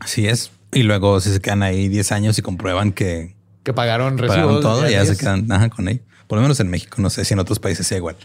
Así 0.01 0.27
es. 0.27 0.51
Y 0.73 0.83
luego 0.83 1.21
si 1.21 1.33
se 1.33 1.41
quedan 1.41 1.63
ahí 1.63 1.89
10 1.89 2.13
años 2.13 2.39
y 2.39 2.43
comprueban 2.43 2.93
que 2.93 3.35
Que 3.65 3.73
pagaron 3.73 4.17
pagaron 4.17 4.37
recibos. 4.47 4.61
todo, 4.61 4.89
ya 4.89 5.05
se 5.05 5.17
quedan 5.17 5.51
ajá, 5.51 5.69
con 5.71 5.89
él. 5.89 6.03
Por 6.29 6.39
lo 6.39 6.43
menos 6.43 6.61
en 6.61 6.69
México, 6.69 7.03
no 7.03 7.11
sé 7.11 7.25
si 7.25 7.35
en 7.35 7.41
otros 7.41 7.59
países 7.59 7.87
sea 7.87 7.99
igual. 7.99 8.17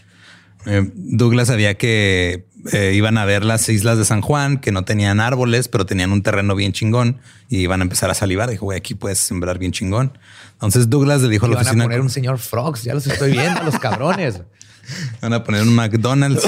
Eh, 0.65 0.89
Douglas 0.93 1.47
sabía 1.47 1.75
que 1.75 2.45
eh, 2.71 2.93
iban 2.95 3.17
a 3.17 3.25
ver 3.25 3.43
las 3.43 3.67
islas 3.67 3.97
de 3.97 4.05
San 4.05 4.21
Juan, 4.21 4.57
que 4.59 4.71
no 4.71 4.85
tenían 4.85 5.19
árboles, 5.19 5.67
pero 5.67 5.85
tenían 5.85 6.11
un 6.11 6.21
terreno 6.21 6.55
bien 6.55 6.71
chingón 6.71 7.19
y 7.49 7.57
iban 7.59 7.81
a 7.81 7.83
empezar 7.83 8.09
a 8.09 8.13
salivar. 8.13 8.49
Dijo, 8.49 8.65
güey, 8.65 8.77
aquí 8.77 8.93
puedes 8.93 9.17
sembrar 9.19 9.57
bien 9.57 9.71
chingón. 9.71 10.17
Entonces 10.53 10.89
Douglas 10.89 11.21
le 11.21 11.29
dijo 11.29 11.45
a 11.47 11.49
la 11.49 11.55
van 11.55 11.81
a 11.81 11.83
poner 11.83 12.01
un 12.01 12.09
señor 12.09 12.39
Frogs. 12.39 12.83
Ya 12.83 12.93
los 12.93 13.07
estoy 13.07 13.31
viendo, 13.31 13.59
a 13.59 13.63
los 13.63 13.79
cabrones. 13.79 14.41
van 15.21 15.33
a 15.33 15.43
poner 15.43 15.63
un 15.63 15.75
McDonald's, 15.75 16.47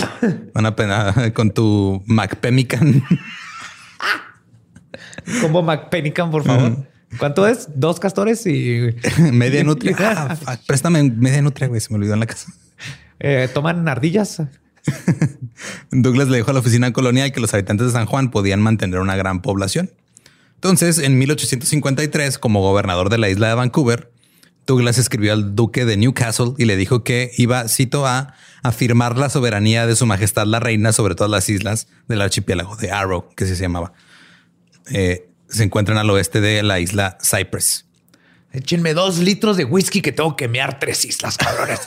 van 0.54 0.66
a 0.66 0.76
poner 0.76 1.34
con 1.34 1.52
tu 1.52 2.02
McPemican. 2.06 3.04
Como 5.42 5.62
McPenican, 5.64 6.32
por 6.32 6.44
favor. 6.44 6.86
¿Cuánto 7.18 7.48
es? 7.48 7.68
Dos 7.76 8.00
castores 8.00 8.46
y 8.46 8.90
media 9.32 9.64
nutria. 9.66 9.96
Ah, 10.00 10.36
fuck, 10.36 10.60
préstame 10.68 11.04
media 11.04 11.42
nutria, 11.42 11.68
güey. 11.68 11.82
Se 11.82 11.90
me 11.92 11.98
olvidó 11.98 12.14
en 12.14 12.20
la 12.22 12.26
casa. 12.28 12.52
eh, 13.20 13.50
toman 13.54 13.88
ardillas. 13.88 14.42
Douglas 15.92 16.28
le 16.28 16.38
dijo 16.38 16.52
a 16.52 16.54
la 16.54 16.60
oficina 16.60 16.94
colonial 16.94 17.32
que 17.32 17.40
los 17.40 17.54
habitantes 17.54 17.88
de 17.88 17.94
San 17.94 18.06
Juan 18.06 18.32
podían 18.32 18.62
mantener 18.62 19.00
una 19.00 19.16
gran 19.16 19.42
población. 19.42 19.92
Entonces, 20.56 21.00
en 21.00 21.18
1853, 21.18 22.38
como 22.40 22.62
gobernador 22.62 23.10
de 23.10 23.18
la 23.18 23.30
isla 23.30 23.50
de 23.50 23.56
Vancouver, 23.56 24.12
Douglas 24.66 24.98
escribió 24.98 25.34
al 25.34 25.56
duque 25.56 25.86
de 25.86 25.96
Newcastle 25.98 26.54
y 26.58 26.66
le 26.66 26.76
dijo 26.76 27.04
que 27.04 27.32
iba, 27.38 27.68
cito, 27.68 28.08
a 28.08 28.34
afirmar 28.64 29.16
la 29.18 29.30
soberanía 29.30 29.86
de 29.86 29.96
su 29.96 30.08
majestad 30.08 30.48
la 30.48 30.60
reina 30.60 30.92
sobre 30.92 31.14
todas 31.14 31.30
las 31.30 31.50
islas 31.50 31.88
del 32.08 32.22
archipiélago 32.22 32.76
de 32.78 32.92
Arrow, 32.92 33.30
que 33.36 33.46
se 33.46 33.56
llamaba. 33.56 33.94
Eh, 34.92 35.30
se 35.50 35.64
encuentran 35.64 35.98
al 35.98 36.10
oeste 36.10 36.42
de 36.42 36.64
la 36.64 36.80
isla 36.80 37.18
Cypress. 37.22 37.86
Échenme 38.52 38.94
dos 38.94 39.20
litros 39.20 39.58
de 39.58 39.66
whisky 39.66 40.02
que 40.02 40.14
tengo 40.14 40.36
que 40.38 40.48
mear 40.48 40.80
tres 40.80 41.04
islas, 41.04 41.38
cabrones. 41.38 41.82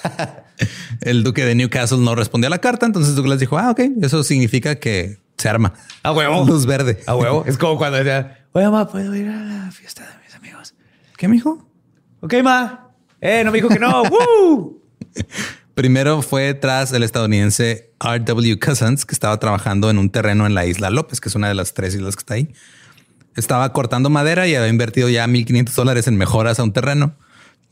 El 1.01 1.25
duque 1.25 1.45
de 1.45 1.55
Newcastle 1.55 1.99
no 1.99 2.15
respondió 2.15 2.49
a 2.49 2.51
la 2.51 2.59
carta, 2.59 2.85
entonces 2.85 3.15
Douglas 3.15 3.41
dijo, 3.41 3.59
ah, 3.59 3.71
ok, 3.71 3.81
eso 4.03 4.23
significa 4.23 4.75
que 4.75 5.19
se 5.39 5.49
arma. 5.49 5.73
A 6.03 6.13
huevo. 6.13 6.45
Luz 6.45 6.67
verde. 6.67 7.01
A 7.07 7.17
huevo. 7.17 7.45
Es 7.47 7.57
como 7.57 7.79
cuando 7.79 7.97
decía, 7.97 8.45
oye, 8.53 8.69
ma, 8.69 8.87
¿puedo 8.87 9.15
ir 9.15 9.29
a 9.29 9.37
la 9.37 9.71
fiesta 9.71 10.03
de 10.03 10.25
mis 10.25 10.35
amigos? 10.35 10.75
¿Qué, 11.17 11.27
mijo? 11.29 11.67
Ok, 12.21 12.35
ma. 12.43 12.91
Eh, 13.21 13.43
no 13.45 13.51
me 13.51 13.59
dijo 13.59 13.69
que 13.69 13.79
no. 13.79 14.03
¡Woo! 14.11 14.83
Primero 15.75 16.23
fue 16.23 16.55
tras 16.55 16.93
el 16.93 17.03
estadounidense 17.03 17.93
R.W. 18.05 18.59
Cousins, 18.59 19.07
que 19.07 19.15
estaba 19.15 19.39
trabajando 19.39 19.91
en 19.91 19.99
un 19.99 20.11
terreno 20.11 20.45
en 20.45 20.55
la 20.55 20.67
isla 20.67 20.91
López, 20.91 21.21
que 21.21 21.29
es 21.29 21.35
una 21.35 21.49
de 21.49 21.55
las 21.55 21.73
tres 21.73 21.95
islas 21.95 22.17
que 22.17 22.21
está 22.21 22.35
ahí. 22.35 22.53
Estaba 23.39 23.73
cortando 23.73 24.11
madera 24.11 24.49
y 24.49 24.55
había 24.57 24.69
invertido 24.69 25.09
ya 25.09 25.27
1.500 25.27 25.73
dólares 25.75 26.09
en 26.09 26.17
mejoras 26.17 26.59
a 26.59 26.65
un 26.65 26.73
terreno. 26.73 27.15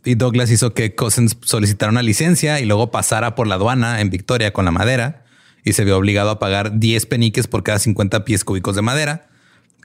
Y 0.05 0.14
Douglas 0.14 0.50
hizo 0.52 0.72
que 0.72 0.94
Cousins 0.94 1.37
solicitara 1.42 1.90
una 1.90 2.02
licencia 2.02 2.61
y 2.61 2.66
luego 2.66 2.92
pasara 2.92 3.35
por 3.35 3.48
la 3.48 3.57
aduana 3.57 4.00
en 4.00 4.09
Victoria 4.11 4.52
con 4.52 4.64
la 4.64 4.70
madera 4.70 5.24
y 5.64 5.72
se 5.72 5.85
vio 5.85 5.96
obligado 5.96 6.31
a 6.31 6.38
pagar 6.38 6.79
10 6.79 7.07
peniques 7.07 7.48
por 7.48 7.64
cada 7.64 7.81
50 7.81 8.24
pies 8.24 8.44
cúbicos 8.44 8.76
de 8.76 8.83
madera. 8.83 9.26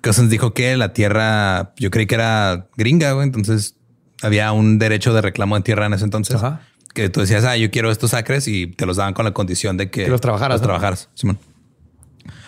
Cousins 0.03 0.29
dijo 0.29 0.53
que 0.53 0.77
la 0.77 0.93
tierra, 0.93 1.73
yo 1.77 1.89
creí 1.89 2.05
que 2.05 2.15
era 2.15 2.67
gringa, 2.77 3.13
güey, 3.13 3.25
entonces 3.25 3.75
había 4.21 4.51
un 4.51 4.77
derecho 4.77 5.13
de 5.13 5.21
reclamo 5.21 5.55
de 5.55 5.63
tierra 5.63 5.87
en 5.87 5.93
ese 5.93 6.03
entonces. 6.03 6.35
Ajá. 6.35 6.61
Que 6.93 7.09
tú 7.09 7.21
decías, 7.21 7.43
ah, 7.45 7.57
yo 7.57 7.71
quiero 7.71 7.89
estos 7.89 8.13
acres 8.13 8.47
y 8.47 8.67
te 8.67 8.85
los 8.85 8.97
daban 8.97 9.15
con 9.15 9.25
la 9.25 9.31
condición 9.31 9.77
de 9.77 9.89
que, 9.89 10.03
Que 10.03 10.11
los 10.11 10.21
trabajaras, 10.21 10.55
Los 10.55 10.61
¿no? 10.61 10.67
trabajaras, 10.67 11.09
Simón. 11.15 11.39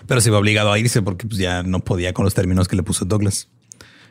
Pero 0.08 0.22
se 0.22 0.30
vio 0.30 0.40
obligado 0.40 0.72
a 0.72 0.80
irse 0.80 1.02
porque 1.02 1.28
pues, 1.28 1.40
ya 1.40 1.64
no 1.64 1.80
podía 1.80 2.14
con 2.14 2.26
los 2.26 2.34
términos 2.34 2.68
que 2.68 2.76
le 2.76 2.84
puso 2.84 3.06
Douglas. 3.06 3.50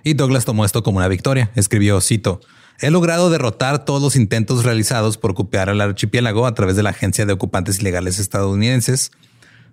Y 0.05 0.15
Douglas 0.15 0.45
tomó 0.45 0.65
esto 0.65 0.83
como 0.83 0.99
una 0.99 1.09
victoria. 1.09 1.51
Escribió, 1.55 2.01
cito, 2.01 2.41
he 2.81 2.91
logrado 2.91 3.31
derrotar 3.31 3.85
todos 3.85 4.03
los 4.03 4.17
intentos 4.17 4.65
realizados 4.65 5.17
por 5.17 5.31
ocupar 5.31 5.69
el 5.69 5.81
archipiélago 5.81 6.47
a 6.47 6.55
través 6.55 6.77
de 6.77 6.83
la 6.83 6.91
Agencia 6.91 7.27
de 7.27 7.33
Ocupantes 7.33 7.81
Ilegales 7.81 8.19
estadounidenses, 8.19 9.13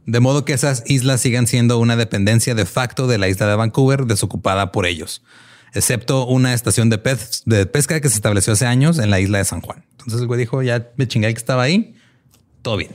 de 0.05 0.19
modo 0.19 0.45
que 0.45 0.53
esas 0.53 0.83
islas 0.85 1.21
sigan 1.21 1.47
siendo 1.47 1.79
una 1.79 1.95
dependencia 1.95 2.55
de 2.55 2.65
facto 2.65 3.07
de 3.07 3.17
la 3.17 3.27
isla 3.27 3.47
de 3.47 3.55
Vancouver 3.55 4.05
desocupada 4.05 4.71
por 4.71 4.85
ellos, 4.85 5.23
excepto 5.73 6.25
una 6.25 6.53
estación 6.53 6.89
de, 6.89 6.99
de 7.45 7.65
pesca 7.65 7.99
que 7.99 8.09
se 8.09 8.15
estableció 8.15 8.53
hace 8.53 8.65
años 8.65 8.99
en 8.99 9.09
la 9.09 9.19
isla 9.19 9.39
de 9.39 9.45
San 9.45 9.61
Juan. 9.61 9.85
Entonces 9.91 10.21
el 10.21 10.27
güey 10.27 10.39
dijo, 10.39 10.61
ya 10.61 10.89
me 10.97 11.07
chingué 11.07 11.33
que 11.33 11.37
estaba 11.37 11.63
ahí, 11.63 11.95
todo 12.61 12.77
bien. 12.77 12.91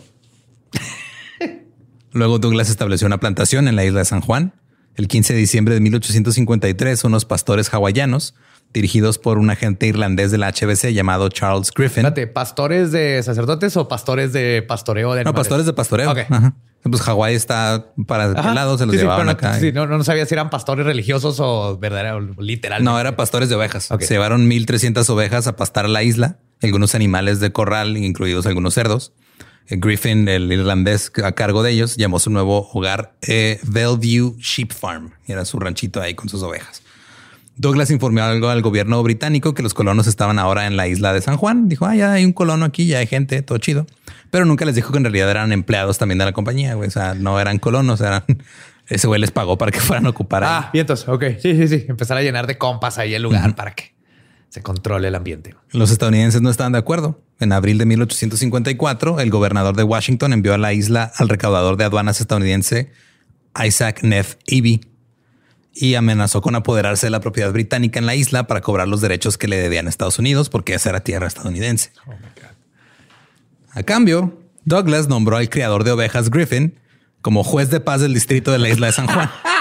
Luego 2.15 2.39
Douglas 2.39 2.71
estableció 2.71 3.07
una 3.07 3.19
plantación 3.19 3.69
en 3.69 3.77
la 3.77 3.85
isla 3.85 3.99
de 4.01 4.05
San 4.07 4.21
Juan. 4.21 4.55
El 4.97 5.09
15 5.09 5.35
de 5.35 5.39
diciembre 5.41 5.75
de 5.75 5.81
1853, 5.81 7.03
unos 7.05 7.25
pastores 7.25 7.73
hawaianos, 7.75 8.35
dirigidos 8.73 9.19
por 9.19 9.39
un 9.39 9.51
agente 9.51 9.87
irlandés 9.89 10.31
de 10.31 10.39
la 10.39 10.53
HBC 10.53 10.93
llamado 10.93 11.29
Charles 11.29 11.71
Griffin. 11.73 12.07
Espérate, 12.07 12.27
¿pastores 12.29 12.93
de 12.93 13.21
sacerdotes 13.23 13.77
o 13.77 13.89
pastores 13.89 14.33
de 14.33 14.63
pastoreo 14.67 15.11
de 15.15 15.25
No, 15.25 15.31
animales? 15.31 15.35
pastores 15.49 15.67
de 15.67 15.73
pastoreo. 15.73 16.11
Ok. 16.13 16.19
Ajá. 16.31 16.55
Pues 16.85 17.01
Hawái 17.03 17.35
está 17.35 17.87
para 18.07 18.27
el 18.27 18.55
lado, 18.55 18.77
se 18.79 18.85
los 18.85 18.93
Sí, 18.93 18.99
sí, 18.99 19.03
llevaban 19.05 19.27
pero 19.27 19.41
no- 19.41 19.49
acá. 19.49 19.59
sí, 19.59 19.73
no, 19.73 19.87
no 19.87 20.05
sabía 20.05 20.27
si 20.27 20.35
eran 20.35 20.51
pastores 20.51 20.85
religiosos 20.85 21.41
o 21.41 21.79
verdaderos, 21.79 22.37
literal. 22.39 22.85
No, 22.85 23.01
eran 23.01 23.17
pastores 23.17 23.49
de 23.49 23.55
ovejas. 23.55 23.91
Ok. 23.91 24.03
Se 24.03 24.15
llevaron 24.15 24.47
1300 24.47 25.09
ovejas 25.11 25.47
a 25.47 25.57
pastar 25.57 25.87
a 25.87 25.89
la 25.89 26.03
isla, 26.03 26.39
algunos 26.63 26.95
animales 26.95 27.41
de 27.41 27.53
corral, 27.53 27.97
incluidos 27.97 28.45
algunos 28.47 28.75
cerdos. 28.75 29.13
Eh, 29.69 29.77
Griffin, 29.79 30.29
el 30.29 30.53
irlandés 30.53 31.11
a 31.23 31.33
cargo 31.33 31.63
de 31.63 31.73
ellos, 31.73 31.97
llamó 31.97 32.19
su 32.19 32.31
nuevo 32.31 32.69
hogar 32.73 33.15
eh, 33.23 33.61
Bellevue 33.63 34.37
Sheep 34.39 34.73
Farm. 34.73 35.13
Y 35.27 35.33
era 35.33 35.45
su 35.45 35.59
ranchito 35.59 36.01
ahí 36.01 36.15
con 36.15 36.29
sus 36.29 36.43
ovejas. 36.43 36.83
Douglas 37.57 37.91
informó 37.91 38.23
algo 38.23 38.49
al 38.49 38.63
gobierno 38.63 39.01
británico 39.03 39.55
que 39.55 39.63
los 39.63 39.75
colonos 39.75 40.09
estaban 40.09 40.41
ahora 40.41 40.67
en 40.67 40.77
la 40.77 40.89
isla 40.89 41.13
de 41.13 41.21
San 41.21 41.37
Juan. 41.37 41.69
Dijo, 41.69 41.87
ah, 41.87 41.95
ya 41.95 42.13
hay 42.13 42.25
un 42.25 42.33
colono 42.33 42.65
aquí, 42.65 42.87
ya 42.87 42.99
hay 42.99 43.07
gente, 43.07 43.43
todo 43.43 43.59
chido. 43.59 43.87
Pero 44.31 44.45
nunca 44.45 44.65
les 44.65 44.75
dijo 44.75 44.91
que 44.91 44.99
en 44.99 45.05
realidad 45.05 45.31
eran 45.31 45.53
empleados 45.53 45.97
también 45.99 46.19
de 46.19 46.25
la 46.25 46.33
compañía. 46.33 46.75
güey. 46.75 46.89
O 46.89 46.91
sea, 46.91 47.15
no 47.15 47.39
eran 47.41 47.59
colonos, 47.59 48.01
eran... 48.01 48.25
Ese 48.87 49.07
güey 49.07 49.19
les 49.19 49.31
pagó 49.31 49.57
para 49.57 49.71
que 49.73 49.81
fueran 49.81 50.05
a 50.05 50.11
ocupar 50.11 50.45
ahí. 50.45 50.51
Ah, 50.53 50.71
vientos. 50.71 51.09
Ok. 51.09 51.25
Sí, 51.41 51.57
sí, 51.57 51.69
sí. 51.69 51.87
Empezar 51.89 52.19
a 52.19 52.23
llenar 52.23 52.47
de 52.47 52.59
compas 52.59 52.99
ahí 52.99 53.15
el 53.15 53.23
lugar 53.23 53.55
para 53.55 53.75
que 53.75 53.94
se 54.55 54.63
controle 54.63 55.09
el 55.09 55.17
ambiente. 55.17 55.57
Los 55.73 55.91
estadounidenses 55.91 56.41
no 56.41 56.49
estaban 56.49 56.71
de 56.71 56.79
acuerdo. 56.79 57.21
En 57.41 57.51
abril 57.51 57.77
de 57.77 57.87
1854, 57.87 59.19
el 59.19 59.29
gobernador 59.29 59.75
de 59.75 59.83
Washington 59.83 60.33
envió 60.33 60.55
a 60.55 60.59
la 60.59 60.73
isla 60.73 61.11
al 61.17 61.29
recaudador 61.29 61.77
de 61.77 61.83
aduanas 61.83 62.21
estadounidense 62.21 62.93
Isaac 63.61 64.05
Neff 64.05 64.37
Eby 64.47 64.81
y 65.75 65.97
amenazó 65.97 66.41
con 66.41 66.55
apoderarse 66.55 67.07
de 67.07 67.11
la 67.11 67.19
propiedad 67.19 67.53
británica 67.53 67.99
en 67.99 68.07
la 68.07 68.15
isla 68.15 68.47
para 68.47 68.61
cobrar 68.61 68.87
los 68.87 69.01
derechos 69.01 69.39
que 69.39 69.49
le 69.49 69.57
debían 69.57 69.89
a 69.89 69.91
Estados 69.91 70.21
Unidos 70.21 70.51
porque 70.51 70.75
esa 70.75 70.91
era 70.91 71.01
tierra 71.01 71.27
estadounidense. 71.27 71.91
A 73.73 73.83
cambio, 73.83 74.41
Douglas 74.65 75.09
nombró 75.09 75.37
al 75.37 75.51
criador 75.51 75.83
de 75.83 75.91
ovejas 75.91 76.31
Griffin 76.31 76.79
como 77.23 77.43
juez 77.43 77.71
de 77.71 77.81
paz 77.81 78.03
del 78.03 78.15
distrito 78.15 78.53
de 78.53 78.61
la 78.61 78.69
isla 78.69 78.87
de 78.87 78.93
San 78.93 79.09
Juan. 79.09 79.29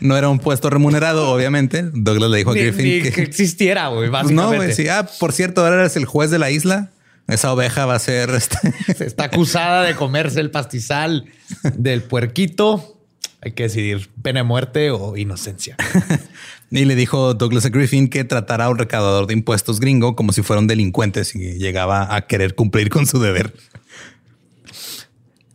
No 0.00 0.16
era 0.16 0.28
un 0.28 0.38
puesto 0.38 0.70
remunerado, 0.70 1.30
obviamente. 1.30 1.84
Douglas 1.92 2.30
le 2.30 2.38
dijo 2.38 2.50
a 2.50 2.54
Griffin 2.54 2.84
ni 2.84 3.02
que, 3.02 3.12
que 3.12 3.22
existiera, 3.22 3.88
güey, 3.88 4.10
pues 4.10 4.30
no, 4.30 4.54
güey. 4.54 4.72
Sí, 4.72 4.88
ah, 4.88 5.08
por 5.18 5.32
cierto, 5.32 5.64
ahora 5.64 5.80
eres 5.80 5.96
el 5.96 6.04
juez 6.04 6.30
de 6.30 6.38
la 6.38 6.50
isla. 6.50 6.90
Esa 7.26 7.52
oveja 7.52 7.84
va 7.84 7.94
a 7.94 7.98
ser 7.98 8.30
este. 8.30 8.56
Está 9.04 9.24
acusada 9.24 9.82
de 9.82 9.94
comerse 9.94 10.40
el 10.40 10.50
pastizal 10.50 11.26
del 11.74 12.02
puerquito. 12.02 12.98
Hay 13.42 13.52
que 13.52 13.64
decidir 13.64 14.10
pena 14.22 14.40
de 14.40 14.44
muerte 14.44 14.90
o 14.90 15.16
inocencia. 15.16 15.76
y 16.70 16.84
le 16.84 16.94
dijo 16.96 17.34
Douglas 17.34 17.66
a 17.66 17.68
Griffin 17.68 18.08
que 18.08 18.24
tratara 18.24 18.64
a 18.64 18.70
un 18.70 18.78
recaudador 18.78 19.26
de 19.26 19.34
impuestos 19.34 19.78
gringo 19.78 20.16
como 20.16 20.32
si 20.32 20.42
fuera 20.42 20.60
un 20.60 20.66
delincuente 20.66 21.24
si 21.24 21.38
llegaba 21.58 22.14
a 22.14 22.26
querer 22.26 22.54
cumplir 22.54 22.88
con 22.88 23.06
su 23.06 23.20
deber. 23.20 23.54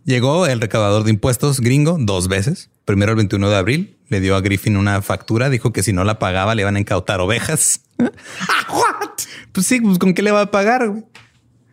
Llegó 0.05 0.45
el 0.45 0.61
recaudador 0.61 1.03
de 1.03 1.11
impuestos 1.11 1.59
gringo 1.59 1.97
dos 1.99 2.27
veces. 2.27 2.69
Primero 2.85 3.11
el 3.11 3.17
21 3.17 3.49
de 3.49 3.55
abril, 3.55 3.97
le 4.09 4.19
dio 4.19 4.35
a 4.35 4.41
Griffin 4.41 4.75
una 4.77 5.01
factura, 5.01 5.49
dijo 5.49 5.71
que 5.71 5.83
si 5.83 5.93
no 5.93 6.03
la 6.03 6.19
pagaba 6.19 6.53
le 6.55 6.63
iban 6.63 6.75
a 6.75 6.79
incautar 6.79 7.21
ovejas. 7.21 7.81
¿What? 7.97 9.09
Pues 9.51 9.65
sí, 9.67 9.79
pues 9.81 9.97
con 9.99 10.13
qué 10.13 10.21
le 10.21 10.31
va 10.31 10.41
a 10.41 10.51
pagar? 10.51 10.89
güey? 10.89 11.03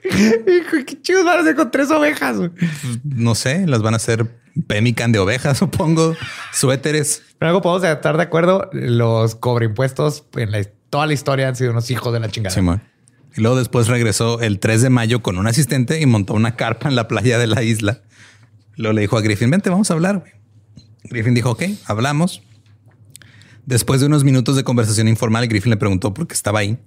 Hijo, 0.05 0.77
¿Qué 0.87 1.01
chicos 1.03 1.25
van 1.25 1.39
a 1.39 1.41
hacer 1.43 1.57
con 1.57 1.71
tres 1.71 1.91
ovejas? 1.91 2.37
güey? 2.39 2.51
No 3.05 3.35
sé, 3.35 3.67
las 3.67 3.83
van 3.83 3.95
a 3.95 3.97
hacer 3.97 4.27
pemican 4.67 5.13
de 5.13 5.19
ovejas, 5.19 5.59
supongo, 5.59 6.15
suéteres. 6.53 7.23
Pero 7.39 7.49
algo 7.51 7.63
podemos 7.63 7.85
estar 7.89 8.17
de 8.17 8.23
acuerdo. 8.23 8.69
Los 8.73 9.35
cobreimpuestos 9.35 10.25
en 10.37 10.53
la- 10.53 10.65
toda 10.91 11.07
la 11.07 11.13
historia 11.13 11.49
han 11.49 11.57
sido 11.57 11.71
unos 11.73 11.91
hijos 11.91 12.13
de 12.13 12.21
la 12.21 12.29
chingada. 12.29 12.55
Simón. 12.55 12.83
Y 13.37 13.41
luego 13.43 13.57
después 13.57 13.87
regresó 13.89 14.41
el 14.41 14.59
3 14.59 14.83
de 14.83 14.91
mayo 14.91 15.23
con 15.23 15.39
un 15.39 15.47
asistente 15.47 16.01
y 16.01 16.07
montó 16.07 16.35
una 16.35 16.57
carpa 16.57 16.89
en 16.89 16.97
la 16.97 17.07
playa 17.09 17.39
de 17.39 17.47
la 17.47 17.63
isla. 17.63 18.01
Luego 18.77 18.93
le 18.95 19.03
dijo 19.03 19.17
a 19.17 19.21
Griffin, 19.21 19.51
vente, 19.51 19.71
vamos 19.71 19.91
a 19.91 19.95
hablar. 19.95 20.19
güey". 20.19 20.33
Griffin 21.05 21.35
dijo, 21.35 21.51
ok, 21.51 21.65
hablamos. 21.87 22.43
Después 23.67 24.01
de 24.01 24.07
unos 24.07 24.25
minutos 24.25 24.57
de 24.57 24.65
conversación 24.65 25.09
informal, 25.09 25.47
Griffin 25.47 25.71
le 25.71 25.77
preguntó 25.77 26.13
por 26.15 26.27
qué 26.27 26.35
estaba 26.35 26.61
ahí. 26.61 26.79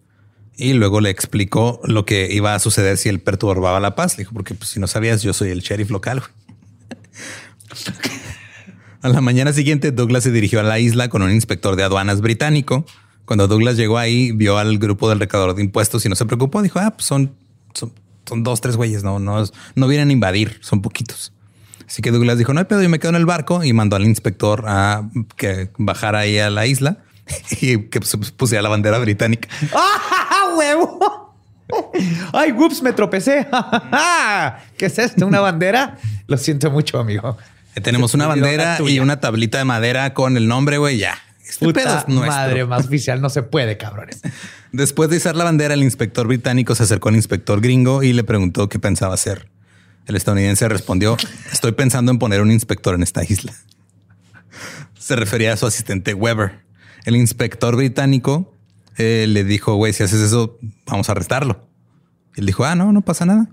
Y 0.55 0.73
luego 0.73 1.01
le 1.01 1.09
explicó 1.09 1.81
lo 1.83 2.05
que 2.05 2.31
iba 2.31 2.53
a 2.53 2.59
suceder 2.59 2.97
si 2.97 3.09
él 3.09 3.19
perturbaba 3.19 3.79
la 3.79 3.95
paz. 3.95 4.17
Le 4.17 4.23
dijo, 4.23 4.33
porque 4.33 4.53
pues, 4.53 4.69
si 4.69 4.79
no 4.79 4.87
sabías, 4.87 5.23
yo 5.23 5.33
soy 5.33 5.49
el 5.49 5.61
sheriff 5.61 5.89
local. 5.89 6.19
güey". 6.19 6.31
A 9.01 9.09
la 9.09 9.19
mañana 9.19 9.51
siguiente, 9.51 9.91
Douglas 9.91 10.23
se 10.23 10.31
dirigió 10.31 10.61
a 10.61 10.63
la 10.63 10.79
isla 10.79 11.09
con 11.09 11.21
un 11.23 11.31
inspector 11.31 11.75
de 11.75 11.83
aduanas 11.83 12.21
británico. 12.21 12.85
Cuando 13.25 13.47
Douglas 13.47 13.75
llegó 13.75 13.97
ahí, 13.97 14.31
vio 14.31 14.57
al 14.57 14.77
grupo 14.77 15.09
del 15.09 15.19
recaudador 15.19 15.55
de 15.55 15.63
impuestos 15.63 16.05
y 16.05 16.09
no 16.09 16.15
se 16.15 16.25
preocupó. 16.25 16.61
Dijo, 16.61 16.79
ah, 16.79 16.91
pues 16.91 17.05
son 17.05 17.35
dos, 18.35 18.61
tres 18.61 18.77
güeyes, 18.77 19.03
no, 19.03 19.19
no, 19.19 19.43
no 19.75 19.87
vienen 19.87 20.09
a 20.09 20.13
invadir, 20.13 20.57
son 20.61 20.81
poquitos. 20.81 21.32
Así 21.87 22.01
que 22.01 22.11
Douglas 22.11 22.37
dijo, 22.37 22.53
no 22.53 22.59
hay 22.59 22.65
pedo, 22.65 22.81
yo 22.81 22.89
me 22.89 22.99
quedo 22.99 23.09
en 23.09 23.15
el 23.17 23.25
barco 23.25 23.63
y 23.63 23.73
mandó 23.73 23.95
al 23.95 24.03
inspector 24.03 24.65
a 24.67 25.09
que 25.35 25.69
bajara 25.77 26.19
ahí 26.19 26.39
a 26.39 26.49
la 26.49 26.65
isla 26.65 26.97
y 27.61 27.77
que 27.89 27.99
pusiera 28.37 28.61
la 28.61 28.69
bandera 28.69 28.97
británica. 28.99 29.47
¡Ah, 29.73 30.53
huevo! 30.57 31.33
Ay, 32.33 32.51
whoops, 32.51 32.81
me 32.81 32.93
tropecé. 32.93 33.47
¿Qué 34.77 34.85
es 34.85 34.99
esto? 34.99 35.25
¿Una 35.25 35.39
bandera? 35.39 35.97
Lo 36.27 36.37
siento 36.37 36.69
mucho, 36.71 36.99
amigo. 36.99 37.37
Eh, 37.75 37.81
Tenemos 37.81 38.13
una 38.13 38.27
bandera 38.27 38.77
y 38.87 38.99
una 38.99 39.19
tablita 39.19 39.57
de 39.57 39.65
madera 39.65 40.13
con 40.13 40.37
el 40.37 40.47
nombre, 40.47 40.77
güey, 40.77 40.97
ya. 40.97 41.17
Este 41.47 41.71
pedo 41.73 41.89
Puta 41.89 42.05
es 42.07 42.15
madre, 42.15 42.65
más 42.65 42.85
oficial 42.85 43.21
no 43.21 43.29
se 43.29 43.43
puede, 43.43 43.77
cabrones. 43.77 44.21
Después 44.71 45.09
de 45.09 45.17
izar 45.17 45.35
la 45.35 45.43
bandera, 45.43 45.73
el 45.73 45.83
inspector 45.83 46.25
británico 46.27 46.73
se 46.73 46.83
acercó 46.83 47.09
al 47.09 47.15
inspector 47.15 47.61
gringo 47.61 48.01
y 48.01 48.13
le 48.13 48.23
preguntó 48.23 48.69
qué 48.69 48.79
pensaba 48.79 49.13
hacer. 49.13 49.49
El 50.07 50.15
estadounidense 50.15 50.67
respondió, 50.67 51.17
estoy 51.51 51.71
pensando 51.71 52.11
en 52.11 52.19
poner 52.19 52.41
un 52.41 52.51
inspector 52.51 52.95
en 52.95 53.03
esta 53.03 53.23
isla. 53.23 53.53
Se 54.97 55.15
refería 55.15 55.53
a 55.53 55.57
su 55.57 55.65
asistente 55.65 56.13
Weber. 56.13 56.59
El 57.05 57.15
inspector 57.15 57.75
británico 57.75 58.53
eh, 58.97 59.25
le 59.27 59.43
dijo, 59.43 59.75
güey, 59.75 59.93
si 59.93 60.03
haces 60.03 60.21
eso, 60.21 60.57
vamos 60.85 61.09
a 61.09 61.13
arrestarlo. 61.13 61.67
Y 62.35 62.41
él 62.41 62.45
dijo, 62.45 62.65
ah, 62.65 62.75
no, 62.75 62.91
no 62.91 63.01
pasa 63.01 63.25
nada. 63.25 63.49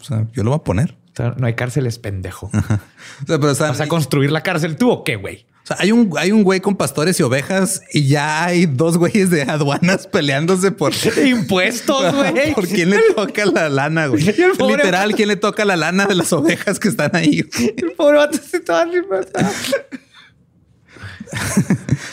O 0.00 0.04
sea, 0.04 0.26
yo 0.32 0.44
lo 0.44 0.50
voy 0.50 0.60
a 0.60 0.64
poner. 0.64 0.96
O 1.12 1.16
sea, 1.16 1.34
no 1.38 1.46
hay 1.46 1.54
cárceles, 1.54 1.98
pendejo. 1.98 2.50
O 2.52 3.26
sea, 3.26 3.38
pero, 3.38 3.50
o 3.50 3.54
sea, 3.54 3.68
¿Vas 3.68 3.80
a 3.80 3.88
construir 3.88 4.30
la 4.30 4.42
cárcel 4.42 4.76
tú 4.76 4.90
o 4.90 5.02
qué, 5.02 5.16
güey? 5.16 5.46
O 5.66 5.68
sea, 5.68 5.78
hay 5.80 5.90
un, 5.90 6.12
hay 6.16 6.30
un 6.30 6.44
güey 6.44 6.60
con 6.60 6.76
pastores 6.76 7.18
y 7.18 7.24
ovejas 7.24 7.82
y 7.92 8.06
ya 8.06 8.44
hay 8.44 8.66
dos 8.66 8.98
güeyes 8.98 9.30
de 9.30 9.42
aduanas 9.42 10.06
peleándose 10.06 10.70
por 10.70 10.92
Impuestos, 11.26 12.14
güey. 12.14 12.54
¿Por 12.54 12.68
quién 12.68 12.90
le 12.90 13.00
toca 13.16 13.44
la 13.46 13.68
lana, 13.68 14.06
güey? 14.06 14.22
Literal, 14.24 15.06
vato. 15.06 15.16
¿quién 15.16 15.26
le 15.26 15.34
toca 15.34 15.64
la 15.64 15.74
lana 15.74 16.06
de 16.06 16.14
las 16.14 16.32
ovejas 16.32 16.78
que 16.78 16.86
están 16.86 17.16
ahí? 17.16 17.42
güey? 17.42 17.74
El 17.78 17.90
pobre 17.96 18.18
vato 18.18 18.38
se 18.38 18.58
estaba. 18.58 18.86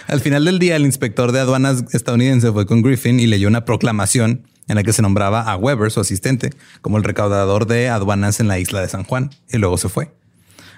Al 0.07 0.19
final 0.19 0.45
del 0.45 0.57
día, 0.57 0.75
el 0.75 0.85
inspector 0.85 1.31
de 1.31 1.41
aduanas 1.41 1.83
estadounidense 1.93 2.51
fue 2.51 2.65
con 2.65 2.81
Griffin 2.81 3.19
y 3.19 3.27
leyó 3.27 3.47
una 3.47 3.65
proclamación 3.65 4.47
en 4.67 4.77
la 4.77 4.83
que 4.83 4.93
se 4.93 5.03
nombraba 5.03 5.43
a 5.43 5.55
Weber, 5.57 5.91
su 5.91 5.99
asistente, 5.99 6.49
como 6.81 6.97
el 6.97 7.03
recaudador 7.03 7.67
de 7.67 7.89
aduanas 7.89 8.39
en 8.39 8.47
la 8.47 8.57
isla 8.57 8.81
de 8.81 8.89
San 8.89 9.03
Juan, 9.03 9.29
y 9.47 9.59
luego 9.59 9.77
se 9.77 9.89
fue. 9.89 10.11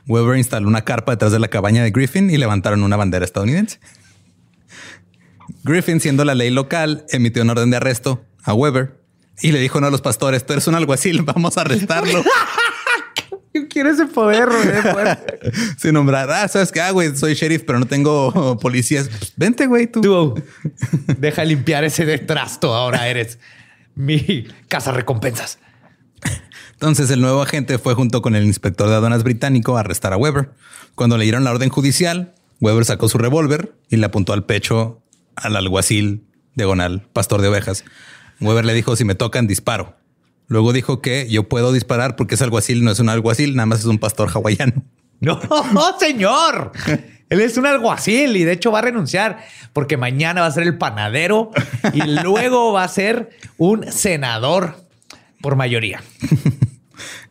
Weber 0.07 0.37
instaló 0.37 0.67
una 0.67 0.83
carpa 0.83 1.13
detrás 1.13 1.31
de 1.31 1.39
la 1.39 1.47
cabaña 1.47 1.83
de 1.83 1.91
Griffin 1.91 2.29
y 2.29 2.37
levantaron 2.37 2.83
una 2.83 2.95
bandera 2.95 3.25
estadounidense. 3.25 3.79
Griffin, 5.63 5.99
siendo 5.99 6.25
la 6.25 6.35
ley 6.35 6.49
local, 6.49 7.05
emitió 7.09 7.43
un 7.43 7.49
orden 7.49 7.69
de 7.69 7.77
arresto 7.77 8.23
a 8.43 8.53
Weber 8.53 8.99
y 9.41 9.51
le 9.51 9.59
dijo 9.59 9.77
a 9.77 9.79
uno 9.79 9.87
de 9.87 9.91
los 9.91 10.01
pastores, 10.01 10.45
tú 10.45 10.53
eres 10.53 10.67
un 10.67 10.75
alguacil, 10.75 11.21
vamos 11.23 11.57
a 11.57 11.61
arrestarlo. 11.61 12.23
Yo 13.53 13.69
quiero 13.69 13.89
ese 13.89 14.05
poder, 14.05 14.49
güey. 14.49 15.53
Sin 15.77 15.93
nombrar, 15.93 16.29
ah, 16.29 16.45
sabes 16.49 16.73
que, 16.73 16.81
ah, 16.81 16.91
güey, 16.91 17.15
soy 17.15 17.35
sheriff, 17.35 17.63
pero 17.65 17.79
no 17.79 17.85
tengo 17.85 18.57
policías. 18.59 19.07
Pues, 19.07 19.33
vente, 19.37 19.65
güey, 19.65 19.87
tú. 19.87 20.01
Tú, 20.01 20.43
deja 21.17 21.45
limpiar 21.45 21.85
ese 21.85 22.05
de 22.05 22.17
trasto. 22.17 22.73
Ahora 22.73 23.07
eres 23.07 23.39
mi 23.95 24.45
casa 24.67 24.91
recompensas. 24.91 25.57
Entonces 26.75 27.09
el 27.09 27.21
nuevo 27.21 27.41
agente 27.41 27.77
fue 27.77 27.93
junto 27.93 28.21
con 28.21 28.35
el 28.35 28.43
inspector 28.43 28.89
de 28.89 28.95
aduanas 28.95 29.23
británico 29.23 29.77
a 29.77 29.79
arrestar 29.79 30.11
a 30.13 30.17
Weber. 30.17 30.51
Cuando 30.93 31.17
le 31.17 31.23
dieron 31.23 31.45
la 31.45 31.51
orden 31.51 31.69
judicial, 31.69 32.33
Weber 32.59 32.83
sacó 32.83 33.07
su 33.07 33.17
revólver 33.17 33.73
y 33.89 33.95
le 33.95 34.05
apuntó 34.05 34.33
al 34.33 34.43
pecho 34.43 35.01
al 35.35 35.55
alguacil 35.55 36.27
diagonal, 36.55 37.07
pastor 37.13 37.41
de 37.41 37.47
ovejas. 37.47 37.85
Weber 38.41 38.65
le 38.65 38.73
dijo, 38.73 38.95
si 38.95 39.05
me 39.05 39.15
tocan, 39.15 39.47
disparo. 39.47 39.95
Luego 40.47 40.73
dijo 40.73 41.01
que 41.01 41.27
yo 41.29 41.47
puedo 41.47 41.71
disparar 41.71 42.15
porque 42.15 42.35
ese 42.35 42.43
alguacil 42.43 42.83
no 42.83 42.91
es 42.91 42.99
un 42.99 43.09
alguacil, 43.09 43.55
nada 43.55 43.65
más 43.65 43.79
es 43.79 43.85
un 43.85 43.97
pastor 43.97 44.29
hawaiano. 44.29 44.83
No, 45.21 45.39
señor. 45.97 46.73
Él 47.29 47.41
es 47.41 47.57
un 47.57 47.65
alguacil 47.65 48.35
y 48.35 48.43
de 48.43 48.51
hecho 48.51 48.71
va 48.71 48.79
a 48.79 48.81
renunciar 48.83 49.39
porque 49.71 49.97
mañana 49.97 50.41
va 50.41 50.47
a 50.47 50.51
ser 50.51 50.63
el 50.63 50.77
panadero 50.77 51.51
y 51.93 52.01
luego 52.01 52.73
va 52.73 52.83
a 52.83 52.87
ser 52.87 53.29
un 53.57 53.91
senador 53.91 54.84
por 55.45 55.55
mayoría. 55.55 56.01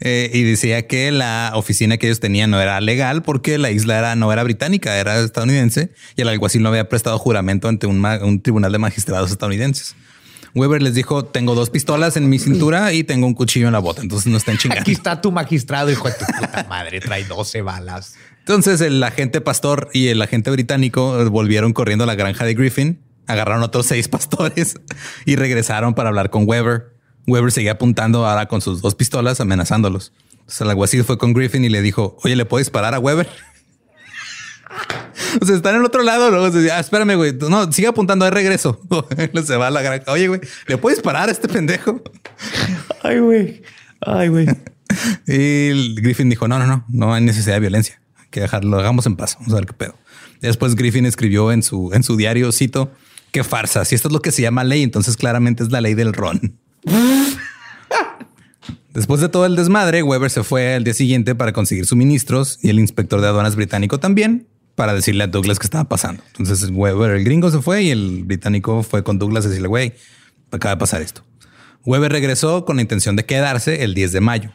Eh, 0.00 0.30
y 0.34 0.42
decía 0.42 0.86
que 0.86 1.10
la 1.10 1.52
oficina 1.54 1.96
que 1.96 2.06
ellos 2.06 2.20
tenían 2.20 2.50
no 2.50 2.60
era 2.60 2.78
legal 2.82 3.22
porque 3.22 3.56
la 3.56 3.70
isla 3.70 3.98
era, 3.98 4.14
no 4.14 4.30
era 4.30 4.42
británica, 4.42 4.98
era 4.98 5.18
estadounidense 5.20 5.90
y 6.16 6.20
el 6.20 6.28
alguacil 6.28 6.62
no 6.62 6.68
había 6.68 6.90
prestado 6.90 7.18
juramento 7.18 7.68
ante 7.68 7.86
un, 7.86 8.42
tribunal 8.42 8.72
de 8.72 8.78
magistrados 8.78 9.30
estadounidenses. 9.30 9.96
Weber 10.54 10.82
les 10.82 10.92
dijo, 10.94 11.24
tengo 11.24 11.54
dos 11.54 11.70
pistolas 11.70 12.18
en 12.18 12.28
mi 12.28 12.38
cintura 12.38 12.92
y 12.92 13.04
tengo 13.04 13.26
un 13.26 13.32
cuchillo 13.32 13.68
en 13.68 13.72
la 13.72 13.78
bota, 13.78 14.02
entonces 14.02 14.30
no 14.30 14.36
estén 14.36 14.58
chingando. 14.58 14.82
Aquí 14.82 14.92
está 14.92 15.22
tu 15.22 15.32
magistrado, 15.32 15.90
hijo 15.90 16.08
de 16.08 16.14
tu 16.14 16.26
puta 16.26 16.66
madre. 16.68 17.00
Trae 17.00 17.24
12 17.24 17.62
balas. 17.62 18.16
Entonces 18.40 18.82
el 18.82 19.02
agente 19.02 19.40
pastor 19.40 19.88
y 19.94 20.08
el 20.08 20.20
agente 20.20 20.50
británico 20.50 21.22
eh, 21.22 21.24
volvieron 21.24 21.72
corriendo 21.72 22.04
a 22.04 22.06
la 22.06 22.16
granja 22.16 22.44
de 22.44 22.52
Griffin, 22.52 23.00
agarraron 23.26 23.62
otros 23.62 23.86
seis 23.86 24.08
pastores 24.08 24.74
y 25.24 25.36
regresaron 25.36 25.94
para 25.94 26.10
hablar 26.10 26.28
con 26.28 26.46
Weber. 26.46 26.93
Weber 27.26 27.52
seguía 27.52 27.72
apuntando 27.72 28.26
ahora 28.26 28.46
con 28.46 28.60
sus 28.60 28.82
dos 28.82 28.94
pistolas, 28.94 29.40
amenazándolos. 29.40 30.12
Entonces 30.32 30.60
el 30.60 30.70
alguacil 30.70 31.04
fue 31.04 31.18
con 31.18 31.32
Griffin 31.32 31.64
y 31.64 31.68
le 31.68 31.80
dijo, 31.82 32.16
oye, 32.22 32.36
¿le 32.36 32.44
puedo 32.44 32.58
disparar 32.58 32.94
a 32.94 32.98
Weber? 32.98 33.28
O 35.40 35.44
sea, 35.44 35.56
están 35.56 35.74
en 35.74 35.80
el 35.80 35.86
otro 35.86 36.02
lado. 36.02 36.30
Luego 36.30 36.50
se 36.52 36.58
dice, 36.58 36.72
ah, 36.72 36.80
espérame, 36.80 37.16
güey. 37.16 37.32
No, 37.32 37.70
sigue 37.72 37.88
apuntando, 37.88 38.24
de 38.24 38.30
regreso. 38.30 38.80
se 39.44 39.56
va 39.56 39.68
a 39.68 39.70
la 39.70 39.82
granja. 39.82 40.10
Oye, 40.12 40.28
güey, 40.28 40.40
¿le 40.66 40.78
puedo 40.78 40.94
disparar 40.94 41.28
a 41.28 41.32
este 41.32 41.48
pendejo? 41.48 42.02
Ay, 43.02 43.18
güey. 43.18 43.62
Ay, 44.00 44.28
güey. 44.28 44.46
Y 45.26 45.94
Griffin 45.96 46.30
dijo, 46.30 46.46
no, 46.46 46.58
no, 46.58 46.66
no, 46.66 46.84
no 46.88 47.14
hay 47.14 47.22
necesidad 47.22 47.54
de 47.54 47.60
violencia. 47.60 48.00
Hay 48.16 48.26
que 48.30 48.40
dejarlo, 48.40 48.78
hagamos 48.78 49.06
en 49.06 49.16
paz. 49.16 49.36
Vamos 49.38 49.52
a 49.54 49.56
ver 49.56 49.66
qué 49.66 49.72
pedo. 49.72 49.96
Después 50.40 50.74
Griffin 50.76 51.06
escribió 51.06 51.52
en 51.52 51.62
su, 51.62 51.90
en 51.92 52.02
su 52.02 52.16
diario, 52.16 52.52
cito, 52.52 52.92
qué 53.32 53.44
farsa. 53.44 53.84
Si 53.84 53.94
esto 53.94 54.08
es 54.08 54.12
lo 54.12 54.22
que 54.22 54.30
se 54.30 54.42
llama 54.42 54.62
ley, 54.62 54.82
entonces 54.82 55.16
claramente 55.16 55.62
es 55.62 55.70
la 55.70 55.80
ley 55.80 55.94
del 55.94 56.12
ron. 56.12 56.58
Después 58.92 59.20
de 59.20 59.28
todo 59.28 59.44
el 59.44 59.56
desmadre, 59.56 60.02
Weber 60.02 60.30
se 60.30 60.44
fue 60.44 60.74
al 60.74 60.84
día 60.84 60.94
siguiente 60.94 61.34
para 61.34 61.52
conseguir 61.52 61.84
suministros 61.84 62.58
y 62.62 62.70
el 62.70 62.78
inspector 62.78 63.20
de 63.20 63.26
aduanas 63.26 63.56
británico 63.56 63.98
también 63.98 64.46
para 64.76 64.94
decirle 64.94 65.24
a 65.24 65.26
Douglas 65.26 65.58
qué 65.58 65.66
estaba 65.66 65.84
pasando. 65.84 66.22
Entonces 66.38 66.70
Weber, 66.70 67.12
el 67.12 67.24
gringo 67.24 67.50
se 67.50 67.60
fue 67.60 67.82
y 67.82 67.90
el 67.90 68.24
británico 68.24 68.82
fue 68.82 69.02
con 69.02 69.18
Douglas 69.18 69.46
a 69.46 69.48
decirle, 69.48 69.68
güey, 69.68 69.94
acaba 70.50 70.74
de 70.74 70.78
pasar 70.78 71.02
esto. 71.02 71.24
Weber 71.84 72.12
regresó 72.12 72.64
con 72.64 72.76
la 72.76 72.82
intención 72.82 73.16
de 73.16 73.24
quedarse 73.24 73.84
el 73.84 73.94
10 73.94 74.12
de 74.12 74.20
mayo. 74.20 74.52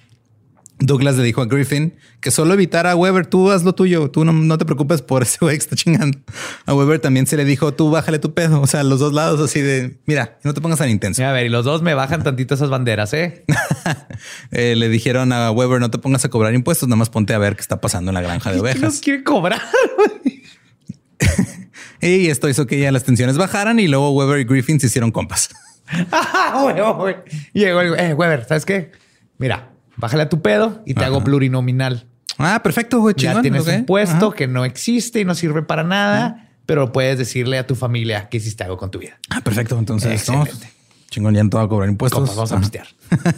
Douglas 0.79 1.17
le 1.17 1.23
dijo 1.23 1.41
a 1.41 1.45
Griffin 1.45 1.93
que 2.21 2.31
solo 2.31 2.53
evitara 2.53 2.91
a 2.91 2.95
Weber, 2.95 3.27
tú 3.27 3.51
haz 3.51 3.63
lo 3.63 3.75
tuyo, 3.75 4.09
tú 4.09 4.25
no, 4.25 4.31
no 4.33 4.57
te 4.57 4.65
preocupes 4.65 5.01
por 5.01 5.23
ese 5.23 5.37
güey 5.41 5.57
que 5.57 5.63
está 5.63 5.75
chingando. 5.75 6.17
A 6.65 6.73
Weber 6.73 6.99
también 6.99 7.27
se 7.27 7.37
le 7.37 7.45
dijo, 7.45 7.73
tú 7.73 7.89
bájale 7.89 8.19
tu 8.19 8.33
pedo, 8.33 8.61
o 8.61 8.67
sea, 8.67 8.83
los 8.83 8.99
dos 8.99 9.13
lados 9.13 9.39
así 9.41 9.61
de, 9.61 9.97
mira, 10.05 10.39
no 10.43 10.53
te 10.53 10.61
pongas 10.61 10.79
tan 10.79 10.89
intenso. 10.89 11.23
A 11.23 11.31
ver, 11.31 11.45
y 11.45 11.49
los 11.49 11.65
dos 11.65 11.81
me 11.81 11.93
bajan 11.93 12.23
tantito 12.23 12.55
esas 12.55 12.69
banderas, 12.69 13.13
¿eh? 13.13 13.45
Eh, 14.51 14.75
le 14.75 14.89
dijeron 14.89 15.31
a 15.31 15.51
Weber, 15.51 15.79
no 15.79 15.89
te 15.91 15.97
pongas 15.97 16.25
a 16.25 16.29
cobrar 16.29 16.53
impuestos, 16.53 16.89
nada 16.89 16.97
más 16.97 17.09
ponte 17.09 17.33
a 17.33 17.37
ver 17.37 17.55
qué 17.55 17.61
está 17.61 17.79
pasando 17.79 18.09
en 18.09 18.15
la 18.15 18.21
granja 18.21 18.51
de 18.51 18.59
¿Quién 18.59 18.73
nos 18.73 18.81
ovejas. 18.81 18.99
quiere 19.01 19.23
cobrar? 19.23 19.61
Y 22.01 22.27
esto 22.29 22.47
hizo 22.47 22.65
que 22.65 22.79
ya 22.79 22.91
las 22.91 23.03
tensiones 23.03 23.37
bajaran 23.37 23.79
y 23.79 23.87
luego 23.87 24.11
Weber 24.11 24.39
y 24.39 24.45
Griffin 24.45 24.79
se 24.79 24.87
hicieron 24.87 25.11
compas. 25.11 25.49
Ah. 26.11 26.71
Llegó 27.51 27.81
el 27.81 27.99
eh, 27.99 28.13
Weber, 28.13 28.45
¿sabes 28.47 28.63
qué? 28.63 28.91
Mira, 29.39 29.68
bájale 29.99 30.23
a 30.23 30.29
tu 30.29 30.41
pedo 30.41 30.81
y 30.85 30.93
te 30.93 31.05
hago 31.05 31.23
plurinominal. 31.23 32.07
Ah, 32.37 32.61
perfecto, 32.63 32.99
güey. 32.99 33.15
ya 33.17 33.29
chingón, 33.29 33.41
tienes 33.41 33.67
un 33.67 33.85
puesto 33.85 34.27
Ajá. 34.27 34.35
que 34.35 34.47
no 34.47 34.65
existe 34.65 35.19
y 35.19 35.25
no 35.25 35.35
sirve 35.35 35.61
para 35.61 35.83
nada, 35.83 36.49
pero 36.65 36.91
puedes 36.91 37.17
decirle 37.17 37.57
a 37.57 37.67
tu 37.67 37.75
familia 37.75 38.29
que 38.29 38.37
hiciste 38.37 38.63
algo 38.63 38.77
con 38.77 38.91
tu 38.91 38.99
vida. 38.99 39.19
Ah, 39.29 39.41
perfecto. 39.41 39.77
Entonces, 39.77 40.29
no, 40.29 40.45
chingón, 41.09 41.35
ya 41.35 41.43
no 41.43 41.49
te 41.49 41.57
va 41.57 41.63
a 41.63 41.67
cobrar 41.67 41.89
impuestos. 41.89 42.35
Vamos 42.35 42.51
a 42.51 42.59
pistear. 42.59 42.87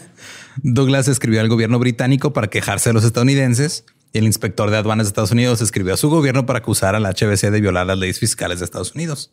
Douglas 0.57 1.07
escribió 1.07 1.41
al 1.41 1.49
gobierno 1.49 1.79
británico 1.79 2.33
para 2.33 2.47
quejarse 2.47 2.89
de 2.89 2.93
los 2.93 3.03
estadounidenses 3.03 3.85
y 4.13 4.19
el 4.19 4.25
inspector 4.25 4.69
de 4.69 4.77
aduanas 4.77 5.07
de 5.07 5.09
Estados 5.09 5.31
Unidos 5.31 5.61
escribió 5.61 5.93
a 5.93 5.97
su 5.97 6.09
gobierno 6.09 6.45
para 6.45 6.59
acusar 6.59 6.95
al 6.95 7.05
HBC 7.05 7.49
de 7.49 7.61
violar 7.61 7.87
las 7.87 7.97
leyes 7.97 8.19
fiscales 8.19 8.59
de 8.59 8.65
Estados 8.65 8.93
Unidos. 8.93 9.31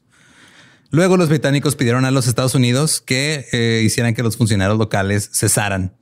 Luego 0.90 1.18
los 1.18 1.28
británicos 1.28 1.76
pidieron 1.76 2.06
a 2.06 2.10
los 2.10 2.26
Estados 2.26 2.54
Unidos 2.54 3.02
que 3.02 3.46
eh, 3.52 3.82
hicieran 3.84 4.14
que 4.14 4.22
los 4.22 4.38
funcionarios 4.38 4.78
locales 4.78 5.28
cesaran. 5.34 5.97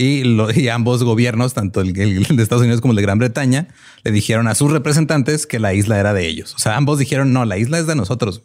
Y, 0.00 0.22
lo- 0.22 0.50
y 0.54 0.68
ambos 0.68 1.02
gobiernos, 1.02 1.54
tanto 1.54 1.80
el, 1.80 1.88
el 1.98 2.24
de 2.36 2.42
Estados 2.42 2.62
Unidos 2.62 2.80
como 2.80 2.92
el 2.92 2.96
de 2.96 3.02
Gran 3.02 3.18
Bretaña, 3.18 3.68
le 4.04 4.12
dijeron 4.12 4.46
a 4.46 4.54
sus 4.54 4.70
representantes 4.70 5.46
que 5.46 5.58
la 5.58 5.74
isla 5.74 5.98
era 5.98 6.12
de 6.14 6.26
ellos. 6.26 6.54
O 6.54 6.58
sea, 6.58 6.76
ambos 6.76 6.98
dijeron, 6.98 7.32
no, 7.32 7.44
la 7.44 7.58
isla 7.58 7.78
es 7.78 7.86
de 7.86 7.96
nosotros. 7.96 8.42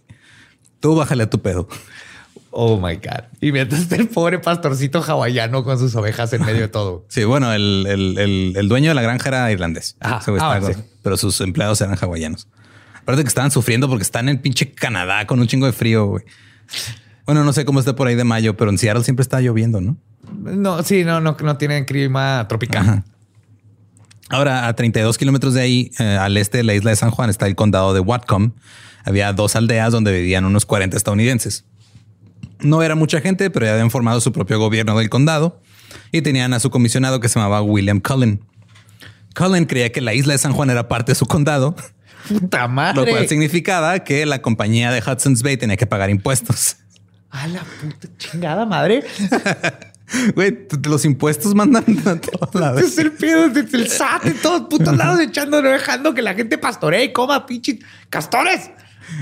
Tú 0.79 0.95
bájale 0.95 1.23
a 1.23 1.29
tu 1.29 1.41
pedo. 1.41 1.67
Oh 2.55 2.77
my 2.77 2.95
God. 2.95 3.25
Y 3.41 3.51
mientras 3.51 3.91
el 3.91 4.07
pobre 4.07 4.37
pastorcito 4.39 5.01
hawaiano 5.01 5.63
con 5.63 5.79
sus 5.79 5.95
ovejas 5.95 6.33
en 6.33 6.43
medio 6.45 6.61
de 6.61 6.67
todo. 6.67 7.05
Sí, 7.09 7.23
bueno, 7.23 7.51
el, 7.53 7.85
el- 7.87 8.17
el- 8.17 8.53
el 8.55 8.67
dueño 8.67 8.89
de 8.89 8.95
la 8.95 9.01
granja 9.01 9.29
era 9.29 9.51
irlandés. 9.51 9.95
Ah, 10.01 10.59
sí. 10.73 10.79
Pero 11.03 11.17
sus 11.17 11.39
empleados 11.41 11.79
eran 11.81 11.97
hawaianos. 11.99 12.47
Aparte 13.01 13.21
que 13.23 13.27
estaban 13.27 13.51
sufriendo 13.51 13.87
porque 13.89 14.03
están 14.03 14.29
en 14.29 14.39
pinche 14.41 14.71
Canadá 14.71 15.27
con 15.27 15.39
un 15.39 15.47
chingo 15.47 15.65
de 15.65 15.73
frío. 15.73 16.15
Bueno, 17.25 17.43
no 17.43 17.53
sé 17.53 17.65
cómo 17.65 17.79
está 17.79 17.95
por 17.95 18.07
ahí 18.07 18.15
de 18.15 18.23
mayo, 18.23 18.55
pero 18.55 18.71
en 18.71 18.77
Seattle 18.77 19.03
siempre 19.03 19.21
está 19.23 19.39
lloviendo, 19.41 19.81
¿no? 19.81 19.97
No, 20.33 20.83
sí, 20.83 21.03
no, 21.03 21.21
no, 21.21 21.35
no 21.41 21.57
tienen 21.57 21.85
clima 21.85 22.45
tropical. 22.47 22.81
Ajá. 22.83 23.03
Ahora, 24.29 24.67
a 24.67 24.73
32 24.75 25.17
kilómetros 25.17 25.53
de 25.53 25.61
ahí, 25.61 25.91
eh, 25.99 26.17
al 26.19 26.37
este 26.37 26.57
de 26.59 26.63
la 26.63 26.73
isla 26.73 26.89
de 26.89 26.95
San 26.95 27.11
Juan, 27.11 27.29
está 27.29 27.45
el 27.45 27.55
condado 27.55 27.93
de 27.93 27.99
Whatcom. 27.99 28.53
Había 29.05 29.33
dos 29.33 29.55
aldeas 29.55 29.91
donde 29.91 30.11
vivían 30.11 30.45
unos 30.45 30.65
40 30.65 30.95
estadounidenses. 30.97 31.65
No 32.61 32.81
era 32.81 32.95
mucha 32.95 33.19
gente, 33.21 33.49
pero 33.49 33.65
ya 33.65 33.73
habían 33.73 33.91
formado 33.91 34.21
su 34.21 34.31
propio 34.31 34.57
gobierno 34.57 34.97
del 34.97 35.09
condado 35.09 35.61
y 36.11 36.21
tenían 36.21 36.53
a 36.53 36.59
su 36.59 36.69
comisionado 36.71 37.19
que 37.19 37.27
se 37.29 37.37
llamaba 37.37 37.61
William 37.61 37.99
Cullen. 37.99 38.41
Cullen 39.35 39.65
creía 39.65 39.91
que 39.91 40.01
la 40.01 40.13
isla 40.13 40.33
de 40.33 40.39
San 40.39 40.53
Juan 40.53 40.69
era 40.69 40.87
parte 40.87 41.11
de 41.11 41.15
su 41.15 41.25
condado, 41.25 41.75
Puta 42.27 42.67
madre. 42.67 43.01
lo 43.01 43.11
cual 43.11 43.27
significaba 43.27 43.99
que 43.99 44.25
la 44.25 44.41
compañía 44.41 44.91
de 44.91 44.99
Hudson's 45.05 45.43
Bay 45.43 45.57
tenía 45.57 45.75
que 45.75 45.85
pagar 45.85 46.09
impuestos. 46.09 46.77
A 47.29 47.47
la 47.47 47.61
puta 47.81 48.07
chingada 48.17 48.65
madre. 48.65 49.03
Güey, 50.35 50.67
los 50.85 51.05
impuestos 51.05 51.55
mandan 51.55 51.85
a 52.05 52.15
todos 52.19 52.55
lados. 52.55 52.81
Es 52.81 52.97
el 52.97 53.11
pedo 53.11 53.49
desde 53.49 53.77
el 53.77 53.87
SAT 53.87 54.25
en 54.25 54.41
todos 54.41 54.61
putos 54.69 54.95
lados 54.95 55.19
echando, 55.19 55.61
no 55.61 55.69
dejando 55.69 56.13
que 56.13 56.21
la 56.21 56.33
gente 56.33 56.57
pastoree 56.57 57.05
y 57.05 57.13
coma 57.13 57.45
pinche 57.45 57.79
castores. 58.09 58.71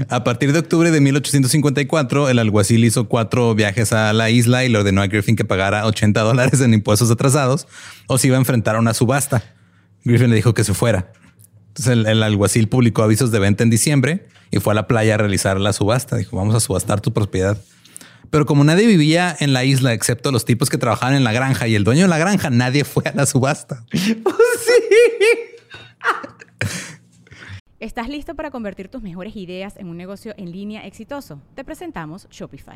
A 0.09 0.23
partir 0.23 0.53
de 0.53 0.59
octubre 0.59 0.91
de 0.91 1.01
1854, 1.01 2.29
el 2.29 2.39
alguacil 2.39 2.85
hizo 2.85 3.07
cuatro 3.07 3.55
viajes 3.55 3.93
a 3.93 4.13
la 4.13 4.29
isla 4.29 4.63
y 4.63 4.69
le 4.69 4.77
ordenó 4.77 5.01
a 5.01 5.07
Griffin 5.07 5.35
que 5.35 5.45
pagara 5.45 5.85
80 5.85 6.21
dólares 6.21 6.61
en 6.61 6.73
impuestos 6.73 7.09
atrasados 7.09 7.67
o 8.07 8.17
se 8.17 8.27
iba 8.27 8.37
a 8.37 8.39
enfrentar 8.39 8.75
a 8.75 8.79
una 8.79 8.93
subasta. 8.93 9.43
Griffin 10.03 10.29
le 10.29 10.35
dijo 10.35 10.53
que 10.53 10.63
se 10.63 10.73
fuera. 10.73 11.11
Entonces 11.69 11.93
el, 11.93 12.05
el 12.05 12.23
alguacil 12.23 12.67
publicó 12.67 13.03
avisos 13.03 13.31
de 13.31 13.39
venta 13.39 13.63
en 13.63 13.69
diciembre 13.69 14.27
y 14.51 14.59
fue 14.59 14.73
a 14.73 14.75
la 14.75 14.87
playa 14.87 15.15
a 15.15 15.17
realizar 15.17 15.59
la 15.59 15.73
subasta. 15.73 16.17
Dijo, 16.17 16.37
vamos 16.37 16.53
a 16.53 16.59
subastar 16.59 17.01
tu 17.01 17.13
propiedad. 17.13 17.57
Pero 18.31 18.45
como 18.45 18.63
nadie 18.63 18.87
vivía 18.87 19.35
en 19.39 19.53
la 19.53 19.65
isla 19.65 19.93
excepto 19.93 20.31
los 20.31 20.45
tipos 20.45 20.69
que 20.69 20.77
trabajaban 20.77 21.15
en 21.15 21.25
la 21.25 21.33
granja 21.33 21.67
y 21.67 21.75
el 21.75 21.83
dueño 21.83 22.03
de 22.03 22.07
la 22.07 22.17
granja, 22.17 22.49
nadie 22.49 22.85
fue 22.85 23.03
a 23.05 23.13
la 23.13 23.25
subasta. 23.25 23.85
¿Estás 27.81 28.07
listo 28.07 28.35
para 28.35 28.49
convertir 28.49 28.87
tus 28.87 29.01
mejores 29.01 29.35
ideas 29.35 29.75
en 29.75 29.87
un 29.87 29.97
negocio 29.97 30.33
en 30.37 30.51
línea 30.51 30.85
exitoso? 30.87 31.41
Te 31.55 31.65
presentamos 31.65 32.27
Shopify. 32.29 32.75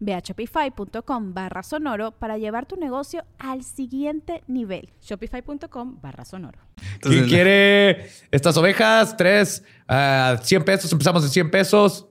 Ve 0.00 0.14
a 0.14 0.20
shopify.com 0.20 1.34
barra 1.34 1.62
sonoro 1.62 2.12
para 2.12 2.38
llevar 2.38 2.66
tu 2.66 2.76
negocio 2.76 3.24
al 3.38 3.62
siguiente 3.62 4.42
nivel. 4.46 4.90
Shopify.com 5.00 6.00
barra 6.00 6.24
sonoro. 6.24 6.58
¿Quién 7.00 7.28
quiere 7.28 8.08
estas 8.30 8.56
ovejas? 8.56 9.16
Tres, 9.16 9.62
a 9.86 10.38
100 10.42 10.64
pesos. 10.64 10.92
Empezamos 10.92 11.24
en 11.24 11.30
100 11.30 11.50
pesos. 11.50 12.06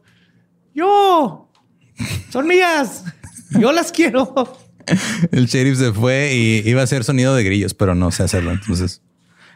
Yo. 0.73 1.49
Son 2.29 2.47
mías. 2.47 3.03
Yo 3.59 3.71
las 3.71 3.91
quiero. 3.91 4.33
El 5.31 5.45
sheriff 5.47 5.77
se 5.77 5.93
fue 5.93 6.33
y 6.33 6.69
iba 6.69 6.81
a 6.81 6.83
hacer 6.85 7.03
sonido 7.03 7.35
de 7.35 7.43
grillos, 7.43 7.73
pero 7.73 7.95
no 7.95 8.11
sé 8.11 8.23
hacerlo. 8.23 8.51
Entonces, 8.51 9.01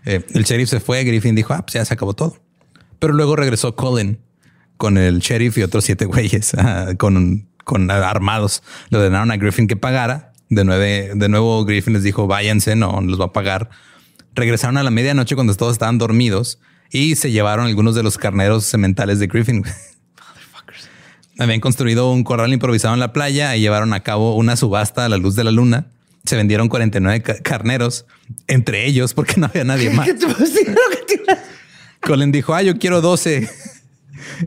eh, 0.05 0.23
el 0.33 0.43
sheriff 0.43 0.69
se 0.69 0.79
fue. 0.79 1.03
Griffin 1.03 1.35
dijo, 1.35 1.53
ah, 1.53 1.63
pues 1.65 1.73
ya 1.73 1.83
se 1.83 1.93
acabó 1.93 2.13
todo. 2.13 2.37
Pero 2.99 3.13
luego 3.13 3.35
regresó 3.35 3.75
Colin 3.75 4.19
con 4.77 4.97
el 4.97 5.19
sheriff 5.19 5.57
y 5.57 5.63
otros 5.63 5.85
siete 5.85 6.05
güeyes 6.05 6.53
ah, 6.57 6.93
con, 6.97 7.47
con 7.65 7.91
armados. 7.91 8.63
Le 8.89 8.99
ordenaron 8.99 9.31
a 9.31 9.35
Griffin 9.37 9.67
que 9.67 9.75
pagara. 9.75 10.31
De, 10.47 10.63
nueve, 10.63 11.11
de 11.13 11.27
nuevo, 11.27 11.65
Griffin 11.65 11.91
les 11.93 12.03
dijo, 12.03 12.27
váyanse, 12.27 12.77
no 12.77 13.01
les 13.01 13.19
va 13.19 13.25
a 13.25 13.33
pagar. 13.33 13.69
Regresaron 14.35 14.77
a 14.77 14.83
la 14.83 14.91
medianoche 14.91 15.35
cuando 15.35 15.53
todos 15.55 15.73
estaban 15.73 15.97
dormidos 15.97 16.59
y 16.91 17.15
se 17.15 17.31
llevaron 17.31 17.65
algunos 17.65 17.95
de 17.95 18.03
los 18.03 18.17
carneros 18.17 18.63
sementales 18.63 19.19
de 19.19 19.27
Griffin. 19.27 19.63
Habían 21.37 21.59
construido 21.59 22.11
un 22.11 22.23
corral 22.23 22.53
improvisado 22.53 22.93
en 22.93 22.99
la 23.01 23.11
playa 23.11 23.55
y 23.55 23.61
llevaron 23.61 23.93
a 23.93 24.01
cabo 24.01 24.35
una 24.35 24.55
subasta 24.55 25.03
a 25.05 25.09
la 25.09 25.17
luz 25.17 25.35
de 25.35 25.43
la 25.43 25.51
luna. 25.51 25.87
Se 26.23 26.35
vendieron 26.37 26.69
49 26.69 27.21
ca- 27.21 27.37
carneros, 27.43 28.05
entre 28.47 28.85
ellos, 28.85 29.13
porque 29.13 29.35
no 29.37 29.47
había 29.47 29.63
nadie 29.65 29.89
más. 29.89 30.05
¿Qué 30.07 30.13
te 30.13 30.27
pusieron? 30.27 30.75
¿Qué 31.07 31.17
te- 31.17 31.37
Colin 32.01 32.31
dijo, 32.31 32.53
ah, 32.53 32.61
yo 32.61 32.77
quiero 32.77 33.01
12. 33.01 33.49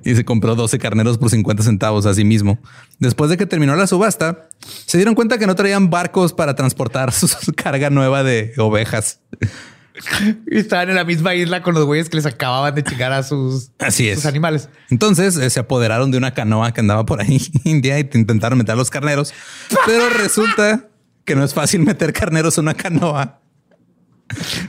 Y 0.05 0.15
se 0.15 0.25
compró 0.25 0.55
12 0.55 0.79
carneros 0.79 1.19
por 1.19 1.31
50 1.31 1.63
centavos 1.63 2.07
a 2.07 2.15
sí 2.15 2.25
mismo. 2.25 2.59
Después 2.99 3.31
de 3.31 3.37
que 3.37 3.47
terminó 3.47 3.77
la 3.77 3.87
subasta, 3.87 4.49
se 4.87 4.99
dieron 4.99 5.15
cuenta 5.15 5.39
que 5.39 5.47
no 5.47 5.55
traían 5.55 5.91
barcos 5.91 6.33
para 6.33 6.55
transportar 6.55 7.13
su 7.13 7.29
carga 7.55 7.91
nueva 7.91 8.23
de 8.23 8.53
ovejas. 8.59 9.21
Y 10.51 10.59
estaban 10.59 10.91
en 10.91 10.95
la 10.95 11.05
misma 11.05 11.35
isla 11.35 11.63
con 11.63 11.75
los 11.75 11.85
güeyes 11.85 12.09
que 12.09 12.17
les 12.17 12.27
acababan 12.27 12.75
de 12.75 12.85
chingar 12.85 13.13
a 13.13 13.23
sus, 13.23 13.73
Así 13.79 14.09
es. 14.09 14.17
sus 14.17 14.27
animales. 14.27 14.69
Entonces 14.91 15.37
eh, 15.37 15.51
se 15.51 15.61
apoderaron 15.61 16.11
de 16.11 16.19
una 16.19 16.35
canoa 16.35 16.73
que 16.73 16.81
andaba 16.81 17.05
por 17.05 17.21
ahí 17.21 17.41
India 17.65 17.99
y 17.99 18.05
te 18.05 18.19
intentaron 18.19 18.59
meter 18.59 18.75
a 18.75 18.77
los 18.77 18.91
carneros. 18.91 19.35
Pero 19.87 20.09
resulta 20.11 20.89
que 21.25 21.35
no 21.35 21.45
es 21.45 21.53
fácil 21.53 21.81
meter 21.83 22.13
carneros 22.13 22.59
en 22.59 22.65
una 22.65 22.75
canoa. 22.75 23.41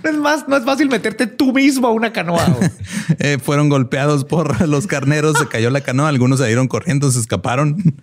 No 0.04 0.10
es 0.10 0.18
más, 0.18 0.48
no 0.48 0.58
es 0.58 0.66
fácil 0.66 0.90
meterte 0.90 1.28
tú 1.28 1.54
mismo 1.54 1.88
a 1.88 1.92
una 1.92 2.12
canoa. 2.12 2.46
Eh, 3.18 3.38
fueron 3.42 3.70
golpeados 3.70 4.24
por 4.24 4.68
los 4.70 4.88
carneros, 4.88 5.38
se 5.38 5.48
cayó 5.48 5.70
la 5.72 5.82
canoa, 5.82 6.10
algunos 6.10 6.40
salieron 6.40 6.68
corriendo, 6.68 7.12
se 7.12 7.20
escaparon. 7.20 7.96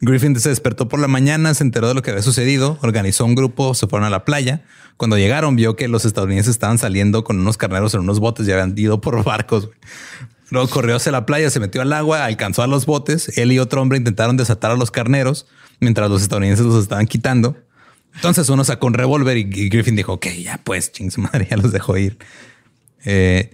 Griffin 0.00 0.38
se 0.38 0.50
despertó 0.50 0.88
por 0.88 1.00
la 1.00 1.08
mañana, 1.08 1.54
se 1.54 1.64
enteró 1.64 1.88
de 1.88 1.94
lo 1.94 2.02
que 2.02 2.10
había 2.10 2.22
sucedido, 2.22 2.78
organizó 2.82 3.24
un 3.24 3.34
grupo, 3.34 3.74
se 3.74 3.86
fueron 3.86 4.06
a 4.06 4.10
la 4.10 4.24
playa. 4.24 4.62
Cuando 4.96 5.16
llegaron, 5.16 5.56
vio 5.56 5.74
que 5.74 5.88
los 5.88 6.04
estadounidenses 6.04 6.50
estaban 6.50 6.78
saliendo 6.78 7.24
con 7.24 7.40
unos 7.40 7.56
carneros 7.56 7.94
en 7.94 8.00
unos 8.00 8.20
botes 8.20 8.46
y 8.46 8.52
habían 8.52 8.76
ido 8.76 9.00
por 9.00 9.24
barcos. 9.24 9.70
Luego 10.50 10.68
corrió 10.68 10.96
hacia 10.96 11.12
la 11.12 11.24
playa, 11.24 11.48
se 11.50 11.60
metió 11.60 11.80
al 11.80 11.92
agua, 11.92 12.24
alcanzó 12.24 12.62
a 12.62 12.66
los 12.66 12.84
botes. 12.84 13.38
Él 13.38 13.52
y 13.52 13.58
otro 13.58 13.80
hombre 13.80 13.96
intentaron 13.96 14.36
desatar 14.36 14.70
a 14.70 14.76
los 14.76 14.90
carneros 14.90 15.46
mientras 15.80 16.10
los 16.10 16.20
estadounidenses 16.22 16.66
los 16.66 16.82
estaban 16.82 17.06
quitando. 17.06 17.56
Entonces 18.14 18.48
uno 18.48 18.64
sacó 18.64 18.86
un 18.86 18.94
revólver 18.94 19.36
y, 19.36 19.40
y 19.40 19.68
Griffin 19.68 19.96
dijo, 19.96 20.14
ok, 20.14 20.26
ya 20.42 20.60
pues, 20.62 20.92
ching 20.92 21.10
su 21.10 21.20
madre, 21.20 21.46
ya 21.50 21.56
los 21.56 21.72
dejó 21.72 21.96
ir. 21.96 22.18
Eh, 23.04 23.50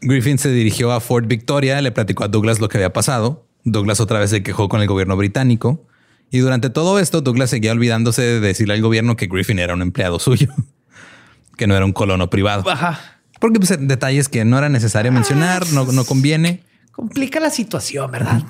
Griffin 0.00 0.38
se 0.38 0.50
dirigió 0.50 0.92
a 0.92 1.00
Fort 1.00 1.26
Victoria, 1.26 1.80
le 1.80 1.90
platicó 1.90 2.24
a 2.24 2.28
Douglas 2.28 2.60
lo 2.60 2.68
que 2.68 2.78
había 2.78 2.92
pasado. 2.92 3.46
Douglas 3.64 4.00
otra 4.00 4.18
vez 4.18 4.30
se 4.30 4.42
quejó 4.42 4.68
con 4.68 4.80
el 4.80 4.86
gobierno 4.86 5.16
británico. 5.16 5.86
Y 6.30 6.38
durante 6.38 6.68
todo 6.68 6.98
esto, 6.98 7.20
Douglas 7.20 7.50
seguía 7.50 7.72
olvidándose 7.72 8.22
de 8.22 8.40
decirle 8.40 8.74
al 8.74 8.82
gobierno 8.82 9.16
que 9.16 9.26
Griffin 9.26 9.58
era 9.58 9.74
un 9.74 9.82
empleado 9.82 10.18
suyo. 10.20 10.48
que 11.56 11.66
no 11.66 11.74
era 11.76 11.84
un 11.84 11.92
colono 11.92 12.28
privado. 12.28 12.68
Ajá. 12.68 13.20
Porque 13.40 13.58
pues, 13.58 13.76
detalles 13.78 14.28
que 14.28 14.44
no 14.44 14.58
era 14.58 14.68
necesario 14.68 15.12
mencionar, 15.12 15.66
no, 15.72 15.84
no 15.86 16.04
conviene. 16.04 16.62
Complica 16.92 17.40
la 17.40 17.50
situación, 17.50 18.10
¿verdad? 18.10 18.42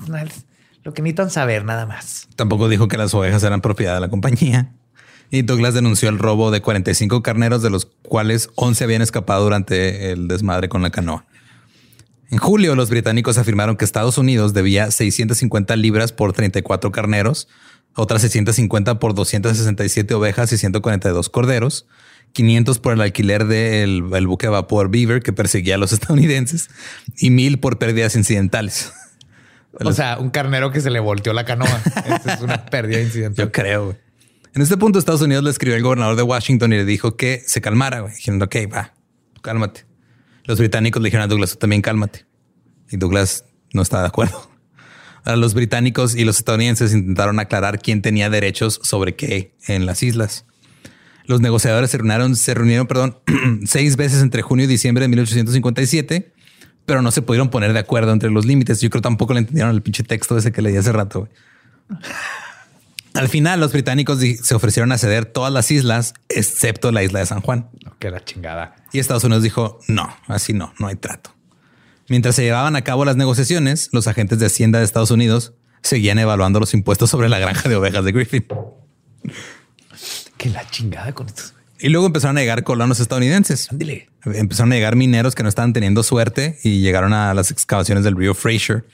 Lo 0.83 0.93
que 0.93 1.03
necesitan 1.03 1.31
saber 1.31 1.65
nada 1.65 1.87
más. 1.87 2.29
Tampoco 2.37 2.69
dijo 2.69 2.89
que 2.89 2.99
las 2.99 3.15
ovejas 3.15 3.43
eran 3.43 3.61
propiedad 3.61 3.95
de 3.95 4.01
la 4.01 4.09
compañía. 4.09 4.71
Y 5.31 5.43
Douglas 5.43 5.75
denunció 5.75 6.09
el 6.09 6.19
robo 6.19 6.51
de 6.51 6.61
45 6.61 7.23
carneros, 7.23 7.63
de 7.63 7.71
los 7.71 7.87
cuales 8.03 8.51
11 8.55 8.85
habían 8.85 9.03
escapado 9.03 9.45
durante 9.45 10.13
el 10.13 10.29
desmadre 10.29 10.69
con 10.69 10.83
la 10.83 10.91
canoa. 10.91 11.27
En 12.31 12.39
julio, 12.39 12.75
los 12.75 12.91
británicos 12.91 13.39
afirmaron 13.39 13.77
que 13.77 13.85
Estados 13.85 14.19
Unidos 14.19 14.55
debía 14.55 14.91
650 14.91 15.77
libras 15.77 16.13
por 16.13 16.33
34 16.33 16.91
carneros, 16.91 17.49
otras 17.95 18.23
650 18.23 18.99
por 18.99 19.15
267 19.15 20.15
ovejas 20.15 20.53
y 20.53 20.59
142 20.59 21.29
corderos, 21.29 21.87
500 22.33 22.79
por 22.81 22.95
el 22.95 23.01
alquiler 23.03 23.47
del 23.47 24.05
el 24.13 24.27
buque 24.27 24.49
a 24.49 24.51
vapor 24.51 24.91
Beaver 24.91 25.23
que 25.23 25.33
perseguía 25.33 25.77
a 25.77 25.79
los 25.79 25.93
estadounidenses 25.95 26.71
y 27.19 27.31
1000 27.31 27.61
por 27.61 27.79
pérdidas 27.79 28.17
incidentales. 28.17 28.93
O 29.81 29.93
sea, 29.93 30.19
un 30.19 30.31
carnero 30.31 30.71
que 30.71 30.81
se 30.81 30.91
le 30.91 31.01
volteó 31.01 31.33
la 31.33 31.45
canoa. 31.45 31.81
Esa 32.07 32.35
es 32.35 32.41
una 32.41 32.67
pérdida 32.67 33.01
incidental. 33.03 33.47
Yo 33.47 33.53
creo. 33.53 33.97
En 34.55 34.63
este 34.63 34.77
punto, 34.77 35.01
Estados 35.01 35.21
Unidos 35.21 35.43
le 35.43 35.51
escribió 35.51 35.75
al 35.75 35.83
gobernador 35.83 36.15
de 36.15 36.23
Washington 36.23 36.73
y 36.73 36.77
le 36.77 36.85
dijo 36.85 37.17
que 37.17 37.43
se 37.45 37.61
calmara. 37.61 38.07
Diciendo, 38.07 38.45
ok, 38.45 38.57
va, 38.73 38.95
cálmate. 39.43 39.85
Los 40.45 40.59
británicos 40.59 41.03
le 41.03 41.09
dijeron 41.09 41.25
a 41.25 41.27
Douglas, 41.27 41.59
también 41.59 41.83
cálmate. 41.83 42.25
Y 42.89 42.97
Douglas 42.97 43.47
no 43.73 43.83
estaba 43.83 44.03
de 44.03 44.09
acuerdo. 44.09 44.49
Los 45.25 45.55
británicos 45.55 46.15
y 46.15 46.25
los 46.25 46.39
estadounidenses 46.39 46.93
intentaron 46.93 47.41
aclarar 47.41 47.81
quién 47.81 48.03
tenía 48.03 48.31
derechos 48.31 48.79
sobre 48.83 49.17
qué 49.17 49.55
en 49.67 49.87
las 49.87 50.03
islas. 50.03 50.45
Los 51.25 51.41
negociadores 51.41 51.91
se 51.91 51.97
reunieron, 51.97 52.37
se 52.37 52.55
reunieron 52.55 52.87
perdón, 52.87 53.19
seis 53.65 53.97
veces 53.97 54.23
entre 54.23 54.43
junio 54.43 54.67
y 54.67 54.69
diciembre 54.69 55.03
de 55.03 55.09
1857, 55.09 56.33
pero 56.85 57.01
no 57.01 57.11
se 57.11 57.23
pudieron 57.23 57.49
poner 57.49 57.73
de 57.73 57.79
acuerdo 57.79 58.13
entre 58.13 58.31
los 58.31 58.45
límites. 58.45 58.83
Yo 58.83 58.91
creo 58.91 59.01
tampoco 59.01 59.33
le 59.33 59.41
entendieron 59.41 59.75
el 59.75 59.83
pinche 59.83 60.05
texto 60.05 60.37
ese 60.37 60.53
que 60.53 60.61
leí 60.61 60.77
hace 60.77 60.93
rato. 60.93 61.29
Al 63.15 63.29
final, 63.29 63.61
los 63.61 63.73
británicos 63.73 64.19
se 64.19 64.55
ofrecieron 64.55 64.91
a 64.91 64.99
ceder 64.99 65.25
todas 65.25 65.53
las 65.53 65.71
islas, 65.71 66.15
excepto 66.29 66.91
la 66.91 67.05
isla 67.05 67.21
de 67.21 67.27
San 67.27 67.41
Juan. 67.41 67.71
No, 67.85 67.97
que 67.99 68.11
la 68.11 68.25
chingada. 68.25 68.75
Y 68.93 68.99
Estados 68.99 69.23
Unidos 69.23 69.45
dijo, 69.45 69.79
no, 69.87 70.15
así 70.27 70.53
no, 70.53 70.75
no 70.79 70.89
hay 70.89 70.97
trato. 70.97 71.31
Mientras 72.09 72.35
se 72.35 72.43
llevaban 72.43 72.77
a 72.77 72.83
cabo 72.83 73.05
las 73.05 73.17
negociaciones, 73.17 73.89
los 73.93 74.09
agentes 74.09 74.39
de 74.41 74.47
Hacienda 74.47 74.81
de 74.81 74.85
Estados 74.85 75.13
Unidos 75.13 75.55
seguían 75.81 76.19
evaluando 76.19 76.61
los 76.61 76.75
impuestos 76.75 77.09
sobre 77.09 77.29
la 77.29 77.39
granja 77.39 77.69
de 77.69 77.77
ovejas 77.77 78.05
de 78.05 78.13
Griffin. 78.13 78.47
Que 80.37 80.51
la 80.51 80.69
chingada 80.69 81.13
con 81.13 81.29
esto. 81.29 81.45
Y 81.79 81.91
luego 81.91 82.07
empezaron 82.07 82.37
a 82.39 82.41
llegar 82.41 82.65
colonos 82.65 82.99
estadounidenses. 82.99 83.71
Ándale. 83.71 84.09
Empezaron 84.25 84.73
a 84.73 84.75
llegar 84.75 84.97
mineros 84.97 85.35
que 85.35 85.43
no 85.43 85.49
estaban 85.49 85.73
teniendo 85.73 86.03
suerte 86.03 86.59
y 86.65 86.81
llegaron 86.81 87.13
a 87.13 87.33
las 87.35 87.51
excavaciones 87.51 88.05
del 88.05 88.17
río 88.17 88.35
Fraser. 88.35 88.85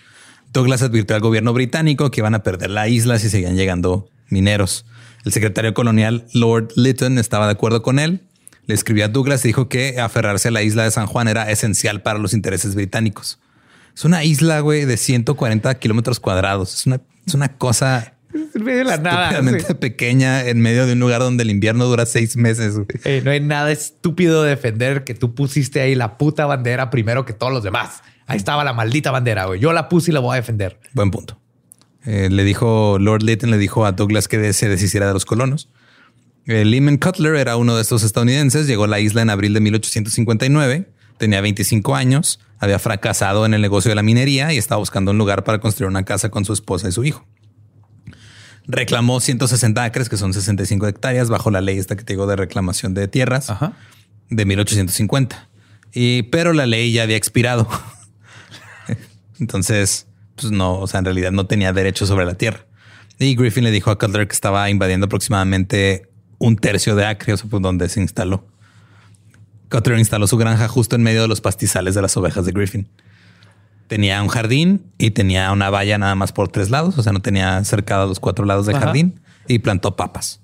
Douglas 0.53 0.82
advirtió 0.82 1.14
al 1.14 1.22
gobierno 1.22 1.53
británico 1.53 2.11
que 2.11 2.20
iban 2.20 2.34
a 2.34 2.42
perder 2.42 2.70
la 2.70 2.88
isla 2.88 3.18
si 3.18 3.30
seguían 3.30 3.57
llegando 3.57 4.09
mineros. 4.28 4.84
El 5.24 5.32
secretario 5.32 5.74
colonial 5.74 6.26
Lord 6.32 6.68
Lytton 6.76 7.18
estaba 7.18 7.46
de 7.46 7.53
acuerdo 7.53 7.82
con 7.82 7.98
él. 7.98 8.22
Le 8.66 8.74
escribió 8.74 9.05
a 9.05 9.09
Douglas 9.09 9.44
y 9.44 9.48
dijo 9.48 9.68
que 9.68 10.01
aferrarse 10.01 10.48
a 10.48 10.51
la 10.51 10.62
isla 10.62 10.84
de 10.84 10.90
San 10.90 11.07
Juan 11.07 11.28
era 11.28 11.51
esencial 11.51 12.03
para 12.03 12.18
los 12.18 12.34
intereses 12.34 12.74
británicos. 12.74 13.38
Es 13.94 14.05
una 14.05 14.24
isla, 14.24 14.61
güey, 14.61 14.84
de 14.84 14.96
140 14.96 15.74
kilómetros 15.78 16.20
cuadrados. 16.20 16.74
Es 16.74 16.86
una, 16.86 17.01
es 17.26 17.34
una 17.34 17.57
cosa 17.57 18.14
En 18.32 18.64
medio 18.64 18.78
de 18.78 18.84
la 18.84 18.96
nada. 18.96 19.30
estúpidamente 19.30 19.66
sí. 19.66 19.74
pequeña 19.74 20.46
en 20.46 20.61
medio 20.61 20.86
de 20.86 20.94
un 20.94 21.01
lugar 21.01 21.20
donde 21.20 21.42
el 21.42 21.51
invierno 21.51 21.84
dura 21.86 22.07
seis 22.07 22.36
meses. 22.36 22.80
Eh, 23.05 23.22
no 23.24 23.30
hay 23.30 23.40
nada 23.40 23.70
estúpido 23.72 24.42
de 24.42 24.51
defender 24.51 25.05
que 25.05 25.14
tú 25.14 25.34
pusiste 25.34 25.80
ahí 25.80 25.94
la 25.94 26.16
puta 26.18 26.46
bandera 26.46 26.90
primero 26.90 27.24
que 27.24 27.32
todos 27.32 27.53
los 27.53 27.62
demás. 27.62 28.03
Ahí 28.31 28.37
estaba 28.37 28.62
la 28.62 28.72
maldita 28.72 29.11
bandera, 29.11 29.47
güey. 29.47 29.59
Yo 29.59 29.72
la 29.72 29.89
puse 29.89 30.12
y 30.12 30.14
la 30.14 30.20
voy 30.20 30.35
a 30.35 30.37
defender. 30.37 30.78
Buen 30.93 31.11
punto. 31.11 31.41
Eh, 32.05 32.28
le 32.31 32.45
dijo 32.45 32.97
Lord 33.01 33.24
Lytton, 33.24 33.51
le 33.51 33.59
dijo 33.59 33.85
a 33.85 33.91
Douglas 33.91 34.28
que 34.28 34.53
se 34.53 34.68
deshiciera 34.68 35.09
de 35.09 35.12
los 35.12 35.24
colonos. 35.24 35.68
Eh, 36.47 36.64
Lyman 36.64 36.99
Cutler 36.99 37.35
era 37.35 37.57
uno 37.57 37.74
de 37.74 37.83
estos 37.83 38.05
estadounidenses. 38.05 38.68
Llegó 38.68 38.85
a 38.85 38.87
la 38.87 39.01
isla 39.01 39.22
en 39.22 39.31
abril 39.31 39.53
de 39.53 39.59
1859. 39.59 40.93
Tenía 41.18 41.41
25 41.41 41.97
años. 41.97 42.39
Había 42.61 42.78
fracasado 42.78 43.47
en 43.47 43.53
el 43.53 43.62
negocio 43.62 43.89
de 43.89 43.97
la 43.97 44.05
minería 44.05 44.53
y 44.53 44.59
estaba 44.59 44.78
buscando 44.78 45.11
un 45.11 45.18
lugar 45.18 45.43
para 45.43 45.59
construir 45.59 45.89
una 45.89 46.05
casa 46.05 46.28
con 46.28 46.45
su 46.45 46.53
esposa 46.53 46.89
y 46.89 46.93
su 46.93 47.03
hijo. 47.03 47.26
Reclamó 48.68 49.18
160 49.18 49.83
acres, 49.83 50.09
que 50.09 50.16
son 50.16 50.33
65 50.33 50.87
hectáreas, 50.87 51.31
bajo 51.31 51.51
la 51.51 51.61
ley 51.61 51.78
esta 51.78 51.97
que 51.97 52.05
te 52.05 52.12
digo 52.12 52.28
de 52.28 52.37
reclamación 52.37 52.95
de 52.95 53.09
tierras 53.09 53.51
Ajá. 53.51 53.72
de 54.28 54.45
1850. 54.45 55.49
Y, 55.93 56.22
pero 56.24 56.53
la 56.53 56.66
ley 56.66 56.93
ya 56.93 57.03
había 57.03 57.16
expirado. 57.16 57.66
Entonces, 59.41 60.07
pues 60.36 60.53
no, 60.53 60.78
o 60.78 60.86
sea, 60.86 60.99
en 60.99 61.07
realidad 61.07 61.32
no 61.32 61.47
tenía 61.47 61.72
derecho 61.72 62.07
sobre 62.07 62.24
la 62.24 62.34
tierra. 62.34 62.61
Y 63.18 63.34
Griffin 63.34 63.64
le 63.64 63.70
dijo 63.70 63.91
a 63.91 63.99
Cutler 63.99 64.26
que 64.26 64.32
estaba 64.32 64.70
invadiendo 64.70 65.07
aproximadamente 65.07 66.09
un 66.38 66.57
tercio 66.57 66.97
de 66.97 67.05
acre, 67.07 67.34
o 67.34 67.36
sea, 67.36 67.51
pues 67.51 67.62
donde 67.62 67.88
se 67.88 68.01
instaló. 68.01 68.47
Cutler 69.70 69.99
instaló 69.99 70.26
su 70.26 70.36
granja 70.36 70.68
justo 70.68 70.97
en 70.97 71.03
medio 71.03 71.22
de 71.22 71.28
los 71.28 71.41
pastizales 71.41 71.95
de 71.95 72.03
las 72.03 72.16
ovejas 72.16 72.47
de 72.47 72.53
Griffin. 72.53 72.88
Tenía 73.88 74.22
un 74.22 74.28
jardín 74.28 74.86
y 74.99 75.11
tenía 75.11 75.53
una 75.53 75.68
valla 75.68 75.99
nada 75.99 76.14
más 76.14 76.32
por 76.32 76.49
tres 76.49 76.70
lados, 76.70 76.97
o 76.97 77.03
sea, 77.03 77.12
no 77.12 77.20
tenía 77.20 77.62
cercada 77.64 78.07
los 78.07 78.20
cuatro 78.20 78.45
lados 78.45 78.66
del 78.66 78.76
Ajá. 78.76 78.86
jardín 78.86 79.20
y 79.49 79.59
plantó 79.59 79.97
papas. 79.97 80.41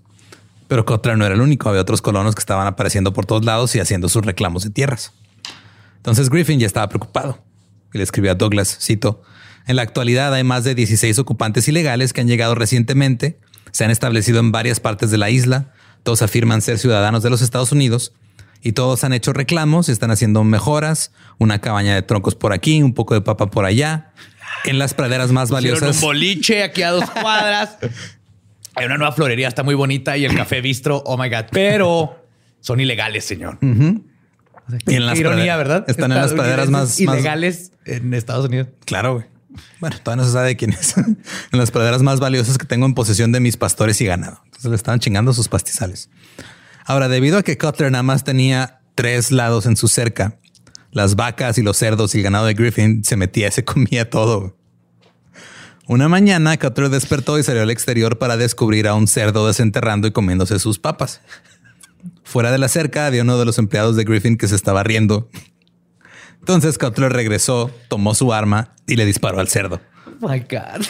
Pero 0.68 0.84
Cutler 0.84 1.16
no 1.16 1.24
era 1.24 1.34
el 1.34 1.40
único, 1.40 1.68
había 1.68 1.80
otros 1.80 2.02
colonos 2.02 2.34
que 2.34 2.40
estaban 2.40 2.66
apareciendo 2.66 3.12
por 3.12 3.24
todos 3.24 3.44
lados 3.44 3.74
y 3.76 3.80
haciendo 3.80 4.08
sus 4.08 4.24
reclamos 4.24 4.64
de 4.64 4.70
tierras. 4.70 5.12
Entonces 5.96 6.28
Griffin 6.28 6.58
ya 6.58 6.66
estaba 6.66 6.88
preocupado 6.88 7.45
le 7.96 8.02
escribió 8.02 8.32
a 8.32 8.34
Douglas, 8.34 8.78
cito, 8.80 9.22
en 9.66 9.76
la 9.76 9.82
actualidad 9.82 10.32
hay 10.32 10.44
más 10.44 10.64
de 10.64 10.74
16 10.74 11.18
ocupantes 11.18 11.68
ilegales 11.68 12.12
que 12.12 12.20
han 12.20 12.28
llegado 12.28 12.54
recientemente, 12.54 13.38
se 13.72 13.84
han 13.84 13.90
establecido 13.90 14.38
en 14.40 14.52
varias 14.52 14.80
partes 14.80 15.10
de 15.10 15.18
la 15.18 15.30
isla, 15.30 15.72
todos 16.02 16.22
afirman 16.22 16.62
ser 16.62 16.78
ciudadanos 16.78 17.22
de 17.22 17.30
los 17.30 17.42
Estados 17.42 17.72
Unidos 17.72 18.12
y 18.62 18.72
todos 18.72 19.04
han 19.04 19.12
hecho 19.12 19.32
reclamos, 19.32 19.88
están 19.88 20.10
haciendo 20.10 20.44
mejoras, 20.44 21.12
una 21.38 21.60
cabaña 21.60 21.94
de 21.94 22.02
troncos 22.02 22.34
por 22.34 22.52
aquí, 22.52 22.82
un 22.82 22.94
poco 22.94 23.14
de 23.14 23.20
papa 23.20 23.50
por 23.50 23.64
allá, 23.64 24.12
en 24.64 24.78
las 24.78 24.94
praderas 24.94 25.32
más 25.32 25.50
valiosas. 25.50 25.96
un 25.96 26.00
boliche 26.00 26.62
aquí 26.62 26.82
a 26.82 26.90
dos 26.90 27.10
cuadras. 27.10 27.78
Hay 28.74 28.84
una 28.84 28.98
nueva 28.98 29.12
florería, 29.12 29.48
está 29.48 29.62
muy 29.62 29.74
bonita 29.74 30.18
y 30.18 30.26
el 30.26 30.36
café 30.36 30.60
bistro. 30.60 31.02
Oh 31.06 31.16
my 31.16 31.30
God. 31.30 31.46
Pero 31.50 32.26
son 32.60 32.78
ilegales, 32.78 33.24
señor. 33.24 33.58
Y 34.86 34.94
en 34.94 35.06
las 35.06 35.18
ironía, 35.18 35.56
¿verdad? 35.56 35.84
Están 35.88 36.12
en 36.12 36.18
las 36.18 36.32
praderas 36.32 36.70
más, 36.70 36.88
más- 36.88 37.00
ilegales 37.00 37.72
en 37.84 38.12
Estados 38.14 38.46
Unidos. 38.46 38.68
Claro, 38.84 39.14
güey. 39.14 39.26
Bueno, 39.80 39.96
todavía 40.02 40.22
no 40.22 40.26
se 40.28 40.34
sabe 40.34 40.56
quién 40.56 40.72
es. 40.72 40.96
en 40.98 41.16
las 41.52 41.70
praderas 41.70 42.02
más 42.02 42.20
valiosas 42.20 42.58
que 42.58 42.66
tengo 42.66 42.84
en 42.86 42.94
posesión 42.94 43.32
de 43.32 43.40
mis 43.40 43.56
pastores 43.56 44.00
y 44.00 44.06
ganado. 44.06 44.40
Entonces 44.46 44.70
le 44.70 44.76
estaban 44.76 45.00
chingando 45.00 45.32
sus 45.32 45.48
pastizales. 45.48 46.10
Ahora, 46.84 47.08
debido 47.08 47.38
a 47.38 47.42
que 47.42 47.56
Cutler 47.58 47.90
nada 47.90 48.02
más 48.02 48.24
tenía 48.24 48.80
tres 48.94 49.30
lados 49.32 49.66
en 49.66 49.76
su 49.76 49.88
cerca, 49.88 50.38
las 50.92 51.16
vacas 51.16 51.58
y 51.58 51.62
los 51.62 51.76
cerdos 51.76 52.14
y 52.14 52.18
el 52.18 52.24
ganado 52.24 52.46
de 52.46 52.54
Griffin 52.54 53.04
se 53.04 53.16
metía 53.16 53.48
y 53.48 53.52
se 53.52 53.64
comía 53.64 54.08
todo. 54.10 54.56
Una 55.88 56.08
mañana, 56.08 56.56
Cutler 56.58 56.88
despertó 56.88 57.38
y 57.38 57.42
salió 57.44 57.62
al 57.62 57.70
exterior 57.70 58.18
para 58.18 58.36
descubrir 58.36 58.88
a 58.88 58.94
un 58.94 59.06
cerdo 59.06 59.46
desenterrando 59.46 60.08
y 60.08 60.10
comiéndose 60.10 60.58
sus 60.58 60.78
papas. 60.80 61.20
Fuera 62.26 62.50
de 62.50 62.58
la 62.58 62.66
cerca 62.68 63.06
había 63.06 63.22
uno 63.22 63.38
de 63.38 63.44
los 63.44 63.56
empleados 63.58 63.94
de 63.94 64.02
Griffin 64.04 64.36
que 64.36 64.48
se 64.48 64.56
estaba 64.56 64.82
riendo. 64.82 65.28
Entonces 66.40 66.76
Cutler 66.76 67.12
regresó, 67.12 67.70
tomó 67.88 68.14
su 68.16 68.32
arma 68.32 68.74
y 68.86 68.96
le 68.96 69.06
disparó 69.06 69.38
al 69.38 69.46
cerdo. 69.48 69.80
Oh 70.20 70.28
my 70.28 70.40
God. 70.40 70.84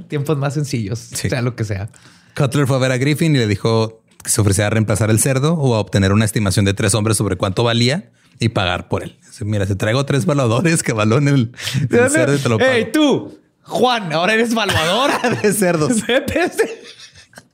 Tiempos 0.08 0.38
más 0.38 0.54
sencillos, 0.54 0.98
Sí. 1.00 1.28
sea 1.28 1.42
lo 1.42 1.56
que 1.56 1.64
sea. 1.64 1.90
Cutler 2.36 2.66
fue 2.68 2.76
a 2.76 2.78
ver 2.78 2.92
a 2.92 2.98
Griffin 2.98 3.34
y 3.34 3.38
le 3.38 3.46
dijo 3.48 4.02
que 4.22 4.30
se 4.30 4.40
ofrecía 4.40 4.68
a 4.68 4.70
reemplazar 4.70 5.10
el 5.10 5.18
cerdo 5.18 5.54
o 5.54 5.74
a 5.74 5.80
obtener 5.80 6.12
una 6.12 6.24
estimación 6.24 6.64
de 6.64 6.74
tres 6.74 6.94
hombres 6.94 7.16
sobre 7.16 7.36
cuánto 7.36 7.64
valía 7.64 8.12
y 8.38 8.50
pagar 8.50 8.88
por 8.88 9.02
él. 9.02 9.18
Dice, 9.26 9.44
Mira, 9.44 9.66
te 9.66 9.74
traigo 9.74 10.06
tres 10.06 10.24
valuadores 10.26 10.82
que 10.84 10.92
valoren 10.92 11.26
el, 11.28 11.52
el 11.90 12.10
cerdo 12.10 12.34
y 12.34 12.38
te 12.38 12.48
lo 12.48 12.58
pago. 12.58 12.70
Hey, 12.72 12.90
tú, 12.92 13.40
Juan, 13.62 14.12
ahora 14.12 14.34
eres 14.34 14.52
evaluador 14.52 15.10
de 15.42 15.52
cerdos. 15.52 15.92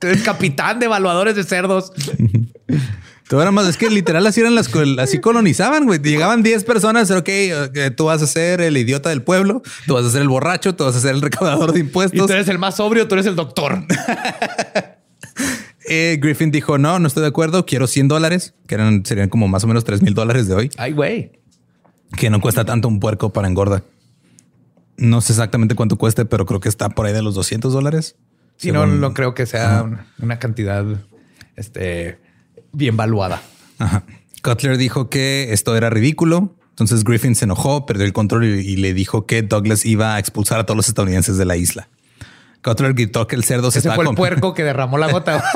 Eres 0.01 0.21
capitán 0.21 0.79
de 0.79 0.85
evaluadores 0.85 1.35
de 1.35 1.43
cerdos. 1.43 1.91
Todo 3.27 3.41
era 3.41 3.51
más, 3.51 3.67
es 3.67 3.75
que 3.75 3.89
literal 3.89 4.25
así 4.25 4.39
eran 4.39 4.55
las, 4.55 4.69
así 4.99 5.19
colonizaban, 5.19 5.85
güey. 5.85 5.99
Llegaban 5.99 6.43
10 6.43 6.63
personas, 6.63 7.11
ok, 7.11 7.27
eh, 7.27 7.91
tú 7.95 8.05
vas 8.05 8.21
a 8.21 8.27
ser 8.27 8.61
el 8.61 8.77
idiota 8.77 9.09
del 9.09 9.21
pueblo, 9.21 9.63
tú 9.85 9.95
vas 9.95 10.05
a 10.05 10.09
ser 10.09 10.21
el 10.21 10.29
borracho, 10.29 10.75
tú 10.75 10.85
vas 10.85 10.95
a 10.95 11.01
ser 11.01 11.13
el 11.13 11.21
recaudador 11.21 11.73
de 11.73 11.79
Y 11.79 11.81
impuestos. 11.81 12.25
tú 12.25 12.31
eres 12.31 12.47
el 12.47 12.57
más 12.57 12.77
sobrio, 12.77 13.05
tú 13.09 13.15
eres 13.15 13.25
el 13.25 13.35
doctor. 13.35 13.83
Eh, 15.89 16.19
Griffin 16.21 16.51
dijo, 16.51 16.77
no, 16.77 16.99
no 16.99 17.07
estoy 17.07 17.21
de 17.21 17.29
acuerdo, 17.29 17.65
quiero 17.65 17.87
100 17.87 18.09
dólares, 18.09 18.53
que 18.67 18.75
eran, 18.75 19.05
serían 19.05 19.29
como 19.29 19.47
más 19.47 19.63
o 19.63 19.67
menos 19.67 19.85
3 19.85 20.01
mil 20.01 20.13
dólares 20.13 20.45
de 20.45 20.53
hoy, 20.53 20.69
Ay, 20.77 20.91
güey. 20.91 21.31
que 22.17 22.29
no 22.29 22.41
cuesta 22.41 22.65
tanto 22.65 22.89
un 22.89 22.99
puerco 22.99 23.31
para 23.31 23.47
engorda. 23.47 23.83
No 24.97 25.21
sé 25.21 25.31
exactamente 25.31 25.75
cuánto 25.75 25.95
cueste, 25.97 26.25
pero 26.25 26.45
creo 26.45 26.59
que 26.59 26.67
está 26.67 26.89
por 26.89 27.05
ahí 27.05 27.13
de 27.13 27.21
los 27.21 27.35
200 27.35 27.71
dólares. 27.71 28.17
Si 28.57 28.71
no, 28.71 28.81
Según- 28.83 28.99
no 29.01 29.13
creo 29.13 29.33
que 29.33 29.45
sea 29.45 29.83
una, 29.83 30.05
una 30.19 30.39
cantidad 30.39 30.83
este, 31.55 32.19
bien 32.73 32.97
valuada. 32.97 33.41
Ajá. 33.79 34.03
Cutler 34.43 34.77
dijo 34.77 35.09
que 35.09 35.53
esto 35.53 35.75
era 35.75 35.89
ridículo. 35.89 36.55
Entonces 36.69 37.03
Griffin 37.03 37.35
se 37.35 37.45
enojó, 37.45 37.85
perdió 37.85 38.05
el 38.05 38.13
control 38.13 38.45
y, 38.45 38.59
y 38.59 38.75
le 38.77 38.93
dijo 38.93 39.25
que 39.25 39.41
Douglas 39.41 39.85
iba 39.85 40.15
a 40.15 40.19
expulsar 40.19 40.59
a 40.59 40.65
todos 40.65 40.75
los 40.77 40.87
estadounidenses 40.87 41.37
de 41.37 41.45
la 41.45 41.55
isla. 41.57 41.87
Cutler 42.63 42.93
gritó 42.93 43.27
que 43.27 43.35
el 43.35 43.43
cerdo 43.43 43.71
se 43.71 43.79
Ese 43.79 43.87
estaba 43.87 43.95
fue 44.03 44.09
el 44.11 44.15
puerco 44.15 44.53
que 44.53 44.63
derramó 44.63 44.97
la 44.97 45.11
gota. 45.11 45.43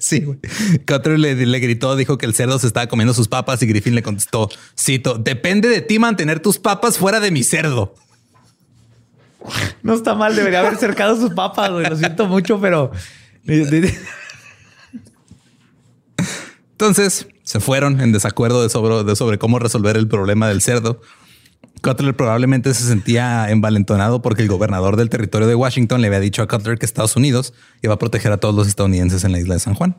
Sí, 0.00 0.20
güey. 0.20 0.38
Cutler 0.86 1.18
le, 1.18 1.34
le 1.34 1.58
gritó, 1.58 1.96
dijo 1.96 2.18
que 2.18 2.26
el 2.26 2.34
cerdo 2.34 2.58
se 2.58 2.66
estaba 2.68 2.86
comiendo 2.86 3.12
sus 3.14 3.28
papas 3.28 3.62
y 3.62 3.66
Griffin 3.66 3.94
le 3.94 4.02
contestó, 4.02 4.48
cito, 4.78 5.18
depende 5.18 5.68
de 5.68 5.80
ti 5.80 5.98
mantener 5.98 6.40
tus 6.40 6.58
papas 6.58 6.98
fuera 6.98 7.18
de 7.20 7.30
mi 7.30 7.42
cerdo. 7.42 7.94
no 9.82 9.94
está 9.94 10.14
mal, 10.14 10.34
debería 10.36 10.60
haber 10.60 10.76
cercado 10.76 11.16
sus 11.16 11.32
papas. 11.34 11.70
Lo 11.70 11.96
siento 11.96 12.26
mucho, 12.26 12.60
pero... 12.60 12.90
Entonces 16.72 17.26
se 17.42 17.60
fueron 17.60 18.00
en 18.00 18.12
desacuerdo 18.12 18.62
de 18.62 18.68
sobre, 18.68 19.04
de 19.04 19.16
sobre 19.16 19.38
cómo 19.38 19.58
resolver 19.58 19.96
el 19.96 20.08
problema 20.08 20.48
del 20.48 20.60
cerdo. 20.60 21.00
Cutler 21.80 22.16
probablemente 22.16 22.74
se 22.74 22.84
sentía 22.84 23.48
envalentonado 23.50 24.20
porque 24.20 24.42
el 24.42 24.48
gobernador 24.48 24.96
del 24.96 25.08
territorio 25.08 25.46
de 25.46 25.54
Washington 25.54 26.00
le 26.00 26.08
había 26.08 26.20
dicho 26.20 26.42
a 26.42 26.48
Cutler 26.48 26.78
que 26.78 26.86
Estados 26.86 27.16
Unidos 27.16 27.54
iba 27.82 27.94
a 27.94 27.98
proteger 27.98 28.32
a 28.32 28.38
todos 28.38 28.54
los 28.54 28.66
estadounidenses 28.66 29.24
en 29.24 29.32
la 29.32 29.38
isla 29.38 29.54
de 29.54 29.60
San 29.60 29.74
Juan. 29.74 29.96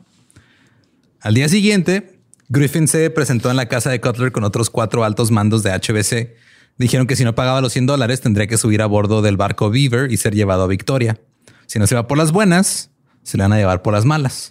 Al 1.20 1.34
día 1.34 1.48
siguiente, 1.48 2.20
Griffin 2.48 2.86
se 2.88 3.08
presentó 3.10 3.50
en 3.50 3.56
la 3.56 3.66
casa 3.66 3.90
de 3.90 4.00
Cutler 4.00 4.32
con 4.32 4.44
otros 4.44 4.70
cuatro 4.70 5.04
altos 5.04 5.30
mandos 5.30 5.62
de 5.62 5.72
HBC. 5.72 6.36
Dijeron 6.78 7.06
que 7.08 7.16
si 7.16 7.24
no 7.24 7.34
pagaba 7.34 7.60
los 7.60 7.72
100 7.72 7.86
dólares 7.86 8.20
tendría 8.20 8.46
que 8.46 8.56
subir 8.56 8.82
a 8.82 8.86
bordo 8.86 9.20
del 9.20 9.36
barco 9.36 9.68
Beaver 9.68 10.12
y 10.12 10.16
ser 10.16 10.34
llevado 10.34 10.62
a 10.62 10.66
Victoria. 10.68 11.20
Si 11.66 11.78
no 11.78 11.86
se 11.86 11.96
va 11.96 12.06
por 12.06 12.16
las 12.16 12.30
buenas, 12.30 12.90
se 13.24 13.36
le 13.36 13.42
van 13.42 13.52
a 13.52 13.56
llevar 13.56 13.82
por 13.82 13.92
las 13.92 14.04
malas. 14.04 14.50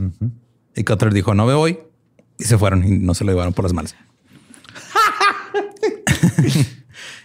Y 0.76 0.84
Cutler 0.84 1.14
dijo, 1.14 1.34
no 1.34 1.46
me 1.46 1.54
voy. 1.54 1.80
Y 2.38 2.44
se 2.44 2.58
fueron 2.58 2.86
y 2.86 3.00
no 3.00 3.14
se 3.14 3.24
lo 3.24 3.32
llevaron 3.32 3.54
por 3.54 3.64
las 3.64 3.74
malas. 3.74 3.96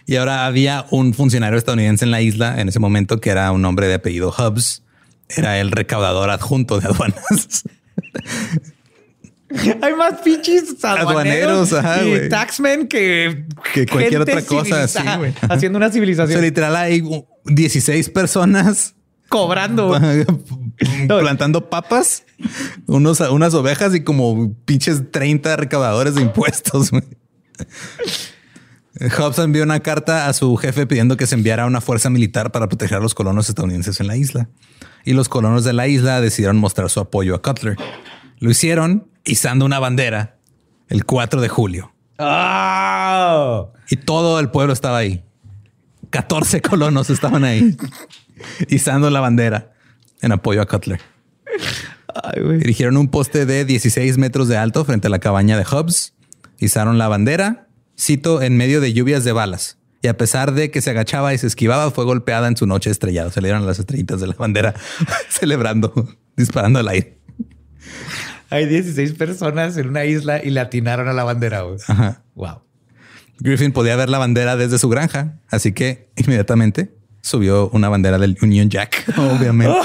y 0.05 0.15
ahora 0.15 0.45
había 0.45 0.85
un 0.89 1.13
funcionario 1.13 1.59
estadounidense 1.59 2.05
en 2.05 2.11
la 2.11 2.21
isla 2.21 2.59
en 2.59 2.69
ese 2.69 2.79
momento 2.79 3.19
que 3.19 3.29
era 3.29 3.51
un 3.51 3.63
hombre 3.65 3.87
de 3.87 3.95
apellido 3.95 4.33
Hubbs. 4.35 4.83
Era 5.27 5.59
el 5.59 5.71
recaudador 5.71 6.29
adjunto 6.29 6.79
de 6.79 6.87
aduanas. 6.87 7.63
Hay 9.81 9.93
más 9.93 10.21
pinches 10.21 10.83
aduaneros, 10.83 11.73
Aduaneros, 11.73 11.73
ajá, 11.73 12.03
y 12.03 12.29
taxmen 12.29 12.87
que, 12.87 13.45
Que 13.73 13.85
cualquier 13.85 14.21
otra 14.21 14.41
cosa, 14.41 15.17
güey. 15.17 15.33
Haciendo 15.49 15.77
una 15.77 15.87
O 15.87 15.89
sea, 15.89 15.93
civilización. 15.93 16.41
literal 16.41 16.75
hay 16.75 17.01
uh, 17.01 17.25
16 17.45 18.09
personas 18.09 18.95
cobrando. 19.29 19.95
plantando 21.07 21.69
papas, 21.69 22.23
unos, 22.87 23.19
unas 23.19 23.53
ovejas 23.53 23.95
y 23.95 24.03
como 24.03 24.53
pinches 24.65 25.11
30 25.11 25.55
recaudadores 25.55 26.15
de 26.15 26.21
impuestos. 26.21 26.91
güey. 26.91 27.03
Hobbs 29.17 29.39
envió 29.39 29.63
una 29.63 29.79
carta 29.79 30.27
a 30.27 30.33
su 30.33 30.55
jefe 30.55 30.85
pidiendo 30.85 31.17
que 31.17 31.25
se 31.25 31.35
enviara 31.35 31.65
una 31.65 31.81
fuerza 31.81 32.09
militar 32.09 32.51
para 32.51 32.67
proteger 32.67 32.97
a 32.97 33.01
los 33.01 33.15
colonos 33.15 33.49
estadounidenses 33.49 33.99
en 33.99 34.07
la 34.07 34.17
isla. 34.17 34.49
Y 35.03 35.13
los 35.13 35.29
colonos 35.29 35.63
de 35.63 35.73
la 35.73 35.87
isla 35.87 36.21
decidieron 36.21 36.57
mostrar 36.57 36.89
su 36.89 36.99
apoyo 36.99 37.35
a 37.35 37.41
Cutler. 37.41 37.75
Lo 38.39 38.51
hicieron 38.51 39.07
izando 39.25 39.65
una 39.65 39.79
bandera 39.79 40.37
el 40.89 41.05
4 41.05 41.41
de 41.41 41.49
julio. 41.49 41.93
¡Ah! 42.19 43.67
Y 43.89 43.97
todo 43.97 44.39
el 44.39 44.49
pueblo 44.49 44.73
estaba 44.73 44.97
ahí. 44.97 45.23
14 46.09 46.61
colonos 46.69 47.09
estaban 47.09 47.43
ahí 47.43 47.75
izando 48.67 49.09
la 49.09 49.19
bandera 49.19 49.73
en 50.21 50.31
apoyo 50.31 50.61
a 50.61 50.65
Cutler. 50.65 51.01
Ay, 52.23 52.41
güey. 52.41 52.61
Erigieron 52.61 52.97
un 52.97 53.09
poste 53.09 53.45
de 53.45 53.65
16 53.65 54.17
metros 54.17 54.47
de 54.47 54.57
alto 54.57 54.85
frente 54.85 55.07
a 55.07 55.09
la 55.09 55.19
cabaña 55.19 55.57
de 55.57 55.65
Hobbs. 55.65 56.13
Izaron 56.59 56.97
la 56.97 57.07
bandera, 57.07 57.67
cito, 57.99 58.41
en 58.41 58.55
medio 58.55 58.79
de 58.79 58.93
lluvias 58.93 59.23
de 59.23 59.31
balas. 59.31 59.77
Y 60.01 60.07
a 60.07 60.17
pesar 60.17 60.53
de 60.53 60.69
que 60.69 60.81
se 60.81 60.89
agachaba 60.89 61.33
y 61.33 61.37
se 61.37 61.47
esquivaba, 61.47 61.89
fue 61.89 62.05
golpeada 62.05 62.47
en 62.47 62.57
su 62.57 62.67
noche 62.67 62.89
estrellada. 62.89 63.31
Se 63.31 63.41
le 63.41 63.47
dieron 63.47 63.65
las 63.65 63.79
estrellitas 63.79 64.19
de 64.19 64.27
la 64.27 64.35
bandera 64.35 64.73
celebrando, 65.29 65.93
disparando 66.35 66.79
al 66.79 66.89
aire. 66.89 67.19
Hay 68.53 68.67
16 68.67 69.13
personas 69.13 69.77
en 69.77 69.89
una 69.89 70.05
isla 70.05 70.39
y 70.43 70.51
le 70.51 70.59
atinaron 70.59 71.07
a 71.07 71.13
la 71.13 71.23
bandera. 71.23 71.63
Ajá. 71.87 72.21
Wow. 72.35 72.61
Griffin 73.39 73.71
podía 73.71 73.95
ver 73.95 74.09
la 74.09 74.19
bandera 74.19 74.55
desde 74.55 74.77
su 74.77 74.89
granja, 74.89 75.39
así 75.49 75.71
que 75.71 76.11
inmediatamente 76.15 76.93
subió 77.21 77.69
una 77.69 77.89
bandera 77.89 78.19
del 78.19 78.37
Union 78.43 78.69
Jack, 78.69 79.05
obviamente. 79.17 79.75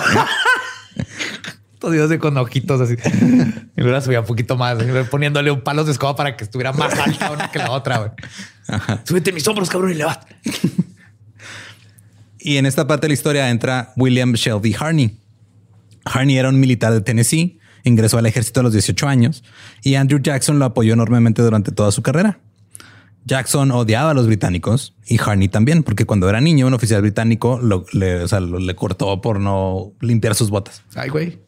Estos 1.72 1.92
dios 1.92 2.10
de 2.10 2.18
con 2.18 2.36
ojitos 2.36 2.78
así. 2.82 2.96
Y 3.74 3.80
luego 3.80 3.92
la 3.92 4.02
subía 4.02 4.20
un 4.20 4.26
poquito 4.26 4.58
más, 4.58 4.76
poniéndole 5.10 5.50
un 5.50 5.62
palo 5.62 5.84
de 5.84 5.92
escoba 5.92 6.14
para 6.14 6.36
que 6.36 6.44
estuviera 6.44 6.72
más 6.74 6.92
alta 6.98 7.30
una 7.30 7.50
que 7.50 7.58
la 7.60 7.70
otra. 7.70 8.16
Súbete 9.04 9.32
mis 9.32 9.48
hombros, 9.48 9.70
cabrón, 9.70 9.92
y 9.92 9.94
le 9.94 10.04
vas. 10.04 10.18
Y 12.38 12.58
en 12.58 12.66
esta 12.66 12.86
parte 12.86 13.06
de 13.06 13.08
la 13.08 13.14
historia 13.14 13.48
entra 13.48 13.94
William 13.96 14.34
Shelby 14.34 14.76
Harney. 14.78 15.18
Harney 16.04 16.36
era 16.36 16.50
un 16.50 16.60
militar 16.60 16.92
de 16.92 17.00
Tennessee, 17.00 17.57
ingresó 17.84 18.18
al 18.18 18.26
ejército 18.26 18.60
a 18.60 18.62
los 18.62 18.72
18 18.72 19.08
años 19.08 19.44
y 19.82 19.94
Andrew 19.94 20.20
Jackson 20.20 20.58
lo 20.58 20.64
apoyó 20.66 20.92
enormemente 20.94 21.42
durante 21.42 21.72
toda 21.72 21.90
su 21.92 22.02
carrera. 22.02 22.40
Jackson 23.24 23.70
odiaba 23.72 24.10
a 24.12 24.14
los 24.14 24.26
británicos 24.26 24.94
y 25.06 25.18
Harney 25.20 25.48
también, 25.48 25.82
porque 25.82 26.06
cuando 26.06 26.28
era 26.30 26.40
niño, 26.40 26.66
un 26.66 26.74
oficial 26.74 27.02
británico 27.02 27.58
lo- 27.62 27.84
le, 27.92 28.22
o 28.22 28.28
sea, 28.28 28.40
lo- 28.40 28.58
le 28.58 28.74
cortó 28.74 29.20
por 29.20 29.38
no 29.38 29.92
limpiar 30.00 30.34
sus 30.34 30.48
botas. 30.50 30.82
Ay, 30.94 31.10
güey. 31.10 31.38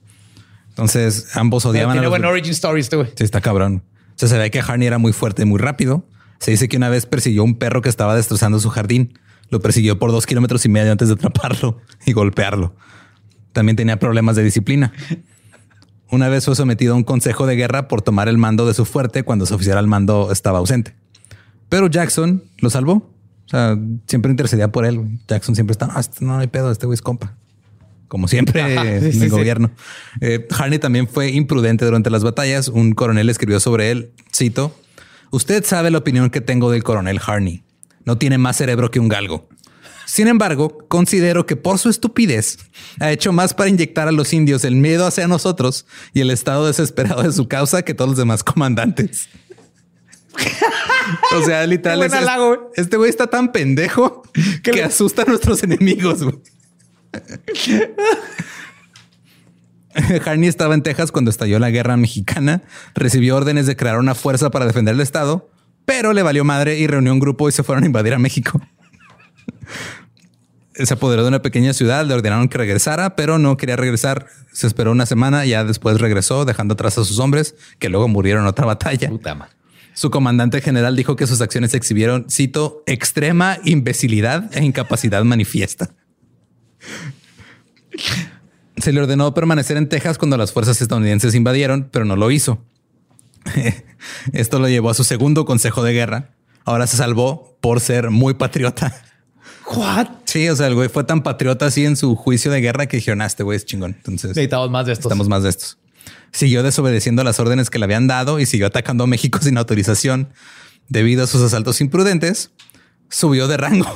Entonces 0.68 1.28
ambos 1.36 1.64
odiaban 1.66 1.98
a 1.98 2.02
los 2.02 2.10
buen 2.10 2.24
origin 2.24 2.52
story 2.52 2.80
este, 2.80 2.96
güey. 2.96 3.08
Sí, 3.16 3.24
está 3.24 3.40
cabrón. 3.40 3.82
O 4.10 4.12
sea, 4.16 4.28
se 4.28 4.38
ve 4.38 4.50
que 4.50 4.60
Harney 4.60 4.86
era 4.86 4.98
muy 4.98 5.12
fuerte 5.12 5.42
y 5.42 5.44
muy 5.46 5.58
rápido. 5.58 6.06
Se 6.38 6.50
dice 6.50 6.68
que 6.68 6.76
una 6.76 6.88
vez 6.88 7.06
persiguió 7.06 7.44
un 7.44 7.56
perro 7.56 7.82
que 7.82 7.88
estaba 7.88 8.14
destrozando 8.14 8.60
su 8.60 8.68
jardín. 8.70 9.18
Lo 9.48 9.60
persiguió 9.60 9.98
por 9.98 10.12
dos 10.12 10.26
kilómetros 10.26 10.64
y 10.66 10.68
medio 10.68 10.92
antes 10.92 11.08
de 11.08 11.14
atraparlo 11.14 11.80
y 12.06 12.12
golpearlo. 12.12 12.74
También 13.52 13.76
tenía 13.76 13.98
problemas 13.98 14.36
de 14.36 14.44
disciplina. 14.44 14.92
Una 16.10 16.28
vez 16.28 16.44
fue 16.44 16.56
sometido 16.56 16.94
a 16.94 16.96
un 16.96 17.04
consejo 17.04 17.46
de 17.46 17.56
guerra 17.56 17.88
por 17.88 18.02
tomar 18.02 18.28
el 18.28 18.38
mando 18.38 18.66
de 18.66 18.74
su 18.74 18.84
fuerte 18.84 19.22
cuando 19.22 19.46
su 19.46 19.54
oficial 19.54 19.78
al 19.78 19.86
mando 19.86 20.30
estaba 20.32 20.58
ausente. 20.58 20.94
Pero 21.68 21.86
Jackson 21.86 22.42
lo 22.58 22.70
salvó. 22.70 22.92
O 23.46 23.48
sea, 23.50 23.78
siempre 24.06 24.30
intercedía 24.30 24.70
por 24.72 24.84
él. 24.86 25.18
Jackson 25.28 25.54
siempre 25.54 25.76
"Ah, 25.80 26.00
este 26.00 26.24
no 26.24 26.38
hay 26.38 26.46
pedo, 26.48 26.70
este 26.70 26.86
güey 26.86 26.94
es 26.94 27.02
compa. 27.02 27.36
Como 28.08 28.26
siempre 28.28 28.60
Ajá, 28.78 28.90
en 28.90 29.00
sí, 29.12 29.18
el 29.18 29.24
sí. 29.24 29.28
gobierno. 29.28 29.70
Eh, 30.20 30.46
Harney 30.56 30.78
también 30.78 31.06
fue 31.08 31.30
imprudente 31.30 31.84
durante 31.84 32.10
las 32.10 32.24
batallas. 32.24 32.68
Un 32.68 32.92
coronel 32.92 33.28
escribió 33.28 33.60
sobre 33.60 33.90
él, 33.90 34.12
cito, 34.34 34.74
Usted 35.32 35.64
sabe 35.64 35.92
la 35.92 35.98
opinión 35.98 36.28
que 36.30 36.40
tengo 36.40 36.72
del 36.72 36.82
coronel 36.82 37.20
Harney. 37.24 37.62
No 38.04 38.18
tiene 38.18 38.36
más 38.36 38.56
cerebro 38.56 38.90
que 38.90 38.98
un 38.98 39.08
galgo. 39.08 39.48
Sin 40.12 40.26
embargo, 40.26 40.76
considero 40.88 41.46
que 41.46 41.54
por 41.54 41.78
su 41.78 41.88
estupidez 41.88 42.58
ha 42.98 43.12
hecho 43.12 43.32
más 43.32 43.54
para 43.54 43.70
inyectar 43.70 44.08
a 44.08 44.12
los 44.12 44.32
indios 44.32 44.64
el 44.64 44.74
miedo 44.74 45.06
hacia 45.06 45.28
nosotros 45.28 45.86
y 46.12 46.20
el 46.20 46.32
estado 46.32 46.66
desesperado 46.66 47.22
de 47.22 47.30
su 47.32 47.46
causa 47.46 47.82
que 47.82 47.94
todos 47.94 48.10
los 48.10 48.18
demás 48.18 48.42
comandantes. 48.42 49.28
o 51.36 51.44
sea, 51.44 51.64
literal, 51.64 52.02
es- 52.02 52.12
halago, 52.12 52.72
este 52.74 52.96
güey 52.96 53.08
está 53.08 53.28
tan 53.28 53.52
pendejo 53.52 54.24
que, 54.64 54.72
le- 54.72 54.82
asusta 54.82 55.22
a 55.22 55.26
nuestros 55.26 55.62
enemigos. 55.62 56.18
Harney 60.24 60.48
estaba 60.48 60.74
en 60.74 60.82
Texas 60.82 61.12
cuando 61.12 61.30
estalló 61.30 61.60
la 61.60 61.70
guerra 61.70 61.96
mexicana, 61.96 62.62
recibió 62.96 63.36
órdenes 63.36 63.66
de 63.66 63.76
crear 63.76 63.98
una 63.98 64.16
fuerza 64.16 64.50
para 64.50 64.66
defender 64.66 64.94
el 64.96 65.00
estado, 65.00 65.48
pero 65.84 66.12
le 66.12 66.22
valió 66.24 66.44
madre 66.44 66.78
y 66.78 66.88
reunió 66.88 67.12
un 67.12 67.20
grupo 67.20 67.48
y 67.48 67.52
se 67.52 67.62
fueron 67.62 67.84
a 67.84 67.86
invadir 67.86 68.14
a 68.14 68.18
México. 68.18 68.60
Se 70.82 70.94
apoderó 70.94 71.22
de 71.22 71.28
una 71.28 71.42
pequeña 71.42 71.72
ciudad, 71.72 72.04
le 72.06 72.14
ordenaron 72.14 72.48
que 72.48 72.58
regresara, 72.58 73.16
pero 73.16 73.38
no 73.38 73.56
quería 73.56 73.76
regresar. 73.76 74.26
Se 74.52 74.66
esperó 74.66 74.92
una 74.92 75.06
semana, 75.06 75.44
ya 75.44 75.64
después 75.64 76.00
regresó, 76.00 76.44
dejando 76.44 76.74
atrás 76.74 76.98
a 76.98 77.04
sus 77.04 77.18
hombres, 77.18 77.54
que 77.78 77.88
luego 77.88 78.08
murieron 78.08 78.42
en 78.42 78.48
otra 78.48 78.66
batalla. 78.66 79.08
Puta 79.08 79.34
madre. 79.34 79.60
Su 79.94 80.10
comandante 80.10 80.60
general 80.60 80.96
dijo 80.96 81.16
que 81.16 81.26
sus 81.26 81.40
acciones 81.40 81.74
exhibieron, 81.74 82.26
cito, 82.30 82.82
extrema 82.86 83.58
imbecilidad 83.64 84.50
e 84.56 84.64
incapacidad 84.64 85.22
manifiesta. 85.24 85.90
Se 88.76 88.92
le 88.92 89.00
ordenó 89.00 89.34
permanecer 89.34 89.76
en 89.76 89.88
Texas 89.88 90.16
cuando 90.16 90.36
las 90.36 90.52
fuerzas 90.52 90.80
estadounidenses 90.80 91.34
invadieron, 91.34 91.88
pero 91.90 92.04
no 92.04 92.16
lo 92.16 92.30
hizo. 92.30 92.64
Esto 94.32 94.58
lo 94.58 94.68
llevó 94.68 94.90
a 94.90 94.94
su 94.94 95.04
segundo 95.04 95.44
consejo 95.44 95.82
de 95.82 95.92
guerra. 95.92 96.30
Ahora 96.64 96.86
se 96.86 96.96
salvó 96.96 97.58
por 97.60 97.80
ser 97.80 98.10
muy 98.10 98.34
patriota. 98.34 98.94
What? 99.66 100.08
Sí, 100.30 100.48
o 100.48 100.54
sea, 100.54 100.68
el 100.68 100.76
güey 100.76 100.88
fue 100.88 101.02
tan 101.02 101.24
patriota 101.24 101.66
así 101.66 101.84
en 101.84 101.96
su 101.96 102.14
juicio 102.14 102.52
de 102.52 102.60
guerra 102.60 102.86
que 102.86 102.98
dijeron, 102.98 103.20
ah, 103.20 103.26
este 103.26 103.42
güey 103.42 103.56
es 103.56 103.64
chingón. 103.64 103.96
Entonces 103.96 104.28
Necesitamos 104.28 104.70
más 104.70 104.86
de 104.86 104.92
estos. 104.92 105.06
Estamos 105.06 105.28
más 105.28 105.42
de 105.42 105.48
estos. 105.48 105.78
Siguió 106.30 106.62
desobedeciendo 106.62 107.24
las 107.24 107.40
órdenes 107.40 107.68
que 107.68 107.80
le 107.80 107.86
habían 107.86 108.06
dado 108.06 108.38
y 108.38 108.46
siguió 108.46 108.68
atacando 108.68 109.02
a 109.02 109.06
México 109.08 109.38
sin 109.42 109.58
autorización. 109.58 110.32
Debido 110.88 111.24
a 111.24 111.26
sus 111.26 111.42
asaltos 111.42 111.80
imprudentes, 111.80 112.52
subió 113.08 113.48
de 113.48 113.56
rango. 113.56 113.92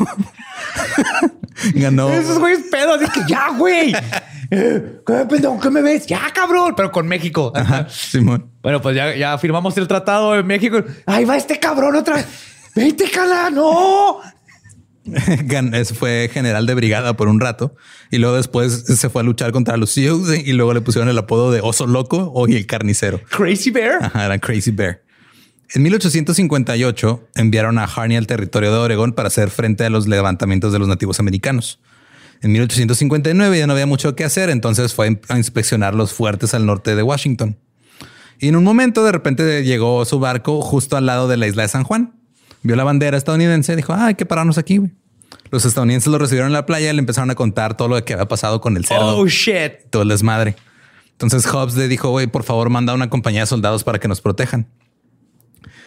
Ganó. 1.74 2.10
Esos 2.10 2.40
güeyes 2.40 2.64
pedos. 2.68 3.00
Así 3.00 3.12
que 3.12 3.28
ya, 3.28 3.50
güey. 3.56 3.92
¿Qué, 4.50 5.26
pendejo? 5.30 5.60
¿Qué 5.60 5.70
me 5.70 5.82
ves? 5.82 6.04
Ya, 6.06 6.32
cabrón. 6.34 6.74
Pero 6.76 6.90
con 6.90 7.06
México. 7.06 7.52
Ajá, 7.54 7.88
Simón. 7.88 8.50
Bueno, 8.60 8.82
pues 8.82 8.96
ya, 8.96 9.14
ya 9.14 9.38
firmamos 9.38 9.76
el 9.78 9.86
tratado 9.86 10.34
en 10.34 10.44
México. 10.48 10.82
Ahí 11.06 11.24
va 11.24 11.36
este 11.36 11.60
cabrón 11.60 11.94
otra 11.94 12.16
vez. 12.16 12.26
Vete, 12.74 13.08
cala, 13.08 13.50
no. 13.50 14.20
Es- 15.74 15.92
fue 15.92 16.30
general 16.32 16.66
de 16.66 16.74
brigada 16.74 17.16
por 17.16 17.28
un 17.28 17.40
rato 17.40 17.74
y 18.10 18.18
luego 18.18 18.36
después 18.36 18.72
se 18.86 19.08
fue 19.10 19.20
a 19.22 19.24
luchar 19.24 19.52
contra 19.52 19.76
los 19.76 19.90
Sioux 19.90 20.32
y 20.34 20.52
luego 20.52 20.72
le 20.74 20.80
pusieron 20.80 21.08
el 21.08 21.18
apodo 21.18 21.52
de 21.52 21.60
oso 21.60 21.86
loco 21.86 22.32
o 22.34 22.46
el 22.46 22.66
carnicero. 22.66 23.20
Crazy 23.30 23.70
Bear. 23.70 24.02
Ajá, 24.04 24.24
era 24.26 24.38
Crazy 24.38 24.70
Bear. 24.70 25.02
En 25.74 25.82
1858 25.82 27.28
enviaron 27.34 27.78
a 27.78 27.84
Harney 27.84 28.16
al 28.16 28.26
territorio 28.26 28.72
de 28.72 28.78
Oregón 28.78 29.12
para 29.12 29.28
hacer 29.28 29.50
frente 29.50 29.84
a 29.84 29.90
los 29.90 30.06
levantamientos 30.06 30.72
de 30.72 30.78
los 30.78 30.88
nativos 30.88 31.20
americanos. 31.20 31.80
En 32.42 32.52
1859 32.52 33.58
ya 33.58 33.66
no 33.66 33.72
había 33.72 33.86
mucho 33.86 34.14
que 34.14 34.24
hacer, 34.24 34.50
entonces 34.50 34.92
fue 34.94 35.20
a 35.28 35.38
inspeccionar 35.38 35.94
los 35.94 36.12
fuertes 36.12 36.52
al 36.54 36.66
norte 36.66 36.94
de 36.94 37.02
Washington. 37.02 37.58
Y 38.38 38.48
en 38.48 38.56
un 38.56 38.64
momento 38.64 39.04
de 39.04 39.12
repente 39.12 39.64
llegó 39.64 40.04
su 40.04 40.18
barco 40.18 40.60
justo 40.60 40.96
al 40.96 41.06
lado 41.06 41.28
de 41.28 41.36
la 41.36 41.46
isla 41.46 41.62
de 41.62 41.68
San 41.68 41.84
Juan. 41.84 42.14
Vio 42.64 42.74
la 42.74 42.82
bandera 42.84 43.16
estadounidense 43.16 43.72
y 43.72 43.76
dijo, 43.76 43.92
"Ah, 43.92 44.06
hay 44.06 44.14
que 44.16 44.26
pararnos 44.26 44.58
aquí. 44.58 44.78
güey". 44.78 44.90
Los 45.50 45.64
estadounidenses 45.64 46.08
lo 46.10 46.18
recibieron 46.18 46.48
en 46.48 46.54
la 46.54 46.66
playa 46.66 46.90
y 46.90 46.92
le 46.92 46.98
empezaron 46.98 47.30
a 47.30 47.34
contar 47.36 47.76
todo 47.76 47.86
lo 47.88 48.04
que 48.04 48.14
había 48.14 48.26
pasado 48.26 48.60
con 48.60 48.76
el 48.76 48.84
cerdo 48.84 49.18
Oh, 49.18 49.26
shit. 49.28 49.88
todo 49.90 50.02
el 50.02 50.08
desmadre. 50.08 50.56
Entonces 51.12 51.46
Hobbs 51.46 51.76
le 51.76 51.86
dijo, 51.86 52.10
güey, 52.10 52.26
por 52.26 52.42
favor, 52.42 52.70
manda 52.70 52.92
una 52.94 53.08
compañía 53.08 53.40
de 53.42 53.46
soldados 53.46 53.84
para 53.84 54.00
que 54.00 54.08
nos 54.08 54.20
protejan. 54.20 54.66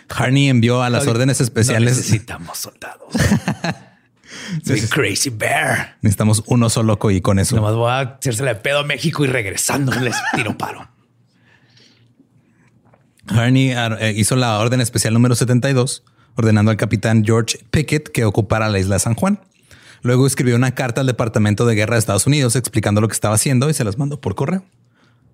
Harney 0.09 0.47
envió 0.47 0.83
a 0.83 0.89
las 0.89 1.05
órdenes 1.07 1.41
especiales. 1.41 1.97
necesitamos 1.97 2.57
soldados. 2.59 3.13
Soy 4.65 4.81
Crazy 4.81 5.29
Bear. 5.29 5.97
Necesitamos 6.01 6.43
uno 6.47 6.69
solo 6.69 6.87
loco 6.87 7.11
y 7.11 7.19
con 7.21 7.39
eso. 7.39 7.55
Nomás 7.57 7.75
voy 7.75 7.89
a 7.91 7.99
hacérsela 8.01 8.53
de 8.53 8.59
pedo 8.61 8.79
a 8.79 8.83
México 8.83 9.25
y 9.25 9.27
regresando 9.27 9.93
les 9.95 10.15
tiro 10.35 10.57
paro. 10.57 10.87
Harney 13.27 13.71
ar- 13.73 13.97
eh, 14.01 14.13
hizo 14.15 14.35
la 14.35 14.57
orden 14.59 14.79
especial 14.81 15.13
número 15.13 15.35
72, 15.35 16.03
ordenando 16.37 16.71
al 16.71 16.77
capitán 16.77 17.23
George 17.25 17.59
Pickett 17.71 18.09
que 18.09 18.23
ocupara 18.23 18.69
la 18.69 18.79
isla 18.79 18.95
de 18.95 18.99
San 18.99 19.15
Juan. 19.15 19.39
Luego 20.03 20.25
escribió 20.25 20.55
una 20.55 20.73
carta 20.73 21.01
al 21.01 21.07
Departamento 21.07 21.65
de 21.65 21.75
Guerra 21.75 21.95
de 21.95 21.99
Estados 21.99 22.27
Unidos 22.27 22.55
explicando 22.55 23.01
lo 23.01 23.07
que 23.07 23.13
estaba 23.13 23.35
haciendo 23.35 23.69
y 23.69 23.73
se 23.73 23.83
las 23.83 23.97
mandó 23.97 24.21
por 24.21 24.35
correo. 24.35 24.63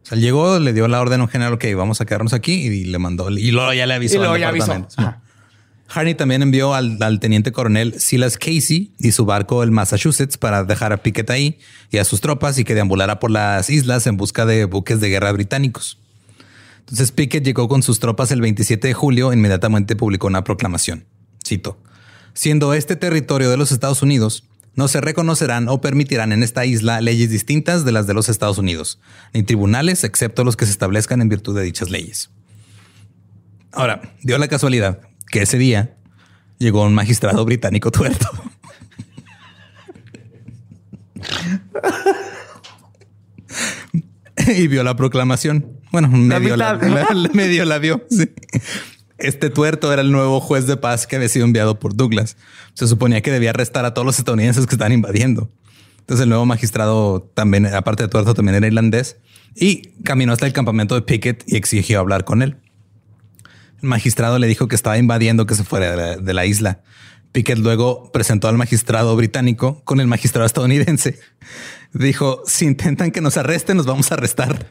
O 0.03 0.05
sea, 0.05 0.17
llegó, 0.17 0.59
le 0.59 0.73
dio 0.73 0.87
la 0.87 0.99
orden 0.99 1.21
a 1.21 1.23
un 1.23 1.29
general 1.29 1.57
que 1.57 1.75
vamos 1.75 2.01
a 2.01 2.05
quedarnos 2.05 2.33
aquí 2.33 2.53
y 2.53 2.85
le 2.85 2.99
mandó 2.99 3.29
y 3.29 3.51
luego 3.51 3.73
ya 3.73 3.85
le 3.85 3.93
avisó. 3.93 4.15
Y 4.15 4.17
luego 4.19 4.33
al 4.33 4.41
ya 4.41 4.49
avisó. 4.49 4.87
Harney 5.89 6.15
también 6.15 6.41
envió 6.41 6.73
al, 6.73 6.97
al 7.01 7.19
teniente 7.19 7.51
coronel 7.51 7.99
Silas 7.99 8.37
Casey 8.37 8.91
y 8.99 9.11
su 9.11 9.25
barco 9.25 9.61
el 9.63 9.71
Massachusetts 9.71 10.37
para 10.37 10.63
dejar 10.63 10.91
a 10.91 10.97
Pickett 10.97 11.29
ahí 11.29 11.59
y 11.91 11.97
a 11.97 12.03
sus 12.03 12.19
tropas 12.19 12.57
y 12.57 12.63
que 12.63 12.73
deambulara 12.73 13.19
por 13.19 13.29
las 13.29 13.69
islas 13.69 14.07
en 14.07 14.17
busca 14.17 14.45
de 14.45 14.65
buques 14.65 14.99
de 14.99 15.09
guerra 15.09 15.31
británicos. 15.31 15.99
Entonces 16.83 17.11
Pickett 17.11 17.43
llegó 17.43 17.67
con 17.67 17.81
sus 17.81 17.99
tropas 17.99 18.31
el 18.31 18.41
27 18.41 18.87
de 18.87 18.93
julio 18.93 19.31
e 19.31 19.35
inmediatamente 19.35 19.95
publicó 19.95 20.27
una 20.27 20.43
proclamación. 20.43 21.05
Cito, 21.45 21.81
siendo 22.33 22.73
este 22.73 22.95
territorio 22.95 23.49
de 23.49 23.57
los 23.57 23.71
Estados 23.71 24.01
Unidos, 24.01 24.43
no 24.75 24.87
se 24.87 25.01
reconocerán 25.01 25.69
o 25.69 25.81
permitirán 25.81 26.31
en 26.31 26.43
esta 26.43 26.65
isla 26.65 26.99
leyes 26.99 27.29
distintas 27.29 27.85
de 27.85 27.91
las 27.91 28.07
de 28.07 28.13
los 28.13 28.27
Estados 28.27 28.57
Unidos, 28.57 28.99
ni 29.33 29.43
tribunales 29.43 30.03
excepto 30.03 30.43
los 30.43 30.57
que 30.57 30.65
se 30.65 30.71
establezcan 30.71 31.21
en 31.21 31.29
virtud 31.29 31.55
de 31.55 31.63
dichas 31.63 31.89
leyes. 31.89 32.31
Ahora, 33.71 34.01
dio 34.21 34.37
la 34.37 34.47
casualidad 34.47 35.01
que 35.31 35.43
ese 35.43 35.57
día 35.57 35.95
llegó 36.57 36.83
un 36.83 36.93
magistrado 36.93 37.45
británico 37.45 37.91
tuerto. 37.91 38.27
y 44.55 44.67
vio 44.67 44.83
la 44.83 44.95
proclamación. 44.95 45.82
Bueno, 45.93 46.07
medio 46.07 46.57
la, 46.57 46.73
medio 47.33 47.65
la 47.65 47.79
sí. 48.09 48.27
Este 49.19 49.51
tuerto 49.51 49.93
era 49.93 50.01
el 50.01 50.11
nuevo 50.11 50.39
juez 50.41 50.65
de 50.65 50.75
paz 50.75 51.05
que 51.05 51.17
había 51.17 51.29
sido 51.29 51.45
enviado 51.45 51.77
por 51.77 51.95
Douglas. 51.95 52.35
Se 52.73 52.87
suponía 52.87 53.21
que 53.21 53.31
debía 53.31 53.51
arrestar 53.51 53.85
a 53.85 53.93
todos 53.93 54.03
los 54.03 54.17
estadounidenses 54.17 54.65
que 54.65 54.73
estaban 54.73 54.91
invadiendo. 54.91 55.51
Entonces 55.99 56.23
el 56.23 56.29
nuevo 56.29 56.47
magistrado 56.47 57.31
también, 57.35 57.67
aparte 57.67 58.01
de 58.01 58.09
tuerto, 58.09 58.33
también 58.33 58.55
era 58.55 58.65
irlandés 58.65 59.17
y 59.55 59.93
caminó 60.01 60.33
hasta 60.33 60.47
el 60.47 60.53
campamento 60.53 60.95
de 60.95 61.03
Pickett 61.03 61.43
y 61.45 61.57
exigió 61.57 61.99
hablar 61.99 62.25
con 62.25 62.41
él. 62.41 62.57
El 63.79 63.87
magistrado 63.87 64.39
le 64.39 64.47
dijo 64.47 64.67
que 64.67 64.75
estaba 64.75 64.97
invadiendo 64.97 65.45
que 65.45 65.53
se 65.53 65.63
fuera 65.63 65.91
de 65.91 65.95
la, 65.95 66.17
de 66.17 66.33
la 66.33 66.47
isla. 66.47 66.81
Pickett 67.33 67.59
luego 67.59 68.11
presentó 68.11 68.47
al 68.47 68.57
magistrado 68.57 69.15
británico 69.15 69.83
con 69.83 69.99
el 69.99 70.07
magistrado 70.07 70.47
estadounidense. 70.47 71.19
Dijo, 71.93 72.41
si 72.47 72.65
intentan 72.65 73.11
que 73.11 73.21
nos 73.21 73.37
arresten, 73.37 73.77
nos 73.77 73.85
vamos 73.85 74.11
a 74.11 74.15
arrestar. 74.15 74.67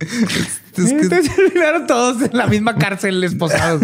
Es 0.00 0.92
que 0.92 1.08
terminaron 1.08 1.86
todos 1.86 2.22
en 2.22 2.36
la 2.36 2.46
misma 2.46 2.76
cárcel 2.76 3.22
esposados. 3.24 3.82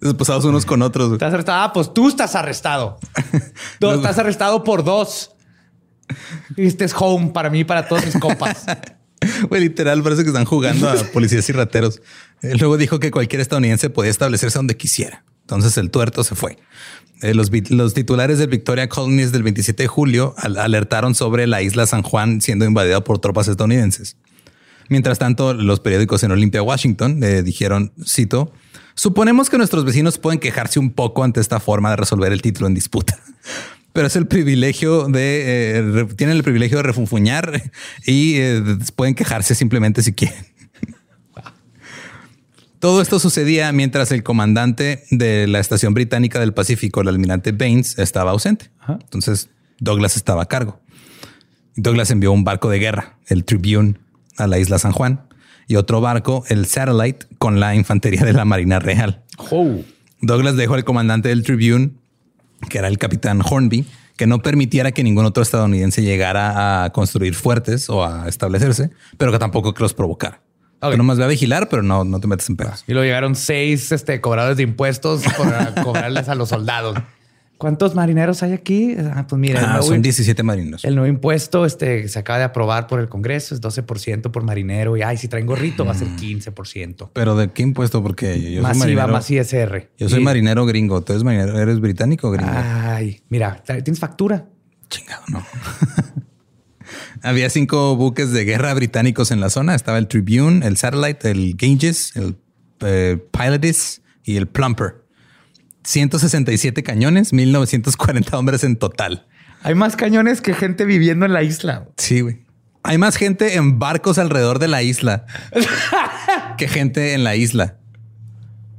esposados 0.00 0.44
unos 0.44 0.66
con 0.66 0.82
otros. 0.82 1.12
Estás 1.12 1.32
arrestado. 1.32 1.62
Ah, 1.62 1.72
pues 1.72 1.94
tú 1.94 2.08
estás 2.08 2.34
arrestado. 2.34 2.98
Tú 3.78 3.90
estás 3.90 4.18
arrestado 4.18 4.64
por 4.64 4.84
dos. 4.84 5.32
Este 6.56 6.84
es 6.84 6.94
home 6.96 7.30
para 7.30 7.50
mí, 7.50 7.60
y 7.60 7.64
para 7.64 7.86
todos 7.86 8.04
mis 8.04 8.18
compas. 8.18 8.64
Güey, 9.48 9.62
literal, 9.62 10.02
parece 10.02 10.24
que 10.24 10.30
están 10.30 10.44
jugando 10.44 10.90
a 10.90 10.96
policías 11.12 11.48
y 11.48 11.52
rateros. 11.52 12.02
Eh, 12.42 12.56
Luego 12.58 12.76
dijo 12.76 12.98
que 12.98 13.12
cualquier 13.12 13.40
estadounidense 13.40 13.88
podía 13.88 14.10
establecerse 14.10 14.58
donde 14.58 14.76
quisiera. 14.76 15.24
Entonces 15.42 15.78
el 15.78 15.92
tuerto 15.92 16.24
se 16.24 16.34
fue. 16.34 16.58
Eh, 17.22 17.34
los, 17.34 17.94
titulares 17.94 18.38
del 18.38 18.48
Victoria 18.48 18.88
Colonies 18.88 19.32
del 19.32 19.42
27 19.44 19.84
de 19.84 19.86
julio 19.86 20.34
al- 20.36 20.58
alertaron 20.58 21.14
sobre 21.14 21.46
la 21.46 21.62
isla 21.62 21.86
San 21.86 22.02
Juan 22.02 22.40
siendo 22.40 22.64
invadida 22.64 23.02
por 23.04 23.18
tropas 23.20 23.48
estadounidenses. 23.48 24.16
Mientras 24.88 25.18
tanto, 25.18 25.54
los 25.54 25.80
periódicos 25.80 26.22
en 26.24 26.32
Olympia, 26.32 26.62
Washington, 26.62 27.22
eh, 27.22 27.42
dijeron, 27.42 27.92
cito, 28.04 28.52
suponemos 28.94 29.48
que 29.48 29.56
nuestros 29.56 29.84
vecinos 29.84 30.18
pueden 30.18 30.40
quejarse 30.40 30.78
un 30.80 30.90
poco 30.90 31.24
ante 31.24 31.40
esta 31.40 31.60
forma 31.60 31.90
de 31.90 31.96
resolver 31.96 32.32
el 32.32 32.42
título 32.42 32.66
en 32.66 32.74
disputa. 32.74 33.18
Pero 33.92 34.06
es 34.06 34.16
el 34.16 34.26
privilegio 34.26 35.06
de, 35.06 35.78
eh, 35.78 36.06
tienen 36.16 36.36
el 36.36 36.42
privilegio 36.42 36.78
de 36.78 36.82
refunfuñar 36.82 37.62
y 38.06 38.36
pueden 38.96 39.14
quejarse 39.14 39.54
simplemente 39.54 40.02
si 40.02 40.12
quieren. 40.12 40.51
Todo 42.82 43.00
esto 43.00 43.20
sucedía 43.20 43.70
mientras 43.70 44.10
el 44.10 44.24
comandante 44.24 45.04
de 45.12 45.46
la 45.46 45.60
estación 45.60 45.94
británica 45.94 46.40
del 46.40 46.52
Pacífico, 46.52 47.00
el 47.00 47.06
almirante 47.06 47.52
Baines, 47.52 47.96
estaba 47.96 48.32
ausente. 48.32 48.72
Entonces 48.88 49.50
Douglas 49.78 50.16
estaba 50.16 50.42
a 50.42 50.46
cargo. 50.46 50.80
Douglas 51.76 52.10
envió 52.10 52.32
un 52.32 52.42
barco 52.42 52.68
de 52.68 52.80
guerra, 52.80 53.18
el 53.28 53.44
Tribune, 53.44 54.00
a 54.36 54.48
la 54.48 54.58
isla 54.58 54.80
San 54.80 54.90
Juan 54.90 55.28
y 55.68 55.76
otro 55.76 56.00
barco, 56.00 56.42
el 56.48 56.66
Satellite, 56.66 57.26
con 57.38 57.60
la 57.60 57.76
infantería 57.76 58.24
de 58.24 58.32
la 58.32 58.44
Marina 58.44 58.80
Real. 58.80 59.22
Douglas 60.20 60.56
dejó 60.56 60.74
al 60.74 60.82
comandante 60.82 61.28
del 61.28 61.44
Tribune, 61.44 61.92
que 62.68 62.78
era 62.78 62.88
el 62.88 62.98
capitán 62.98 63.42
Hornby, 63.48 63.86
que 64.16 64.26
no 64.26 64.42
permitiera 64.42 64.90
que 64.90 65.04
ningún 65.04 65.24
otro 65.24 65.44
estadounidense 65.44 66.02
llegara 66.02 66.82
a 66.82 66.90
construir 66.90 67.36
fuertes 67.36 67.88
o 67.88 68.04
a 68.04 68.26
establecerse, 68.26 68.90
pero 69.18 69.30
que 69.30 69.38
tampoco 69.38 69.72
que 69.72 69.84
los 69.84 69.94
provocara. 69.94 70.42
Ok. 70.82 70.90
Que 70.90 70.96
nomás 70.98 71.16
ve 71.18 71.24
a 71.24 71.28
vigilar, 71.28 71.68
pero 71.68 71.82
no, 71.82 72.04
no 72.04 72.20
te 72.20 72.26
metes 72.26 72.48
en 72.50 72.56
pedos. 72.56 72.84
Y 72.86 72.92
luego 72.92 73.04
llegaron 73.04 73.34
seis 73.36 73.90
este, 73.92 74.20
cobradores 74.20 74.56
de 74.56 74.64
impuestos 74.64 75.22
para 75.38 75.74
cobrarles 75.82 76.28
a 76.28 76.34
los 76.34 76.48
soldados. 76.50 76.98
¿Cuántos 77.56 77.94
marineros 77.94 78.42
hay 78.42 78.52
aquí? 78.54 78.96
Ah, 79.14 79.24
pues 79.28 79.38
mira, 79.38 79.60
Ah, 79.62 79.66
nuevo, 79.74 79.86
son 79.86 80.02
17 80.02 80.42
marinos. 80.42 80.84
el 80.84 80.96
nuevo 80.96 81.06
impuesto 81.08 81.64
este, 81.64 82.08
se 82.08 82.18
acaba 82.18 82.40
de 82.40 82.44
aprobar 82.46 82.88
por 82.88 82.98
el 82.98 83.08
Congreso, 83.08 83.54
es 83.54 83.60
12% 83.60 84.32
por 84.32 84.42
marinero. 84.42 84.96
Y 84.96 85.02
ay, 85.02 85.16
si 85.16 85.28
traen 85.28 85.46
gorrito 85.46 85.84
va 85.84 85.92
a 85.92 85.94
ser 85.94 86.08
15%. 86.08 87.10
Pero 87.12 87.36
de 87.36 87.52
qué 87.52 87.62
impuesto? 87.62 88.02
Porque 88.02 88.40
yo 88.40 88.60
soy 88.60 88.62
más 88.62 88.76
IVA, 88.78 88.80
marinero. 88.84 89.12
más 89.12 89.30
ISR. 89.30 89.90
Yo 89.96 90.08
soy 90.08 90.20
Y- 90.20 90.24
marinero 90.24 90.66
gringo. 90.66 91.02
¿Tú 91.02 91.12
eres 91.12 91.22
marinero? 91.22 91.56
¿Eres 91.56 91.78
británico 91.78 92.26
o 92.26 92.30
gringo? 92.32 92.50
Ay, 92.52 93.22
mira, 93.28 93.62
¿tienes 93.64 94.00
factura? 94.00 94.44
Chingado, 94.88 95.22
no. 95.28 95.46
Había 97.22 97.50
cinco 97.50 97.96
buques 97.96 98.32
de 98.32 98.44
guerra 98.44 98.74
británicos 98.74 99.30
en 99.30 99.40
la 99.40 99.50
zona. 99.50 99.74
Estaba 99.74 99.98
el 99.98 100.08
Tribune, 100.08 100.66
el 100.66 100.76
Satellite, 100.76 101.30
el 101.30 101.54
Ganges, 101.56 102.16
el 102.16 102.36
eh, 102.80 103.18
Pilatus 103.30 104.00
y 104.24 104.36
el 104.36 104.48
Plumper. 104.48 105.02
167 105.84 106.82
cañones, 106.82 107.32
1940 107.32 108.38
hombres 108.38 108.64
en 108.64 108.76
total. 108.76 109.26
Hay 109.62 109.74
más 109.74 109.96
cañones 109.96 110.40
que 110.40 110.54
gente 110.54 110.84
viviendo 110.84 111.26
en 111.26 111.32
la 111.32 111.42
isla. 111.42 111.88
Sí, 111.96 112.20
güey. 112.20 112.42
Hay 112.84 112.98
más 112.98 113.16
gente 113.16 113.54
en 113.54 113.78
barcos 113.78 114.18
alrededor 114.18 114.58
de 114.58 114.66
la 114.68 114.82
isla 114.82 115.24
que 116.58 116.68
gente 116.68 117.14
en 117.14 117.22
la 117.22 117.36
isla. 117.36 117.76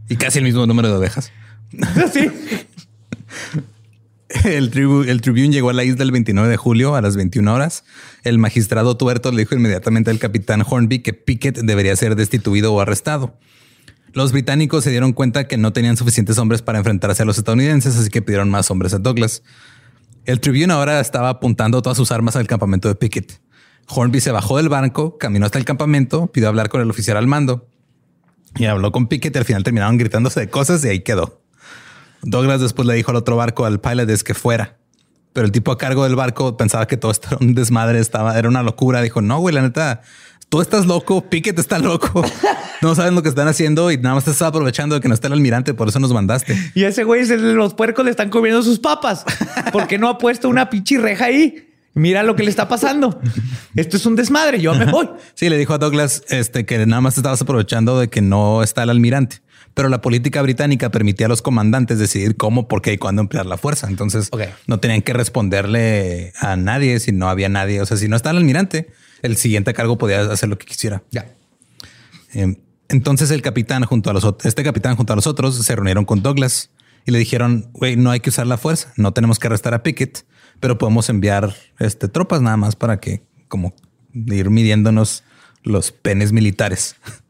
Y 0.10 0.18
casi 0.18 0.40
el 0.40 0.44
mismo 0.44 0.66
número 0.66 0.90
de 0.90 0.96
ovejas. 0.96 1.32
Sí. 2.12 2.30
El, 4.46 4.72
tribu- 4.72 5.08
el 5.08 5.22
Tribune 5.22 5.50
llegó 5.52 5.70
a 5.70 5.74
la 5.74 5.84
isla 5.84 6.04
el 6.04 6.12
29 6.12 6.50
de 6.50 6.58
julio 6.58 6.96
a 6.96 7.02
las 7.02 7.16
21 7.16 7.54
horas. 7.54 7.84
El 8.24 8.38
magistrado 8.40 8.98
tuerto 8.98 9.32
le 9.32 9.40
dijo 9.40 9.56
inmediatamente 9.56 10.10
al 10.10 10.18
capitán 10.20 10.64
Hornby 10.68 11.00
que 11.00 11.14
Pickett 11.14 11.60
debería 11.60 11.96
ser 11.96 12.16
destituido 12.16 12.74
o 12.74 12.82
arrestado. 12.82 13.38
Los 14.14 14.32
británicos 14.32 14.84
se 14.84 14.90
dieron 14.92 15.14
cuenta 15.14 15.48
que 15.48 15.58
no 15.58 15.74
tenían 15.74 15.98
suficientes 15.98 16.38
hombres 16.38 16.62
para 16.62 16.78
enfrentarse 16.80 17.24
a 17.24 17.26
los 17.26 17.38
estadounidenses, 17.38 17.96
así 17.96 18.10
que 18.10 18.22
pidieron 18.22 18.50
más 18.50 18.70
hombres 18.72 18.94
a 18.94 19.00
Douglas. 19.00 19.44
El 20.26 20.40
Tribune 20.40 20.72
ahora 20.74 21.00
estaba 21.00 21.30
apuntando 21.30 21.82
todas 21.82 21.98
sus 21.98 22.12
armas 22.12 22.36
al 22.36 22.48
campamento 22.48 22.88
de 22.88 22.96
Pickett. 22.96 23.40
Hornby 23.88 24.22
se 24.22 24.32
bajó 24.32 24.58
del 24.58 24.70
barco, 24.70 25.18
caminó 25.18 25.46
hasta 25.46 25.58
el 25.60 25.66
campamento, 25.66 26.28
pidió 26.32 26.48
hablar 26.48 26.70
con 26.70 26.82
el 26.82 26.90
oficial 26.90 27.18
al 27.18 27.28
mando 27.28 27.68
y 28.56 28.66
habló 28.66 28.92
con 28.92 29.08
Pickett 29.08 29.36
al 29.36 29.46
final 29.46 29.64
terminaron 29.64 29.98
gritándose 29.98 30.40
de 30.40 30.50
cosas 30.50 30.84
y 30.86 30.88
ahí 30.90 31.00
quedó. 31.02 31.43
Douglas 32.24 32.62
después 32.62 32.88
le 32.88 32.94
dijo 32.96 33.12
al 33.12 33.18
otro 33.18 33.36
barco, 33.36 33.66
al 33.66 33.80
pilot, 33.80 34.24
que 34.24 34.34
fuera. 34.34 34.78
Pero 35.34 35.46
el 35.46 35.52
tipo 35.52 35.72
a 35.72 35.78
cargo 35.78 36.04
del 36.04 36.16
barco 36.16 36.58
pensaba 36.58 36.88
que 36.88 36.96
todo 36.96 37.12
esto 37.12 37.28
era 37.32 37.38
un 37.42 37.54
desmadre, 37.54 38.00
estaba, 38.00 38.38
era 38.38 38.48
una 38.48 38.64
locura. 38.64 39.02
Dijo, 39.02 39.22
no, 39.22 39.40
güey, 39.40 39.54
la 39.54 39.62
neta, 39.62 40.02
tú 40.50 40.62
estás 40.62 40.86
loco, 40.86 41.28
Pickett 41.30 41.58
está 41.60 41.80
loco. 41.80 42.24
No 42.82 42.96
saben 42.96 43.16
lo 43.16 43.24
que 43.24 43.30
están 43.30 43.48
haciendo 43.48 43.92
y 43.92 43.98
nada 43.98 44.16
más 44.16 44.26
te 44.26 44.32
estás 44.32 44.50
aprovechando 44.50 44.96
de 44.96 45.02
que 45.02 45.08
no 45.08 45.14
está 45.14 45.28
el 45.28 45.34
almirante, 45.34 45.74
por 45.74 45.88
eso 45.88 46.00
nos 46.00 46.12
mandaste. 46.12 46.58
Y 46.76 46.84
ese 46.84 47.06
güey, 47.06 47.26
los 47.26 47.74
puercos 47.74 48.04
le 48.04 48.12
están 48.12 48.30
comiendo 48.30 48.62
sus 48.62 48.78
papas. 48.78 49.24
porque 49.72 49.98
no 49.98 50.10
ha 50.10 50.18
puesto 50.18 50.50
una 50.50 50.70
pichirreja 50.70 51.26
ahí? 51.26 51.70
Mira 51.94 52.24
lo 52.24 52.36
que 52.36 52.44
le 52.44 52.50
está 52.50 52.68
pasando. 52.68 53.22
Esto 53.76 53.98
es 53.98 54.06
un 54.06 54.16
desmadre. 54.16 54.60
Yo 54.60 54.74
me 54.74 54.86
voy. 54.86 55.10
Sí, 55.34 55.48
le 55.48 55.58
dijo 55.58 55.74
a 55.74 55.78
Douglas 55.78 56.24
este, 56.28 56.66
que 56.66 56.86
nada 56.86 57.02
más 57.02 57.18
estabas 57.18 57.42
aprovechando 57.42 58.00
de 58.00 58.10
que 58.10 58.22
no 58.22 58.64
está 58.64 58.84
el 58.84 58.90
almirante 58.90 59.42
pero 59.74 59.90
la 59.90 60.02
política 60.02 60.42
británica 60.42 60.92
permitía 60.92 61.26
a 61.26 61.30
los 61.30 61.42
comandantes 61.42 61.98
decidir 62.00 62.38
cómo, 62.38 62.68
por 62.68 62.82
qué 62.82 62.94
y 62.94 62.98
cuándo 62.98 63.22
emplear 63.22 63.46
la 63.46 63.58
fuerza. 63.58 63.88
Entonces 63.88 64.30
no 64.68 64.80
tenían 64.80 65.02
que 65.02 65.14
responderle 65.14 66.34
a 66.40 66.56
nadie 66.56 67.00
si 67.00 67.12
no 67.12 67.30
había 67.30 67.50
nadie. 67.50 67.82
O 67.82 67.86
sea, 67.86 67.98
si 67.98 68.08
no 68.08 68.16
estaba 68.16 68.32
el 68.32 68.38
almirante, 68.38 68.92
el 69.22 69.38
siguiente 69.38 69.74
cargo 69.74 69.98
podía 69.98 70.22
hacer 70.22 70.50
lo 70.50 70.58
que 70.58 70.66
quisiera. 70.66 71.02
Ya. 71.12 71.26
Em, 72.34 72.58
entonces 72.90 73.32
el 73.32 73.42
capitán 73.42 73.84
junto 73.86 74.10
a 74.10 74.14
los 74.14 74.28
este 74.44 74.64
capitán 74.64 74.96
junto 74.96 75.14
a 75.14 75.16
los 75.16 75.28
otros 75.28 75.56
se 75.56 75.76
reunieron 75.76 76.06
con 76.06 76.22
Douglas 76.22 76.70
y 77.06 77.12
le 77.12 77.20
dijeron, 77.20 77.70
güey, 77.74 77.96
no 77.96 78.12
hay 78.12 78.20
que 78.20 78.30
usar 78.30 78.48
la 78.48 78.58
fuerza, 78.58 78.94
no 78.98 79.14
tenemos 79.14 79.40
que 79.40 79.48
arrestar 79.48 79.74
a 79.74 79.84
Pickett, 79.84 80.26
pero 80.60 80.78
podemos 80.78 81.10
enviar 81.10 81.56
este, 81.80 82.08
tropas 82.08 82.42
nada 82.42 82.58
más 82.58 82.76
para 82.76 83.00
que 83.00 83.24
como 83.48 83.74
ir 84.14 84.50
midiéndonos 84.50 85.24
los 85.64 85.92
penes 85.92 86.32
militares. 86.32 86.96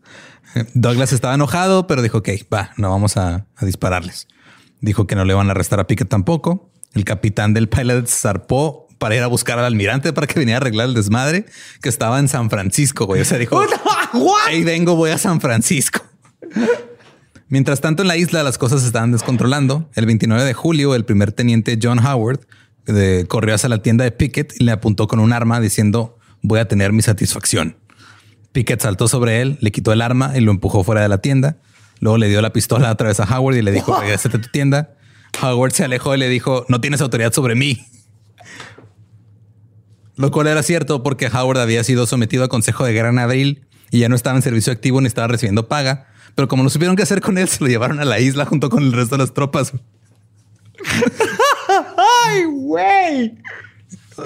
Douglas 0.74 1.14
estaba 1.14 1.34
enojado, 1.36 1.88
pero 1.88 2.02
dijo, 2.02 2.20
ok, 2.20 2.30
va, 2.54 2.72
no 2.78 2.90
vamos 2.90 3.18
a, 3.18 3.46
dispararles. 3.62 4.28
Dijo 4.82 5.08
que 5.08 5.16
no 5.16 5.26
le 5.26 5.34
van 5.34 5.48
a 5.48 5.52
arrestar 5.52 5.80
a 5.80 5.88
Pickett 5.88 6.10
tampoco. 6.10 6.70
El 6.94 7.06
capitán 7.06 7.54
del 7.54 7.70
pilot 7.70 8.08
zarpó 8.08 8.88
para 9.00 9.16
ir 9.16 9.22
a 9.24 9.28
buscar 9.28 9.58
al 9.60 9.66
almirante 9.66 10.14
para 10.14 10.28
que 10.28 10.40
viniera 10.40 10.58
a 10.58 10.62
arreglar 10.62 10.88
el 10.88 10.94
desmadre 10.94 11.46
que 11.82 11.90
estaba 11.90 12.20
en 12.20 12.28
San 12.28 12.50
Francisco, 12.50 13.06
güey. 13.06 13.22
O 13.22 13.26
sea, 13.26 13.38
dijo, 13.38 13.62
ahí 14.48 14.64
vengo, 14.64 14.96
voy 14.96 15.12
a 15.12 15.18
San 15.18 15.42
Francisco. 15.42 16.02
Mientras 17.48 17.82
tanto, 17.82 18.02
en 18.02 18.08
la 18.08 18.18
isla 18.18 18.44
las 18.44 18.58
cosas 18.58 18.82
se 18.82 18.88
estaban 18.88 19.12
descontrolando. 19.12 19.90
El 19.94 20.06
29 20.06 20.44
de 20.44 20.54
julio, 20.54 20.96
el 20.96 21.06
primer 21.06 21.32
teniente 21.32 21.78
John 21.82 22.00
Howard 22.00 22.42
eh, 22.88 23.26
corrió 23.28 23.56
hacia 23.56 23.70
la 23.70 23.82
tienda 23.82 24.04
de 24.04 24.12
Pickett 24.12 24.54
y 24.60 24.64
le 24.64 24.72
apuntó 24.72 25.08
con 25.08 25.20
un 25.20 25.34
arma 25.34 25.60
diciendo, 25.60 26.18
voy 26.42 26.60
a 26.60 26.68
tener 26.68 26.94
mi 26.94 27.02
satisfacción. 27.02 27.78
Pickett 28.54 28.82
saltó 28.82 29.08
sobre 29.08 29.42
él, 29.42 29.58
le 29.60 29.72
quitó 29.72 29.92
el 29.92 30.02
arma 30.02 30.32
y 30.38 30.40
lo 30.40 30.52
empujó 30.52 30.84
fuera 30.84 31.02
de 31.02 31.10
la 31.10 31.18
tienda. 31.18 31.58
Luego 32.00 32.18
le 32.18 32.30
dio 32.30 32.42
la 32.42 32.54
pistola 32.54 32.90
a 32.90 32.96
través 32.96 33.20
a 33.20 33.24
Howard 33.24 33.56
y 33.56 33.62
le 33.62 33.72
dijo, 33.72 34.00
regresate 34.00 34.38
a 34.38 34.42
tu 34.42 34.50
tienda. 34.50 34.96
Howard 35.42 35.74
se 35.74 35.84
alejó 35.84 36.14
y 36.14 36.20
le 36.20 36.30
dijo, 36.30 36.66
no 36.70 36.80
tienes 36.80 37.02
autoridad 37.02 37.34
sobre 37.34 37.56
mí. 37.56 37.86
Lo 40.16 40.30
cual 40.32 40.48
era 40.48 40.62
cierto 40.62 41.02
porque 41.02 41.28
Howard 41.28 41.60
había 41.60 41.84
sido 41.84 42.06
sometido 42.06 42.44
a 42.44 42.48
consejo 42.48 42.86
de 42.86 42.94
guerra 42.94 43.10
en 43.10 43.20
abril 43.20 43.66
y 43.90 44.00
ya 44.00 44.10
no 44.10 44.16
estaba 44.16 44.36
en 44.36 44.44
servicio 44.44 44.72
activo 44.72 45.02
ni 45.02 45.08
estaba 45.08 45.28
recibiendo 45.28 45.68
paga. 45.68 46.08
Pero 46.36 46.48
como 46.48 46.62
no 46.64 46.70
supieron 46.70 46.96
qué 46.96 47.04
hacer 47.04 47.22
con 47.22 47.38
él, 47.40 47.48
se 47.48 47.64
lo 47.64 47.68
llevaron 47.68 48.00
a 48.00 48.06
la 48.06 48.20
isla 48.20 48.46
junto 48.46 48.70
con 48.70 48.84
el 48.84 48.94
resto 48.94 49.16
de 49.16 49.24
las 49.24 49.34
tropas. 49.34 49.74
¡Ay, 52.28 52.44
güey! 52.46 53.38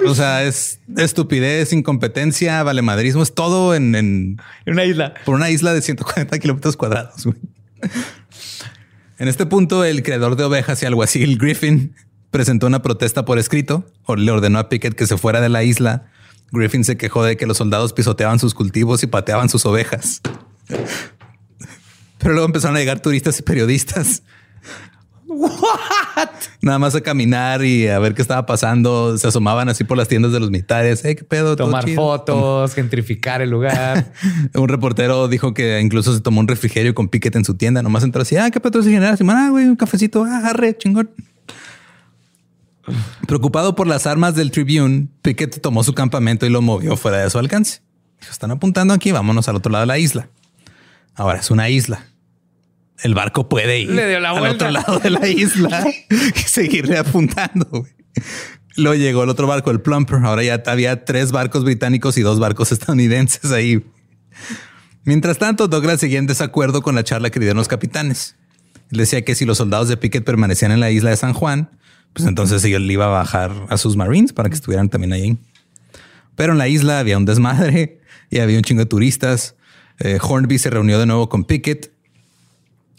O 0.06 0.14
sea, 0.14 0.44
es 0.44 0.80
estupidez, 0.96 1.72
incompetencia, 1.72 2.62
valemadrismo, 2.62 3.22
es 3.22 3.34
todo 3.34 3.74
en, 3.74 3.94
en, 3.94 4.40
una 4.66 4.84
isla. 4.84 5.14
Por 5.24 5.34
una 5.34 5.50
isla 5.50 5.72
de 5.72 5.82
140 5.82 6.38
kilómetros 6.38 6.76
cuadrados. 6.76 7.26
En 9.18 9.26
este 9.26 9.46
punto, 9.46 9.84
el 9.84 10.02
creador 10.02 10.36
de 10.36 10.44
ovejas 10.44 10.82
y 10.82 10.86
alguacil 10.86 11.38
Griffin 11.38 11.94
presentó 12.30 12.66
una 12.66 12.82
protesta 12.82 13.24
por 13.24 13.38
escrito 13.38 13.90
o 14.04 14.14
le 14.14 14.30
ordenó 14.30 14.58
a 14.58 14.68
Pickett 14.68 14.94
que 14.94 15.06
se 15.06 15.16
fuera 15.16 15.40
de 15.40 15.48
la 15.48 15.64
isla. 15.64 16.06
Griffin 16.52 16.84
se 16.84 16.96
quejó 16.96 17.24
de 17.24 17.36
que 17.36 17.46
los 17.46 17.56
soldados 17.56 17.92
pisoteaban 17.92 18.38
sus 18.38 18.54
cultivos 18.54 19.02
y 19.02 19.06
pateaban 19.06 19.48
sus 19.48 19.66
ovejas. 19.66 20.20
Pero 22.18 22.32
luego 22.32 22.46
empezaron 22.46 22.76
a 22.76 22.80
llegar 22.80 23.00
turistas 23.00 23.38
y 23.38 23.42
periodistas 23.42 24.22
What? 25.28 26.30
Nada 26.62 26.78
más 26.78 26.94
a 26.94 27.02
caminar 27.02 27.62
y 27.62 27.86
a 27.86 27.98
ver 27.98 28.14
qué 28.14 28.22
estaba 28.22 28.46
pasando. 28.46 29.18
Se 29.18 29.28
asomaban 29.28 29.68
así 29.68 29.84
por 29.84 29.98
las 29.98 30.08
tiendas 30.08 30.32
de 30.32 30.40
los 30.40 30.50
militares. 30.50 31.02
¿Qué 31.02 31.16
pedo? 31.16 31.54
Tomar 31.54 31.88
fotos, 31.90 32.74
gentrificar 32.74 33.42
el 33.42 33.50
lugar. 33.50 34.10
un 34.54 34.68
reportero 34.68 35.28
dijo 35.28 35.52
que 35.52 35.80
incluso 35.80 36.14
se 36.14 36.20
tomó 36.20 36.40
un 36.40 36.48
refrigerio 36.48 36.94
con 36.94 37.08
piquete 37.08 37.36
en 37.36 37.44
su 37.44 37.54
tienda. 37.54 37.82
Nomás 37.82 38.04
entró 38.04 38.22
así. 38.22 38.36
Ah, 38.36 38.50
qué 38.50 38.58
pedo 38.58 38.82
se 38.82 38.90
genera. 38.90 39.16
Ah, 39.28 39.48
güey, 39.50 39.66
un 39.66 39.76
cafecito. 39.76 40.24
Ah, 40.24 40.48
arre, 40.48 40.76
chingón. 40.76 41.10
Preocupado 43.26 43.74
por 43.74 43.86
las 43.86 44.06
armas 44.06 44.34
del 44.34 44.50
Tribune, 44.50 45.08
Pickett 45.20 45.60
tomó 45.60 45.84
su 45.84 45.92
campamento 45.92 46.46
y 46.46 46.48
lo 46.48 46.62
movió 46.62 46.96
fuera 46.96 47.18
de 47.18 47.28
su 47.28 47.38
alcance. 47.38 47.82
están 48.30 48.50
apuntando 48.50 48.94
aquí, 48.94 49.12
vámonos 49.12 49.46
al 49.46 49.56
otro 49.56 49.70
lado 49.70 49.82
de 49.82 49.88
la 49.88 49.98
isla. 49.98 50.30
Ahora 51.14 51.40
es 51.40 51.50
una 51.50 51.68
isla 51.68 52.06
el 53.02 53.14
barco 53.14 53.48
puede 53.48 53.80
ir 53.80 54.00
al 54.00 54.46
otro 54.46 54.70
lado 54.70 54.98
de 54.98 55.10
la 55.10 55.28
isla 55.28 55.86
y 56.10 56.40
seguirle 56.46 56.98
apuntando. 56.98 57.86
Luego 58.76 58.94
llegó 58.94 59.24
el 59.24 59.28
otro 59.28 59.46
barco, 59.46 59.70
el 59.70 59.80
Plumper. 59.80 60.20
Ahora 60.24 60.42
ya 60.42 60.62
había 60.66 61.04
tres 61.04 61.32
barcos 61.32 61.64
británicos 61.64 62.16
y 62.18 62.22
dos 62.22 62.38
barcos 62.38 62.72
estadounidenses 62.72 63.50
ahí. 63.52 63.84
Mientras 65.04 65.38
tanto, 65.38 65.68
Douglas 65.68 66.00
seguía 66.00 66.18
en 66.18 66.26
desacuerdo 66.26 66.82
con 66.82 66.94
la 66.94 67.04
charla 67.04 67.30
que 67.30 67.40
dieron 67.40 67.56
los 67.56 67.68
capitanes. 67.68 68.36
Él 68.90 68.98
decía 68.98 69.24
que 69.24 69.34
si 69.34 69.44
los 69.44 69.58
soldados 69.58 69.88
de 69.88 69.96
Pickett 69.96 70.24
permanecían 70.24 70.70
en 70.72 70.80
la 70.80 70.90
isla 70.90 71.10
de 71.10 71.16
San 71.16 71.32
Juan, 71.34 71.70
pues 72.12 72.26
entonces 72.26 72.64
él 72.64 72.90
iba 72.90 73.06
a 73.06 73.08
bajar 73.08 73.52
a 73.68 73.76
sus 73.76 73.96
Marines 73.96 74.32
para 74.32 74.48
que 74.48 74.54
estuvieran 74.54 74.88
también 74.88 75.12
ahí. 75.12 75.38
Pero 76.36 76.52
en 76.52 76.58
la 76.58 76.68
isla 76.68 76.98
había 76.98 77.16
un 77.16 77.24
desmadre 77.24 78.00
y 78.30 78.38
había 78.38 78.58
un 78.58 78.64
chingo 78.64 78.80
de 78.80 78.86
turistas. 78.86 79.56
Eh, 79.98 80.18
Hornby 80.20 80.58
se 80.58 80.70
reunió 80.70 80.98
de 80.98 81.06
nuevo 81.06 81.28
con 81.28 81.44
Pickett 81.44 81.92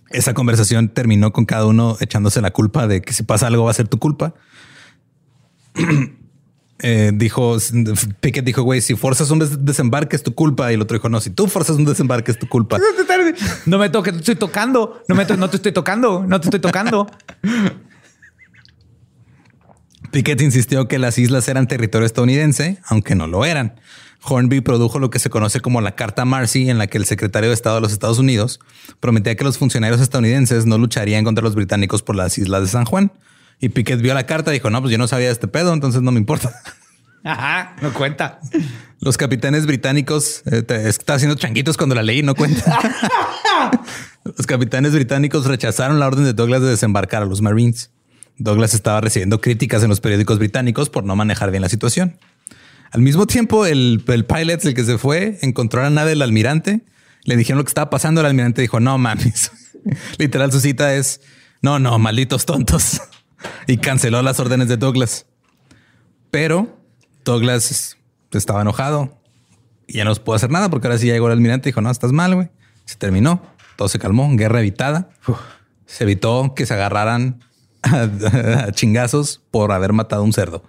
esa 0.09 0.33
conversación 0.33 0.89
terminó 0.89 1.31
con 1.31 1.45
cada 1.45 1.65
uno 1.65 1.97
echándose 1.99 2.41
la 2.41 2.51
culpa 2.51 2.87
de 2.87 3.01
que 3.01 3.13
si 3.13 3.23
pasa 3.23 3.47
algo 3.47 3.63
va 3.65 3.71
a 3.71 3.75
ser 3.75 3.87
tu 3.87 3.99
culpa. 3.99 4.33
Eh, 6.81 7.11
dijo 7.13 7.57
Pickett 8.21 8.45
dijo, 8.45 8.63
güey, 8.63 8.79
si 8.79 8.95
forzas 8.95 9.29
un 9.31 9.65
desembarque 9.65 10.15
es 10.15 10.23
tu 10.23 10.33
culpa. 10.33 10.71
Y 10.71 10.75
el 10.75 10.81
otro 10.81 10.95
dijo, 10.95 11.09
no, 11.09 11.19
si 11.19 11.29
tú 11.29 11.47
forzas 11.47 11.75
un 11.75 11.83
desembarque 11.83 12.31
es 12.31 12.39
tu 12.39 12.47
culpa. 12.47 12.79
No 13.65 13.77
me 13.77 13.89
toques, 13.89 14.13
te 14.13 14.19
estoy 14.19 14.35
tocando. 14.35 15.03
No 15.09 15.15
me 15.15 15.25
no 15.25 15.49
te 15.49 15.57
estoy 15.57 15.73
tocando, 15.73 16.25
no 16.25 16.39
te 16.39 16.47
estoy 16.47 16.61
tocando. 16.61 17.05
Pickett 20.11 20.41
insistió 20.41 20.87
que 20.87 20.99
las 20.99 21.17
islas 21.17 21.47
eran 21.49 21.67
territorio 21.67 22.05
estadounidense, 22.05 22.79
aunque 22.85 23.13
no 23.13 23.27
lo 23.27 23.43
eran. 23.43 23.75
Hornby 24.23 24.61
produjo 24.61 24.99
lo 24.99 25.09
que 25.09 25.19
se 25.19 25.29
conoce 25.29 25.61
como 25.61 25.81
la 25.81 25.95
Carta 25.95 26.25
Marcy, 26.25 26.69
en 26.69 26.77
la 26.77 26.87
que 26.87 26.97
el 26.97 27.05
secretario 27.05 27.49
de 27.49 27.53
Estado 27.53 27.75
de 27.75 27.81
los 27.81 27.91
Estados 27.91 28.19
Unidos 28.19 28.59
prometía 28.99 29.35
que 29.35 29.43
los 29.43 29.57
funcionarios 29.57 30.01
estadounidenses 30.01 30.65
no 30.65 30.77
lucharían 30.77 31.23
contra 31.23 31.43
los 31.43 31.55
británicos 31.55 32.03
por 32.03 32.15
las 32.15 32.37
islas 32.37 32.61
de 32.61 32.67
San 32.67 32.85
Juan. 32.85 33.11
Y 33.59 33.69
Piquet 33.69 34.01
vio 34.01 34.13
la 34.13 34.25
carta 34.25 34.51
y 34.51 34.55
dijo, 34.55 34.69
no, 34.69 34.81
pues 34.81 34.91
yo 34.91 34.97
no 34.97 35.07
sabía 35.07 35.31
este 35.31 35.47
pedo, 35.47 35.73
entonces 35.73 36.01
no 36.01 36.11
me 36.11 36.19
importa. 36.19 36.53
Ajá, 37.23 37.75
no 37.81 37.93
cuenta. 37.93 38.39
Los 39.01 39.17
capitanes 39.17 39.65
británicos, 39.65 40.43
eh, 40.45 40.63
está 40.85 41.15
haciendo 41.15 41.35
changuitos 41.35 41.75
cuando 41.75 41.95
la 41.95 42.03
ley 42.03 42.23
no 42.23 42.35
cuenta. 42.35 42.79
los 44.23 44.47
capitanes 44.47 44.93
británicos 44.93 45.45
rechazaron 45.45 45.99
la 45.99 46.07
orden 46.07 46.23
de 46.23 46.33
Douglas 46.33 46.61
de 46.61 46.69
desembarcar 46.69 47.23
a 47.23 47.25
los 47.25 47.41
Marines. 47.41 47.91
Douglas 48.37 48.73
estaba 48.73 49.01
recibiendo 49.01 49.41
críticas 49.41 49.83
en 49.83 49.89
los 49.89 49.99
periódicos 49.99 50.39
británicos 50.39 50.89
por 50.89 51.03
no 51.03 51.15
manejar 51.15 51.51
bien 51.51 51.61
la 51.61 51.69
situación. 51.69 52.17
Al 52.91 53.01
mismo 53.01 53.27
tiempo, 53.27 53.65
el, 53.65 54.03
el 54.07 54.25
pilot, 54.25 54.65
el 54.65 54.73
que 54.73 54.83
se 54.83 54.97
fue, 54.97 55.37
encontró 55.41 55.81
a 55.81 55.85
la 55.85 55.89
nave 55.89 56.11
del 56.11 56.21
almirante. 56.21 56.81
Le 57.23 57.35
dijeron 57.35 57.59
lo 57.59 57.63
que 57.63 57.69
estaba 57.69 57.89
pasando. 57.89 58.21
El 58.21 58.27
almirante 58.27 58.61
dijo, 58.61 58.79
no 58.79 58.97
mames. 58.97 59.51
Literal, 60.17 60.51
su 60.51 60.59
cita 60.59 60.95
es, 60.95 61.21
no, 61.61 61.79
no, 61.79 61.99
malditos 61.99 62.45
tontos. 62.45 63.01
y 63.67 63.77
canceló 63.77 64.21
las 64.21 64.39
órdenes 64.39 64.67
de 64.67 64.77
Douglas. 64.77 65.25
Pero 66.31 66.79
Douglas 67.23 67.97
estaba 68.31 68.61
enojado 68.61 69.19
y 69.87 69.93
ya 69.93 70.05
no 70.05 70.13
pudo 70.15 70.35
hacer 70.35 70.51
nada 70.51 70.69
porque 70.69 70.87
ahora 70.87 70.99
sí 70.99 71.07
llegó 71.07 71.27
el 71.27 71.33
almirante 71.33 71.69
y 71.69 71.71
dijo, 71.71 71.81
no, 71.81 71.89
estás 71.89 72.11
mal, 72.11 72.35
güey. 72.35 72.49
Se 72.85 72.95
terminó. 72.95 73.41
Todo 73.75 73.87
se 73.87 73.99
calmó. 73.99 74.29
Guerra 74.35 74.59
evitada. 74.59 75.09
Se 75.85 76.03
evitó 76.03 76.53
que 76.55 76.65
se 76.65 76.75
agarraran 76.75 77.39
a 77.81 78.71
chingazos 78.71 79.41
por 79.51 79.71
haber 79.71 79.93
matado 79.93 80.21
a 80.21 80.25
un 80.25 80.33
cerdo. 80.33 80.63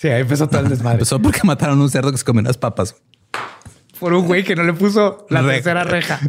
Sí, 0.00 0.08
ahí 0.08 0.22
empezó 0.22 0.48
todo 0.48 0.60
el 0.62 0.68
desmadre. 0.70 0.94
Empezó 0.96 1.20
porque 1.20 1.40
mataron 1.44 1.80
un 1.80 1.90
cerdo 1.90 2.10
que 2.10 2.16
se 2.18 2.24
comió 2.24 2.40
unas 2.40 2.56
papas. 2.56 2.94
por 3.98 4.14
un 4.14 4.26
güey 4.26 4.44
que 4.44 4.56
no 4.56 4.62
le 4.64 4.72
puso 4.72 5.26
la 5.28 5.42
Reja. 5.42 5.54
tercera 5.56 5.84
reja. 5.84 6.20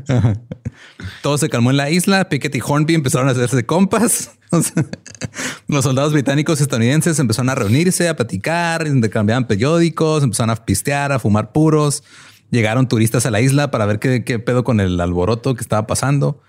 Todo 1.21 1.37
se 1.37 1.47
calmó 1.47 1.71
en 1.71 1.77
la 1.77 1.89
isla. 1.89 2.27
Pickett 2.27 2.53
y 2.55 2.61
Hornby 2.65 2.95
empezaron 2.95 3.29
a 3.29 3.31
hacerse 3.31 3.65
compas. 3.65 4.31
Los 5.67 5.85
soldados 5.85 6.11
británicos 6.11 6.59
y 6.59 6.63
estadounidenses 6.63 7.17
empezaron 7.19 7.49
a 7.49 7.55
reunirse, 7.55 8.09
a 8.09 8.15
platicar, 8.17 8.85
intercambiaban 8.87 9.47
periódicos, 9.47 10.23
empezaron 10.23 10.49
a 10.49 10.55
pistear, 10.57 11.13
a 11.13 11.19
fumar 11.19 11.53
puros. 11.53 12.03
Llegaron 12.49 12.89
turistas 12.89 13.25
a 13.25 13.31
la 13.31 13.39
isla 13.39 13.71
para 13.71 13.85
ver 13.85 13.99
qué, 13.99 14.25
qué 14.25 14.37
pedo 14.39 14.65
con 14.65 14.81
el 14.81 14.99
alboroto 14.99 15.55
que 15.55 15.61
estaba 15.61 15.87
pasando. 15.87 16.41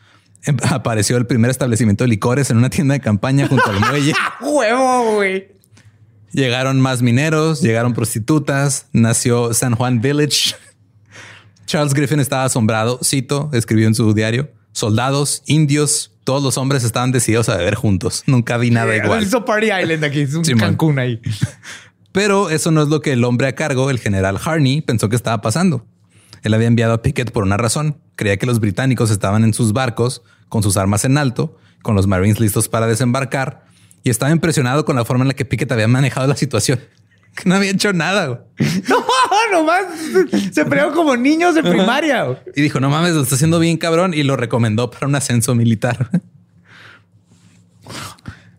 Em- 0.44 0.56
Apareció 0.70 1.16
el 1.18 1.26
primer 1.26 1.52
establecimiento 1.52 2.02
de 2.02 2.08
licores 2.08 2.50
en 2.50 2.56
una 2.56 2.68
tienda 2.70 2.94
de 2.94 3.00
campaña 3.00 3.46
junto 3.46 3.70
al 3.70 3.78
muelle. 3.88 4.12
Huevo, 4.40 5.14
güey. 5.14 5.52
Llegaron 6.32 6.80
más 6.80 7.02
mineros, 7.02 7.60
llegaron 7.60 7.92
prostitutas, 7.92 8.86
nació 8.92 9.52
San 9.54 9.74
Juan 9.74 10.00
Village. 10.00 10.54
Charles 11.66 11.94
Griffin 11.94 12.20
estaba 12.20 12.44
asombrado, 12.44 12.98
cito, 13.02 13.50
escribió 13.52 13.86
en 13.86 13.94
su 13.94 14.12
diario, 14.14 14.50
soldados, 14.72 15.42
indios, 15.46 16.12
todos 16.24 16.42
los 16.42 16.56
hombres 16.58 16.84
estaban 16.84 17.12
decididos 17.12 17.48
a 17.48 17.56
beber 17.56 17.74
juntos. 17.74 18.22
Nunca 18.26 18.56
vi 18.56 18.70
nada 18.70 18.96
igual. 18.96 19.22
Hizo 19.22 19.44
Party 19.44 19.66
Island 19.72 20.04
aquí. 20.04 20.20
Es 20.20 20.34
un. 20.34 20.44
Cancún 20.44 20.98
ahí. 20.98 21.20
Pero 22.12 22.50
eso 22.50 22.70
no 22.70 22.82
es 22.82 22.88
lo 22.88 23.00
que 23.00 23.12
el 23.12 23.24
hombre 23.24 23.48
a 23.48 23.54
cargo, 23.54 23.90
el 23.90 23.98
general 23.98 24.38
Harney, 24.42 24.82
pensó 24.82 25.08
que 25.08 25.16
estaba 25.16 25.40
pasando. 25.40 25.86
Él 26.42 26.54
había 26.54 26.66
enviado 26.66 26.92
a 26.92 27.02
Pickett 27.02 27.30
por 27.30 27.42
una 27.42 27.56
razón. 27.56 27.96
Creía 28.16 28.36
que 28.36 28.46
los 28.46 28.60
británicos 28.60 29.10
estaban 29.10 29.44
en 29.44 29.54
sus 29.54 29.72
barcos 29.72 30.22
con 30.48 30.62
sus 30.62 30.76
armas 30.76 31.04
en 31.06 31.16
alto, 31.16 31.56
con 31.80 31.96
los 31.96 32.06
Marines 32.06 32.38
listos 32.38 32.68
para 32.68 32.86
desembarcar, 32.86 33.64
y 34.02 34.10
estaba 34.10 34.32
impresionado 34.32 34.84
con 34.84 34.96
la 34.96 35.04
forma 35.04 35.24
en 35.24 35.28
la 35.28 35.34
que 35.34 35.44
Pickett 35.44 35.70
había 35.72 35.88
manejado 35.88 36.26
la 36.26 36.36
situación. 36.36 36.80
Que 37.34 37.42
no 37.48 37.54
había 37.54 37.70
hecho 37.70 37.92
nada. 37.92 38.26
güey. 38.26 38.40
No, 38.88 39.60
nomás 39.60 39.84
se 40.52 40.64
pelearon 40.64 40.94
como 40.94 41.16
niños 41.16 41.54
de 41.54 41.62
primaria. 41.62 42.24
güey. 42.24 42.38
Y 42.54 42.62
dijo, 42.62 42.80
no 42.80 42.90
mames, 42.90 43.14
lo 43.14 43.22
está 43.22 43.34
haciendo 43.34 43.58
bien 43.58 43.76
cabrón, 43.78 44.12
y 44.14 44.22
lo 44.22 44.36
recomendó 44.36 44.90
para 44.90 45.06
un 45.06 45.14
ascenso 45.14 45.54
militar. 45.54 46.10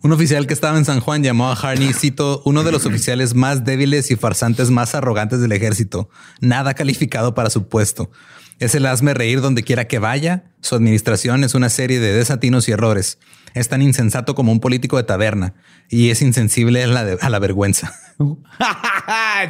Un 0.02 0.12
oficial 0.12 0.48
que 0.48 0.54
estaba 0.54 0.78
en 0.78 0.84
San 0.84 1.00
Juan 1.00 1.24
llamó 1.24 1.50
a 1.50 1.54
Harney, 1.54 1.94
cito, 1.94 2.42
uno 2.44 2.64
de 2.66 2.74
los 2.74 2.86
oficiales 2.86 3.36
más 3.36 3.64
débiles 3.64 4.12
y 4.12 4.18
farsantes 4.18 4.70
más 4.70 4.96
arrogantes 4.96 5.40
del 5.40 5.54
ejército. 5.54 6.10
Nada 6.42 6.74
calificado 6.74 7.34
para 7.34 7.50
su 7.50 7.70
puesto. 7.70 8.12
Es 8.60 8.76
el 8.76 8.86
hazme 8.86 9.14
reír 9.14 9.40
donde 9.40 9.64
quiera 9.64 9.88
que 9.88 10.00
vaya. 10.00 10.44
Su 10.60 10.76
administración 10.76 11.46
es 11.46 11.56
una 11.56 11.70
serie 11.70 12.02
de 12.02 12.12
desatinos 12.12 12.68
y 12.68 12.74
errores. 12.74 13.18
Es 13.54 13.70
tan 13.70 13.82
insensato 13.82 14.34
como 14.36 14.52
un 14.52 14.60
político 14.60 14.98
de 14.98 15.04
taberna 15.04 15.54
y 15.90 16.10
es 16.10 16.22
insensible 16.22 16.84
a 16.84 16.88
la, 16.88 17.06
de- 17.06 17.18
a 17.22 17.30
la 17.30 17.40
vergüenza. 17.40 17.94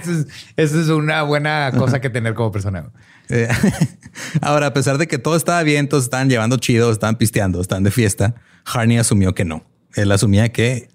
eso, 0.02 0.12
es, 0.12 0.28
eso 0.58 0.82
es 0.82 0.90
una 0.90 1.24
buena 1.24 1.72
cosa 1.78 2.02
que 2.02 2.10
tener 2.10 2.34
como 2.34 2.52
persona. 2.52 2.92
Eh, 3.30 3.48
Ahora, 4.42 4.68
a 4.68 4.74
pesar 4.74 4.98
de 4.98 5.08
que 5.08 5.18
todo 5.18 5.36
estaba 5.36 5.64
bien, 5.64 5.88
todos 5.90 6.04
estaban 6.06 6.30
llevando 6.30 6.58
chido, 6.58 6.92
estaban 6.92 7.16
pisteando, 7.18 7.62
estaban 7.62 7.84
de 7.84 7.92
fiesta, 7.92 8.36
Harney 8.66 8.98
asumió 8.98 9.34
que 9.34 9.46
no. 9.46 9.66
Él 9.96 10.12
asumía 10.12 10.50
que 10.52 10.90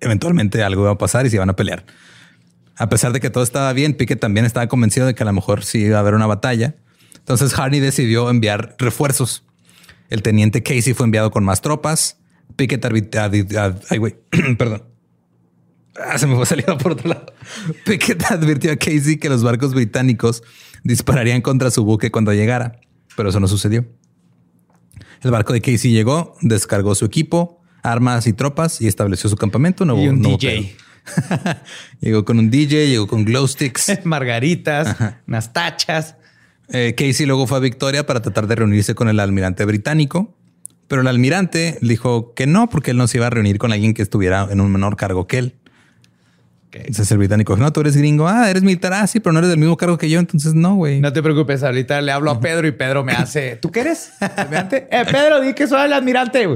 eventualmente 0.00 0.62
algo 0.62 0.82
iba 0.82 0.92
a 0.92 0.98
pasar 0.98 1.26
y 1.26 1.30
se 1.30 1.36
iban 1.36 1.50
a 1.50 1.56
pelear. 1.56 1.84
A 2.76 2.88
pesar 2.88 3.12
de 3.12 3.20
que 3.20 3.30
todo 3.30 3.42
estaba 3.44 3.72
bien, 3.72 3.94
Pickett 3.94 4.20
también 4.20 4.46
estaba 4.46 4.66
convencido 4.68 5.06
de 5.06 5.14
que 5.14 5.22
a 5.22 5.26
lo 5.26 5.32
mejor 5.32 5.64
sí 5.64 5.78
iba 5.80 5.96
a 5.96 6.00
haber 6.00 6.14
una 6.14 6.26
batalla. 6.26 6.76
Entonces 7.18 7.56
Harney 7.58 7.80
decidió 7.80 8.30
enviar 8.30 8.76
refuerzos. 8.78 9.44
El 10.10 10.22
teniente 10.22 10.62
Casey 10.62 10.94
fue 10.94 11.04
enviado 11.04 11.30
con 11.30 11.44
más 11.44 11.60
tropas. 11.60 12.16
Ad- 12.56 13.82
ay, 13.90 13.98
güey, 13.98 14.16
perdón. 14.58 14.82
Ah, 16.00 16.16
se 16.18 16.26
me 16.26 16.36
fue 16.36 16.46
saliendo 16.46 16.78
por 16.78 16.92
otro 16.92 17.08
lado. 17.08 17.26
Pickett 17.84 18.22
advirtió 18.30 18.70
a 18.72 18.76
Casey 18.76 19.16
que 19.18 19.28
los 19.28 19.42
barcos 19.42 19.74
británicos 19.74 20.42
dispararían 20.84 21.40
contra 21.42 21.70
su 21.70 21.84
buque 21.84 22.10
cuando 22.10 22.32
llegara, 22.32 22.80
pero 23.16 23.30
eso 23.30 23.40
no 23.40 23.48
sucedió. 23.48 23.84
El 25.22 25.30
barco 25.32 25.52
de 25.52 25.60
Casey 25.60 25.90
llegó, 25.92 26.36
descargó 26.40 26.94
su 26.94 27.04
equipo, 27.04 27.60
armas 27.82 28.26
y 28.28 28.32
tropas 28.32 28.80
y 28.80 28.86
estableció 28.86 29.28
su 29.28 29.36
campamento. 29.36 29.84
No 29.84 29.96
Y 30.00 30.06
hubo- 30.06 30.10
un 30.14 30.22
no 30.22 30.28
hubo 30.30 30.38
DJ. 30.38 30.76
llegó 32.00 32.24
con 32.24 32.38
un 32.38 32.50
DJ, 32.50 32.88
llegó 32.88 33.06
con 33.08 33.24
glow 33.24 33.46
sticks. 33.48 33.98
Margaritas, 34.04 34.96
unas 35.26 35.52
tachas. 35.52 36.14
Eh, 36.68 36.94
Casey 36.96 37.26
luego 37.26 37.46
fue 37.46 37.56
a 37.58 37.60
Victoria 37.60 38.06
para 38.06 38.20
tratar 38.22 38.46
de 38.46 38.54
reunirse 38.54 38.94
con 38.94 39.08
el 39.08 39.18
almirante 39.20 39.64
británico, 39.64 40.36
pero 40.88 41.02
el 41.02 41.06
almirante 41.06 41.78
dijo 41.82 42.34
que 42.34 42.46
no, 42.46 42.68
porque 42.68 42.90
él 42.90 42.96
no 42.96 43.06
se 43.06 43.18
iba 43.18 43.26
a 43.28 43.30
reunir 43.30 43.58
con 43.58 43.72
alguien 43.72 43.94
que 43.94 44.02
estuviera 44.02 44.48
en 44.50 44.60
un 44.60 44.72
menor 44.72 44.96
cargo 44.96 45.26
que 45.26 45.38
él. 45.38 45.54
Entonces 46.70 47.10
el 47.10 47.18
británico 47.18 47.54
dijo, 47.54 47.64
no, 47.64 47.72
tú 47.72 47.80
eres 47.80 47.96
gringo. 47.96 48.28
Ah, 48.28 48.50
eres 48.50 48.62
militar. 48.62 48.92
Ah, 48.92 49.06
sí, 49.06 49.20
pero 49.20 49.32
no 49.32 49.38
eres 49.38 49.48
del 49.50 49.58
mismo 49.58 49.76
cargo 49.76 49.96
que 49.98 50.08
yo. 50.10 50.20
Entonces 50.20 50.54
no, 50.54 50.74
güey. 50.76 51.00
No 51.00 51.12
te 51.12 51.22
preocupes, 51.22 51.62
ahorita 51.62 52.00
le 52.02 52.12
hablo 52.12 52.30
a 52.30 52.40
Pedro 52.40 52.68
y 52.68 52.72
Pedro 52.72 53.04
me 53.04 53.12
hace. 53.12 53.56
¿Tú 53.62 53.70
qué 53.70 53.80
eres? 53.80 54.10
¿Almirante? 54.20 54.86
Eh, 54.90 55.04
Pedro, 55.10 55.40
di 55.40 55.54
que 55.54 55.66
soy 55.66 55.86
el 55.86 55.92
almirante. 55.94 56.46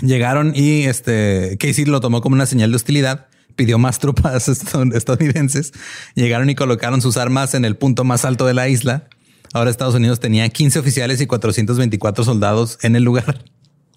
Llegaron 0.00 0.52
y 0.54 0.84
este 0.84 1.56
Casey 1.58 1.84
lo 1.84 2.00
tomó 2.00 2.20
como 2.20 2.34
una 2.34 2.46
señal 2.46 2.70
de 2.70 2.76
hostilidad. 2.76 3.26
Pidió 3.54 3.78
más 3.78 3.98
tropas 3.98 4.48
estad- 4.48 4.94
estadounidenses. 4.94 5.72
Llegaron 6.14 6.50
y 6.50 6.54
colocaron 6.54 7.00
sus 7.00 7.16
armas 7.16 7.54
en 7.54 7.64
el 7.64 7.76
punto 7.76 8.04
más 8.04 8.24
alto 8.24 8.46
de 8.46 8.54
la 8.54 8.68
isla. 8.68 9.08
Ahora 9.52 9.70
Estados 9.70 9.94
Unidos 9.94 10.20
tenía 10.20 10.48
15 10.48 10.78
oficiales 10.78 11.20
y 11.20 11.26
424 11.26 12.24
soldados 12.24 12.78
en 12.82 12.96
el 12.96 13.02
lugar. 13.04 13.44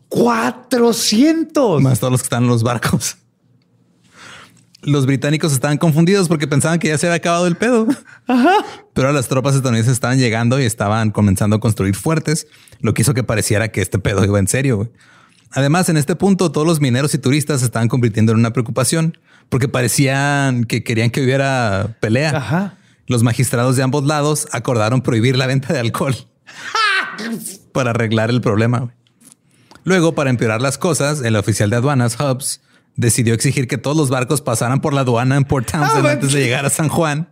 400. 0.10 1.82
más 1.82 2.00
todos 2.00 2.12
los 2.12 2.22
que 2.22 2.26
están 2.26 2.44
en 2.44 2.50
los 2.50 2.64
barcos. 2.64 3.18
Los 4.82 5.06
británicos 5.06 5.52
estaban 5.52 5.78
confundidos 5.78 6.30
porque 6.30 6.48
pensaban 6.48 6.80
que 6.80 6.88
ya 6.88 6.98
se 6.98 7.08
había 7.08 7.18
acabado 7.18 7.48
el 7.48 7.58
pedo. 7.58 7.86
Pero 8.94 9.12
las 9.12 9.28
tropas 9.28 9.56
estadounidenses 9.56 9.94
estaban 9.94 10.18
llegando 10.20 10.60
y 10.60 10.64
estaban 10.64 11.12
comenzando 11.12 11.58
a 11.58 11.60
construir 11.60 11.96
fuertes, 11.96 12.48
lo 12.80 12.94
que 12.94 13.02
hizo 13.02 13.14
que 13.14 13.24
pareciera 13.24 13.70
que 13.70 13.82
este 13.82 14.00
pedo 14.00 14.24
iba 14.24 14.40
en 14.40 14.48
serio. 14.48 14.92
Además, 15.52 15.90
en 15.90 15.98
este 15.98 16.16
punto, 16.16 16.52
todos 16.52 16.66
los 16.66 16.80
mineros 16.80 17.14
y 17.14 17.18
turistas 17.18 17.60
se 17.60 17.66
estaban 17.66 17.88
convirtiendo 17.90 18.32
en 18.32 18.40
una 18.40 18.54
preocupación 18.54 19.18
porque 19.50 19.68
parecían 19.68 20.64
que 20.64 20.84
querían 20.84 21.10
que 21.10 21.24
hubiera 21.24 21.98
pelea. 22.00 22.38
Ajá. 22.38 22.79
Los 23.10 23.24
magistrados 23.24 23.76
de 23.76 23.84
ambos 23.84 24.06
lados 24.06 24.48
acordaron 24.54 25.02
prohibir 25.02 25.36
la 25.36 25.48
venta 25.48 25.74
de 25.74 25.80
alcohol 25.80 26.16
para 27.74 27.90
arreglar 27.90 28.30
el 28.30 28.40
problema. 28.40 28.94
Luego, 29.84 30.14
para 30.16 30.30
empeorar 30.30 30.62
las 30.62 30.78
cosas, 30.78 31.22
el 31.22 31.36
oficial 31.36 31.70
de 31.70 31.76
aduanas, 31.78 32.18
Hubbs, 32.20 32.62
decidió 32.96 33.34
exigir 33.34 33.68
que 33.68 33.78
todos 33.78 33.98
los 33.98 34.10
barcos 34.10 34.42
pasaran 34.42 34.82
por 34.82 34.94
la 34.94 35.02
aduana 35.02 35.36
en 35.38 35.44
Port 35.46 35.72
Townsend 35.72 36.06
antes 36.06 36.32
de 36.34 36.42
llegar 36.42 36.66
a 36.66 36.70
San 36.70 36.90
Juan. 36.90 37.30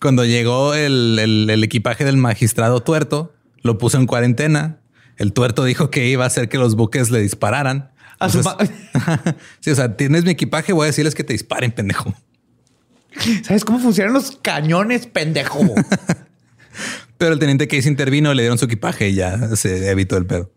Cuando 0.00 0.24
llegó 0.24 0.74
el, 0.74 1.18
el- 1.18 1.48
el 1.50 1.64
equipaje 1.64 2.04
del 2.04 2.16
magistrado 2.16 2.82
tuerto, 2.82 3.32
lo 3.62 3.78
puso 3.78 3.98
en 3.98 4.06
cuarentena. 4.06 4.80
El 5.16 5.32
tuerto 5.32 5.64
dijo 5.64 5.90
que 5.90 6.08
iba 6.08 6.24
a 6.24 6.26
hacer 6.26 6.48
que 6.48 6.58
los 6.58 6.74
buques 6.76 7.10
le 7.10 7.20
dispararan. 7.20 7.92
Entonces- 8.20 8.52
sí, 9.60 9.70
o 9.70 9.74
sea, 9.74 9.96
tienes 9.96 10.24
mi 10.24 10.30
equipaje, 10.30 10.72
voy 10.72 10.84
a 10.84 10.86
decirles 10.86 11.14
que 11.14 11.24
te 11.24 11.32
disparen, 11.32 11.70
pendejo. 11.72 12.14
¿Sabes 13.42 13.64
cómo 13.64 13.78
funcionan 13.78 14.12
los 14.12 14.38
cañones, 14.42 15.06
pendejo? 15.06 15.60
Pero 17.18 17.32
el 17.32 17.38
teniente 17.38 17.68
Casey 17.68 17.90
intervino, 17.90 18.34
le 18.34 18.42
dieron 18.42 18.58
su 18.58 18.64
equipaje 18.64 19.08
y 19.08 19.14
ya 19.14 19.56
se 19.56 19.90
evitó 19.90 20.16
el 20.16 20.26
pedo. 20.26 20.52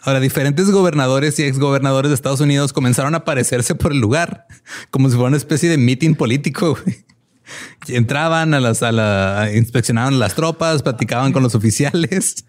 Ahora, 0.00 0.20
diferentes 0.20 0.70
gobernadores 0.70 1.38
y 1.38 1.44
exgobernadores 1.44 2.10
de 2.10 2.14
Estados 2.14 2.40
Unidos 2.40 2.72
comenzaron 2.72 3.14
a 3.14 3.18
aparecerse 3.18 3.74
por 3.74 3.92
el 3.92 3.98
lugar, 3.98 4.46
como 4.90 5.08
si 5.08 5.14
fuera 5.14 5.28
una 5.28 5.36
especie 5.36 5.68
de 5.70 5.78
meeting 5.78 6.14
político. 6.14 6.78
Entraban 7.88 8.54
a 8.54 8.60
las, 8.60 8.82
a 8.82 8.92
la, 8.92 9.50
inspeccionaban 9.54 10.18
las 10.18 10.34
tropas, 10.34 10.82
platicaban 10.82 11.32
con 11.32 11.42
los 11.42 11.54
oficiales. 11.54 12.44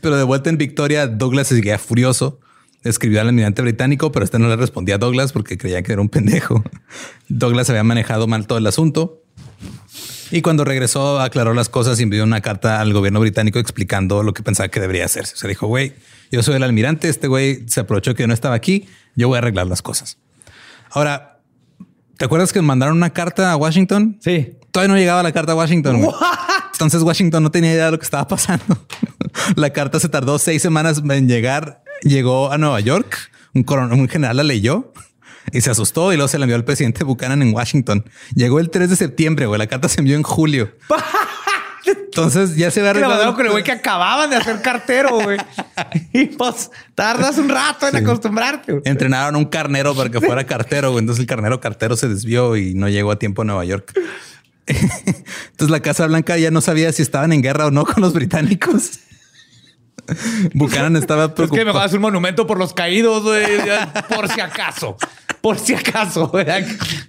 Pero 0.00 0.16
de 0.16 0.22
vuelta 0.22 0.50
en 0.50 0.58
Victoria, 0.58 1.06
Douglas 1.06 1.48
seguía 1.48 1.78
furioso. 1.78 2.40
Escribió 2.88 3.20
al 3.20 3.28
almirante 3.28 3.62
británico, 3.62 4.12
pero 4.12 4.24
este 4.24 4.38
no 4.38 4.48
le 4.48 4.56
respondía 4.56 4.96
a 4.96 4.98
Douglas 4.98 5.32
porque 5.32 5.58
creía 5.58 5.82
que 5.82 5.92
era 5.92 6.00
un 6.00 6.08
pendejo. 6.08 6.62
Douglas 7.28 7.68
había 7.70 7.84
manejado 7.84 8.26
mal 8.26 8.46
todo 8.46 8.58
el 8.58 8.66
asunto. 8.66 9.22
Y 10.30 10.42
cuando 10.42 10.64
regresó, 10.64 11.20
aclaró 11.20 11.54
las 11.54 11.68
cosas 11.68 12.00
y 12.00 12.02
envió 12.02 12.24
una 12.24 12.40
carta 12.40 12.80
al 12.80 12.92
gobierno 12.92 13.20
británico 13.20 13.58
explicando 13.58 14.22
lo 14.22 14.34
que 14.34 14.42
pensaba 14.42 14.68
que 14.68 14.80
debería 14.80 15.04
hacerse. 15.04 15.34
O 15.34 15.36
sea, 15.36 15.48
dijo, 15.48 15.66
güey, 15.66 15.94
yo 16.32 16.42
soy 16.42 16.56
el 16.56 16.62
almirante, 16.62 17.08
este 17.08 17.28
güey 17.28 17.68
se 17.68 17.80
aprovechó 17.80 18.14
que 18.14 18.24
yo 18.24 18.26
no 18.26 18.34
estaba 18.34 18.54
aquí, 18.54 18.88
yo 19.14 19.28
voy 19.28 19.36
a 19.36 19.38
arreglar 19.38 19.66
las 19.66 19.82
cosas. 19.82 20.18
Ahora, 20.90 21.40
¿te 22.16 22.24
acuerdas 22.24 22.52
que 22.52 22.60
mandaron 22.60 22.96
una 22.96 23.10
carta 23.10 23.52
a 23.52 23.56
Washington? 23.56 24.18
Sí. 24.20 24.56
Todavía 24.72 24.92
no 24.94 24.98
llegaba 24.98 25.22
la 25.22 25.32
carta 25.32 25.52
a 25.52 25.54
Washington. 25.54 26.02
güey. 26.02 26.14
Entonces 26.72 27.02
Washington 27.02 27.42
no 27.42 27.50
tenía 27.50 27.72
idea 27.72 27.86
de 27.86 27.92
lo 27.92 27.98
que 27.98 28.04
estaba 28.04 28.28
pasando. 28.28 28.86
la 29.56 29.70
carta 29.70 29.98
se 30.00 30.08
tardó 30.08 30.38
seis 30.38 30.60
semanas 30.60 31.02
en 31.08 31.28
llegar. 31.28 31.82
Llegó 32.06 32.52
a 32.52 32.58
Nueva 32.58 32.80
York. 32.80 33.30
Un, 33.54 33.64
coron- 33.64 33.92
un 33.92 34.08
general 34.08 34.36
la 34.36 34.42
leyó 34.44 34.92
y 35.52 35.60
se 35.60 35.70
asustó 35.70 36.12
y 36.12 36.16
luego 36.16 36.28
se 36.28 36.38
la 36.38 36.44
envió 36.44 36.56
al 36.56 36.64
presidente 36.64 37.04
Buchanan 37.04 37.42
en 37.42 37.54
Washington. 37.54 38.04
Llegó 38.34 38.60
el 38.60 38.70
3 38.70 38.90
de 38.90 38.96
septiembre. 38.96 39.46
güey. 39.46 39.58
La 39.58 39.66
carta 39.66 39.88
se 39.88 40.00
envió 40.00 40.16
en 40.16 40.22
julio. 40.22 40.72
Entonces 41.86 42.56
ya 42.56 42.70
se 42.70 42.82
la 42.82 42.90
arreglado. 42.90 43.34
con 43.34 43.46
el 43.46 43.52
güey 43.52 43.62
que 43.62 43.70
acababan 43.72 44.28
de 44.30 44.36
hacer 44.36 44.60
cartero, 44.62 45.20
güey. 45.20 45.38
y 46.12 46.24
pues 46.26 46.70
tardas 46.94 47.38
un 47.38 47.48
rato 47.48 47.86
en 47.86 47.96
acostumbrarte. 47.96 48.72
güey. 48.72 48.82
Entrenaron 48.86 49.34
a 49.36 49.38
un 49.38 49.44
carnero 49.44 49.94
para 49.94 50.10
que 50.10 50.20
fuera 50.20 50.44
cartero. 50.44 50.90
güey. 50.90 51.00
Entonces 51.00 51.20
el 51.20 51.26
carnero 51.26 51.60
cartero 51.60 51.96
se 51.96 52.08
desvió 52.08 52.56
y 52.56 52.74
no 52.74 52.88
llegó 52.88 53.10
a 53.12 53.18
tiempo 53.18 53.42
a 53.42 53.44
Nueva 53.44 53.64
York. 53.64 53.92
Entonces 54.66 55.70
la 55.70 55.80
Casa 55.80 56.06
Blanca 56.06 56.36
ya 56.38 56.50
no 56.50 56.60
sabía 56.60 56.90
si 56.92 57.02
estaban 57.02 57.32
en 57.32 57.42
guerra 57.42 57.66
o 57.66 57.70
no 57.70 57.84
con 57.84 58.02
los 58.02 58.12
británicos. 58.12 58.98
Buchanan 60.54 60.96
estaba 60.96 61.24
Es 61.24 61.30
que 61.34 61.42
me 61.42 61.48
preocupado. 61.48 61.78
a 61.80 61.84
hacer 61.84 61.96
un 61.98 62.02
monumento 62.02 62.46
por 62.46 62.58
los 62.58 62.72
caídos, 62.72 63.22
güey. 63.22 63.44
Por 64.14 64.28
si 64.28 64.40
acaso. 64.40 64.96
Por 65.40 65.58
si 65.58 65.74
acaso. 65.74 66.28
güey. 66.28 66.46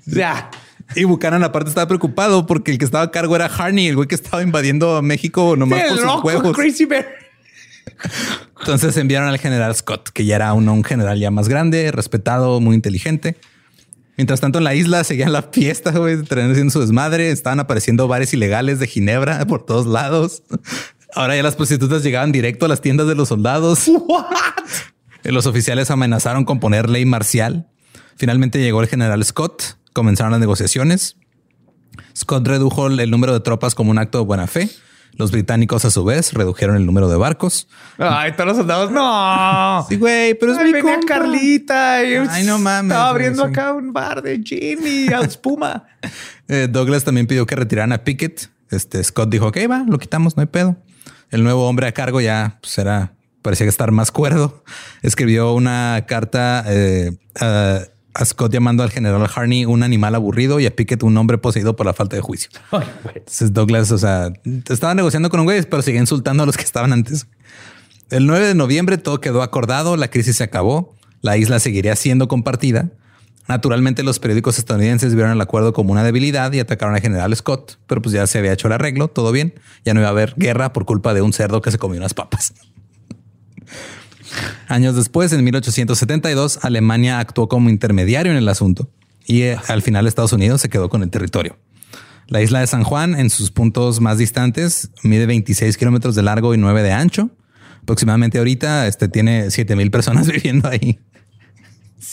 Ya. 0.06 0.50
Y 0.96 1.04
Buchanan 1.04 1.44
aparte 1.44 1.70
estaba 1.70 1.88
preocupado 1.88 2.46
porque 2.46 2.72
el 2.72 2.78
que 2.78 2.86
estaba 2.86 3.04
a 3.06 3.12
cargo 3.12 3.36
era 3.36 3.46
Harney, 3.48 3.88
el 3.88 3.96
güey 3.96 4.08
que 4.08 4.16
estaba 4.16 4.42
invadiendo 4.42 5.02
México 5.02 5.56
nomás 5.58 5.82
Sí, 5.82 5.96
por 6.22 6.46
sus. 6.46 6.56
Crazy 6.56 6.86
Bear. 6.86 7.06
Entonces 8.60 8.96
enviaron 8.98 9.28
al 9.30 9.38
general 9.38 9.76
Scott, 9.76 10.10
que 10.10 10.26
ya 10.26 10.36
era 10.36 10.54
uno, 10.54 10.74
un 10.74 10.84
general 10.84 11.20
ya 11.20 11.32
más 11.32 11.48
grande, 11.48 11.92
respetado, 11.92 12.60
muy 12.60 12.76
inteligente. 12.76 13.38
Mientras 14.18 14.40
tanto, 14.42 14.58
en 14.58 14.64
la 14.64 14.74
isla 14.74 15.04
seguían 15.04 15.32
la 15.32 15.44
fiesta, 15.44 15.92
güey, 15.92 16.16
haciendo 16.24 16.70
su 16.72 16.82
desmadre. 16.82 17.30
Estaban 17.32 17.60
apareciendo 17.60 18.08
bares 18.08 18.34
ilegales 18.34 18.80
de 18.80 18.88
Ginebra 18.88 19.46
por 19.46 19.64
todos 19.66 19.86
lados. 19.86 20.42
Ahora 21.14 21.36
ya 21.36 21.44
las 21.44 21.56
prostitutas 21.56 22.04
llegaban 22.04 22.32
directo 22.32 22.66
a 22.66 22.70
las 22.70 22.82
tiendas 22.82 23.08
de 23.08 23.16
los 23.16 23.30
soldados. 23.30 23.90
Los 25.24 25.46
oficiales 25.46 25.92
amenazaron 25.92 26.46
con 26.46 26.62
poner 26.62 26.90
ley 26.90 27.06
marcial. 27.06 27.68
Finalmente 28.16 28.60
llegó 28.60 28.82
el 28.82 28.88
general 28.88 29.26
Scott. 29.26 29.78
Comenzaron 29.92 30.32
las 30.32 30.40
negociaciones. 30.40 31.18
Scott 32.16 32.48
redujo 32.48 32.88
el 32.88 33.12
número 33.12 33.34
de 33.34 33.42
tropas 33.42 33.76
como 33.76 33.92
un 33.92 33.98
acto 33.98 34.20
de 34.20 34.24
buena 34.24 34.48
fe. 34.48 34.70
Los 35.18 35.32
británicos, 35.32 35.84
a 35.84 35.92
su 35.92 36.06
vez, 36.06 36.34
redujeron 36.34 36.76
el 36.76 36.86
número 36.86 37.10
de 37.10 37.18
barcos. 37.18 37.68
Ay, 37.98 38.34
todos 38.34 38.50
los 38.50 38.58
soldados. 38.58 38.92
No. 38.92 39.86
Sí, 39.90 39.96
güey, 39.96 40.36
pero 40.36 40.54
es 40.54 40.60
Ay, 40.60 40.66
mi 40.68 40.74
venía 40.74 40.94
compa. 40.94 41.08
Carlita. 41.08 42.04
Y 42.04 42.14
Ay, 42.30 42.46
no 42.46 42.60
mames, 42.60 42.92
Estaba 42.92 43.10
abriendo 43.10 43.44
acá 43.44 43.74
un 43.74 43.92
bar 43.92 44.22
de 44.22 44.40
gin 44.44 44.80
y 44.86 45.08
espuma. 45.14 45.84
Eh, 46.50 46.70
Douglas 46.72 47.04
también 47.04 47.28
pidió 47.28 47.46
que 47.46 47.58
retiraran 47.58 47.92
a 47.92 48.06
Pickett. 48.06 48.50
Este 48.72 49.04
Scott 49.04 49.30
dijo, 49.30 49.48
ok, 49.48 49.58
va, 49.70 49.84
lo 49.86 49.98
quitamos, 49.98 50.38
no 50.38 50.42
hay 50.42 50.48
pedo. 50.48 50.78
El 51.30 51.44
nuevo 51.44 51.68
hombre 51.68 51.88
a 51.88 51.92
cargo 51.92 52.22
ya 52.22 52.58
pues, 52.62 52.78
era, 52.78 53.14
parecía 53.42 53.66
que 53.66 53.70
estar 53.70 53.92
más 53.92 54.12
cuerdo. 54.12 54.64
Escribió 55.02 55.54
una 55.54 56.06
carta 56.08 56.64
eh, 56.68 57.18
a, 57.40 57.82
a 58.14 58.26
Scott 58.26 58.52
llamando 58.52 58.84
al 58.84 58.90
general 58.90 59.30
Harney 59.34 59.66
un 59.66 59.84
animal 59.84 60.16
aburrido 60.16 60.60
y 60.60 60.66
a 60.66 60.76
Pickett 60.76 61.04
un 61.04 61.16
hombre 61.18 61.38
poseído 61.38 61.76
por 61.76 61.86
la 61.86 61.94
falta 61.94 62.16
de 62.16 62.22
juicio. 62.22 62.50
Ay. 62.72 62.88
Entonces 63.16 63.54
Douglas, 63.54 63.92
o 63.92 63.98
sea, 63.98 64.32
estaba 64.70 64.96
negociando 64.96 65.30
con 65.30 65.40
un 65.40 65.46
güey, 65.46 65.62
pero 65.64 65.82
seguía 65.82 66.02
insultando 66.02 66.44
a 66.44 66.46
los 66.46 66.58
que 66.58 66.64
estaban 66.64 66.94
antes. 66.94 67.28
El 68.10 68.26
9 68.26 68.48
de 68.48 68.56
noviembre 68.56 68.98
todo 68.98 69.20
quedó 69.20 69.42
acordado, 69.42 69.98
la 69.98 70.10
crisis 70.10 70.38
se 70.38 70.44
acabó, 70.44 70.96
la 71.22 71.38
isla 71.38 71.60
seguiría 71.60 71.96
siendo 71.96 72.28
compartida. 72.28 72.90
Naturalmente 73.48 74.04
los 74.04 74.20
periódicos 74.20 74.60
estadounidenses 74.60 75.16
vieron 75.16 75.32
el 75.32 75.42
acuerdo 75.42 75.74
como 75.74 75.94
una 75.94 76.04
debilidad 76.04 76.52
y 76.52 76.60
atacaron 76.60 76.96
al 76.96 77.02
general 77.02 77.36
Scott, 77.36 77.80
pero 77.88 78.02
pues 78.02 78.14
ya 78.14 78.28
se 78.28 78.40
había 78.40 78.54
hecho 78.54 78.68
el 78.68 78.74
arreglo, 78.74 79.08
todo 79.08 79.32
bien, 79.32 79.54
ya 79.86 79.94
no 79.94 80.02
iba 80.02 80.10
a 80.10 80.12
haber 80.12 80.34
guerra 80.36 80.74
por 80.74 80.86
culpa 80.86 81.14
de 81.14 81.22
un 81.22 81.34
cerdo 81.34 81.62
que 81.62 81.72
se 81.72 81.78
comió 81.78 82.00
unas 82.00 82.14
papas. 82.14 82.54
Años 84.68 84.96
después, 84.96 85.32
en 85.32 85.44
1872, 85.44 86.60
Alemania 86.64 87.20
actuó 87.20 87.48
como 87.48 87.70
intermediario 87.70 88.32
en 88.32 88.38
el 88.38 88.50
asunto 88.50 88.90
y 89.26 89.44
eh, 89.44 89.58
al 89.68 89.82
final 89.82 90.08
Estados 90.08 90.34
Unidos 90.34 90.62
se 90.62 90.70
quedó 90.70 90.90
con 90.90 91.04
el 91.04 91.10
territorio. 91.10 91.58
La 92.28 92.42
isla 92.42 92.60
de 92.60 92.68
San 92.68 92.84
Juan, 92.84 93.18
en 93.18 93.30
sus 93.30 93.52
puntos 93.52 94.02
más 94.02 94.18
distantes, 94.18 94.92
mide 95.04 95.26
26 95.26 95.78
kilómetros 95.78 96.16
de 96.16 96.24
largo 96.24 96.54
y 96.54 96.58
9 96.58 96.84
de 96.84 96.92
ancho. 96.92 97.30
Aproximadamente 97.82 98.38
ahorita 98.38 98.88
este, 98.88 99.08
tiene 99.08 99.50
7 99.50 99.78
mil 99.78 99.92
personas 99.92 100.28
viviendo 100.32 100.68
ahí. 100.68 101.00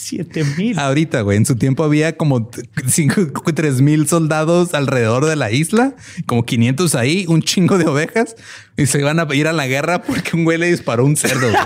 Siete 0.07 0.43
mil. 0.43 0.77
Ahorita, 0.77 1.21
güey, 1.21 1.37
en 1.37 1.47
su 1.47 1.55
tiempo 1.55 1.83
había 1.83 2.15
como 2.15 2.47
3 2.47 3.81
mil 3.81 4.07
soldados 4.07 4.75
alrededor 4.75 5.25
de 5.25 5.35
la 5.35 5.49
isla, 5.51 5.95
como 6.27 6.45
500 6.45 6.93
ahí, 6.93 7.25
un 7.27 7.41
chingo 7.41 7.79
de 7.79 7.85
ovejas 7.87 8.35
y 8.77 8.85
se 8.85 8.99
iban 8.99 9.19
a 9.19 9.27
ir 9.33 9.47
a 9.47 9.53
la 9.53 9.65
guerra 9.65 10.03
porque 10.03 10.35
un 10.35 10.43
güey 10.43 10.59
le 10.59 10.67
disparó 10.67 11.05
un 11.05 11.15
cerdo. 11.15 11.49
güey. 11.49 11.63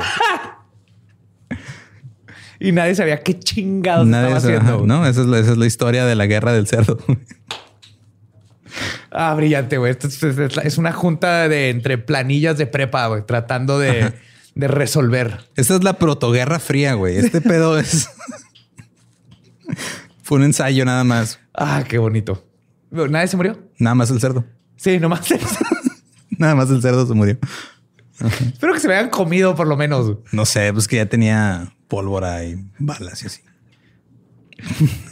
Y 2.62 2.72
nadie 2.74 2.94
sabía 2.94 3.22
qué 3.24 3.40
chingados 3.40 4.06
Nadie 4.06 4.36
estaba 4.36 4.58
haciendo. 4.58 4.76
ajá, 4.80 4.86
no, 4.86 5.08
esa 5.08 5.22
es, 5.22 5.28
la, 5.28 5.40
esa 5.40 5.52
es 5.54 5.58
la 5.58 5.66
historia 5.66 6.06
de 6.06 6.16
la 6.16 6.26
guerra 6.26 6.52
del 6.52 6.68
cerdo. 6.68 6.98
Ah, 9.12 9.34
brillante, 9.34 9.78
güey. 9.78 9.92
Esto 9.92 10.08
es, 10.08 10.22
es- 10.24 10.58
es 10.64 10.78
una 10.78 10.92
junta 10.92 11.48
de 11.48 11.70
entre 11.70 11.98
planillas 11.98 12.58
de 12.58 12.68
prepa, 12.68 13.08
güey, 13.08 13.26
tratando 13.26 13.80
de, 13.80 14.14
de 14.56 14.68
resolver. 14.68 15.50
Esta 15.56 15.76
es 15.76 15.84
la 15.84 15.98
protoguerra 15.98 16.60
fría, 16.60 16.94
güey. 16.94 17.18
Este 17.18 17.42
pedo 17.42 17.78
es. 17.80 18.10
Fue 20.24 20.38
un 20.38 20.44
ensayo 20.44 20.86
nada 20.86 21.04
más. 21.04 21.40
Ah, 21.54 21.84
qué 21.88 21.98
bonito. 21.98 22.46
¿Nadie 22.92 23.28
se 23.28 23.38
murió? 23.38 23.60
Nada 23.78 23.96
más 23.96 24.10
el 24.12 24.20
cerdo. 24.20 24.46
Sí, 24.76 25.00
nomás. 25.00 25.28
Nada 26.38 26.56
más 26.56 26.70
el 26.70 26.82
cerdo 26.82 27.06
se 27.06 27.14
murió. 27.14 27.38
Espero 28.20 28.74
que 28.74 28.80
se 28.80 28.88
me 28.88 28.96
hayan 28.96 29.10
comido 29.10 29.56
por 29.56 29.68
lo 29.68 29.78
menos. 29.78 30.18
No 30.32 30.46
sé, 30.46 30.74
pues 30.74 30.88
que 30.88 30.98
ya 30.98 31.06
tenía 31.06 31.74
pólvora 31.88 32.44
y 32.46 32.56
balas 32.78 33.24
y 33.24 33.28
así. 33.28 33.42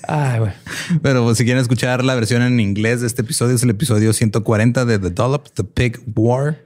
Ay, 0.07 0.39
güey. 0.39 0.53
Pero 1.01 1.23
pues, 1.23 1.37
si 1.37 1.45
quieren 1.45 1.61
escuchar 1.61 2.03
la 2.03 2.15
versión 2.15 2.41
en 2.41 2.59
inglés 2.59 3.01
de 3.01 3.07
este 3.07 3.21
episodio, 3.21 3.55
es 3.55 3.63
el 3.63 3.69
episodio 3.69 4.11
140 4.13 4.85
de 4.85 4.99
The 4.99 5.09
Dollop, 5.09 5.47
The 5.53 5.63
Pig 5.63 5.99
War. 6.15 6.63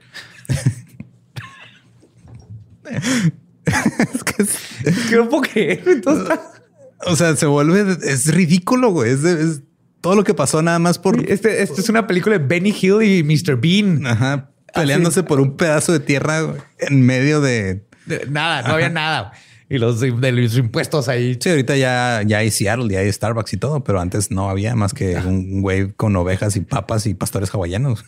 es 4.14 4.24
que 4.24 4.42
es- 4.42 4.58
Que 5.08 5.16
no 5.16 5.28
puedo 5.28 5.42
creer. 5.42 5.82
Entonces, 5.86 6.38
o 7.06 7.16
sea, 7.16 7.34
se 7.36 7.46
vuelve, 7.46 7.96
es 8.04 8.32
ridículo, 8.32 8.90
güey. 8.90 9.12
Es, 9.12 9.24
es 9.24 9.62
todo 10.00 10.16
lo 10.16 10.24
que 10.24 10.34
pasó 10.34 10.62
nada 10.62 10.78
más 10.78 10.98
por 10.98 11.18
este, 11.30 11.62
este 11.62 11.80
es 11.80 11.88
una 11.88 12.06
película 12.06 12.38
de 12.38 12.44
Benny 12.44 12.74
Hill 12.80 13.02
y 13.02 13.22
Mr. 13.22 13.56
Bean. 13.60 14.06
ajá, 14.06 14.50
peleándose 14.74 15.22
por 15.22 15.40
un 15.40 15.56
pedazo 15.56 15.92
de 15.92 16.00
tierra 16.00 16.40
güey, 16.42 16.60
en 16.78 17.02
medio 17.06 17.40
de. 17.40 17.84
De- 18.06 18.26
Nada, 18.28 18.62
no 18.62 18.74
había 18.74 18.88
nada. 18.88 19.32
Y 19.68 19.78
los 19.78 20.00
de 20.00 20.32
los 20.32 20.56
impuestos 20.58 21.08
ahí. 21.08 21.38
Sí, 21.40 21.48
ahorita 21.48 21.76
ya, 21.76 22.22
ya 22.26 22.38
hay 22.38 22.50
Seattle, 22.50 22.92
ya 22.92 22.98
hay 23.00 23.10
Starbucks 23.10 23.54
y 23.54 23.56
todo, 23.56 23.82
pero 23.84 24.00
antes 24.00 24.30
no 24.30 24.50
había 24.50 24.74
más 24.74 24.92
que 24.92 25.16
un 25.16 25.62
güey 25.62 25.92
con 25.92 26.14
ovejas 26.16 26.56
y 26.56 26.60
papas 26.60 27.06
y 27.06 27.14
pastores 27.14 27.48
hawaianos. 27.54 28.04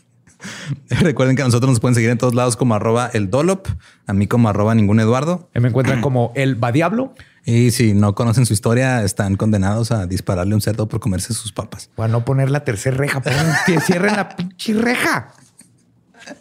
Recuerden 0.89 1.37
que 1.37 1.43
a 1.43 1.45
nosotros 1.45 1.71
nos 1.71 1.81
pueden 1.81 1.95
seguir 1.95 2.11
en 2.11 2.19
todos 2.19 2.35
lados 2.35 2.57
como 2.57 2.75
arroba 2.75 3.11
el 3.13 3.31
Dolop, 3.31 3.67
a 4.07 4.13
mí 4.13 4.27
como 4.27 4.49
arroba 4.49 4.75
ningún 4.75 5.01
Eduardo. 5.01 5.49
Me 5.55 5.69
encuentran 5.69 6.01
como 6.01 6.33
el 6.35 6.55
Badiablo. 6.55 7.15
Y 7.47 7.73
si 7.73 7.93
no 7.93 8.15
conocen 8.15 8.47
su 8.47 8.55
historia, 8.55 9.03
están 9.03 9.37
condenados 9.37 9.93
a 9.93 10.07
dispararle 10.07 10.55
un 10.55 10.63
cerdo 10.63 10.89
por 10.89 11.01
comerse 11.01 11.35
sus 11.35 11.53
papas. 11.53 11.91
Para 11.95 12.09
no 12.09 12.25
poner 12.25 12.51
la 12.51 12.65
tercera 12.65 12.97
reja. 12.97 13.21
Que 13.67 13.81
cierren 13.87 14.17
la 14.17 14.35
pinche 14.35 14.73
reja. 14.73 15.35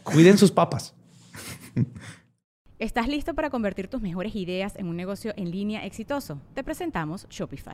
Cuiden 0.04 0.38
sus 0.38 0.52
papas. 0.52 0.94
¿Estás 2.80 3.08
listo 3.08 3.34
para 3.34 3.50
convertir 3.50 3.88
tus 3.88 4.02
mejores 4.02 4.36
ideas 4.36 4.74
en 4.78 4.88
un 4.88 4.96
negocio 4.96 5.34
en 5.38 5.52
línea 5.52 5.86
exitoso? 5.86 6.40
Te 6.54 6.64
presentamos 6.64 7.28
Shopify. 7.30 7.74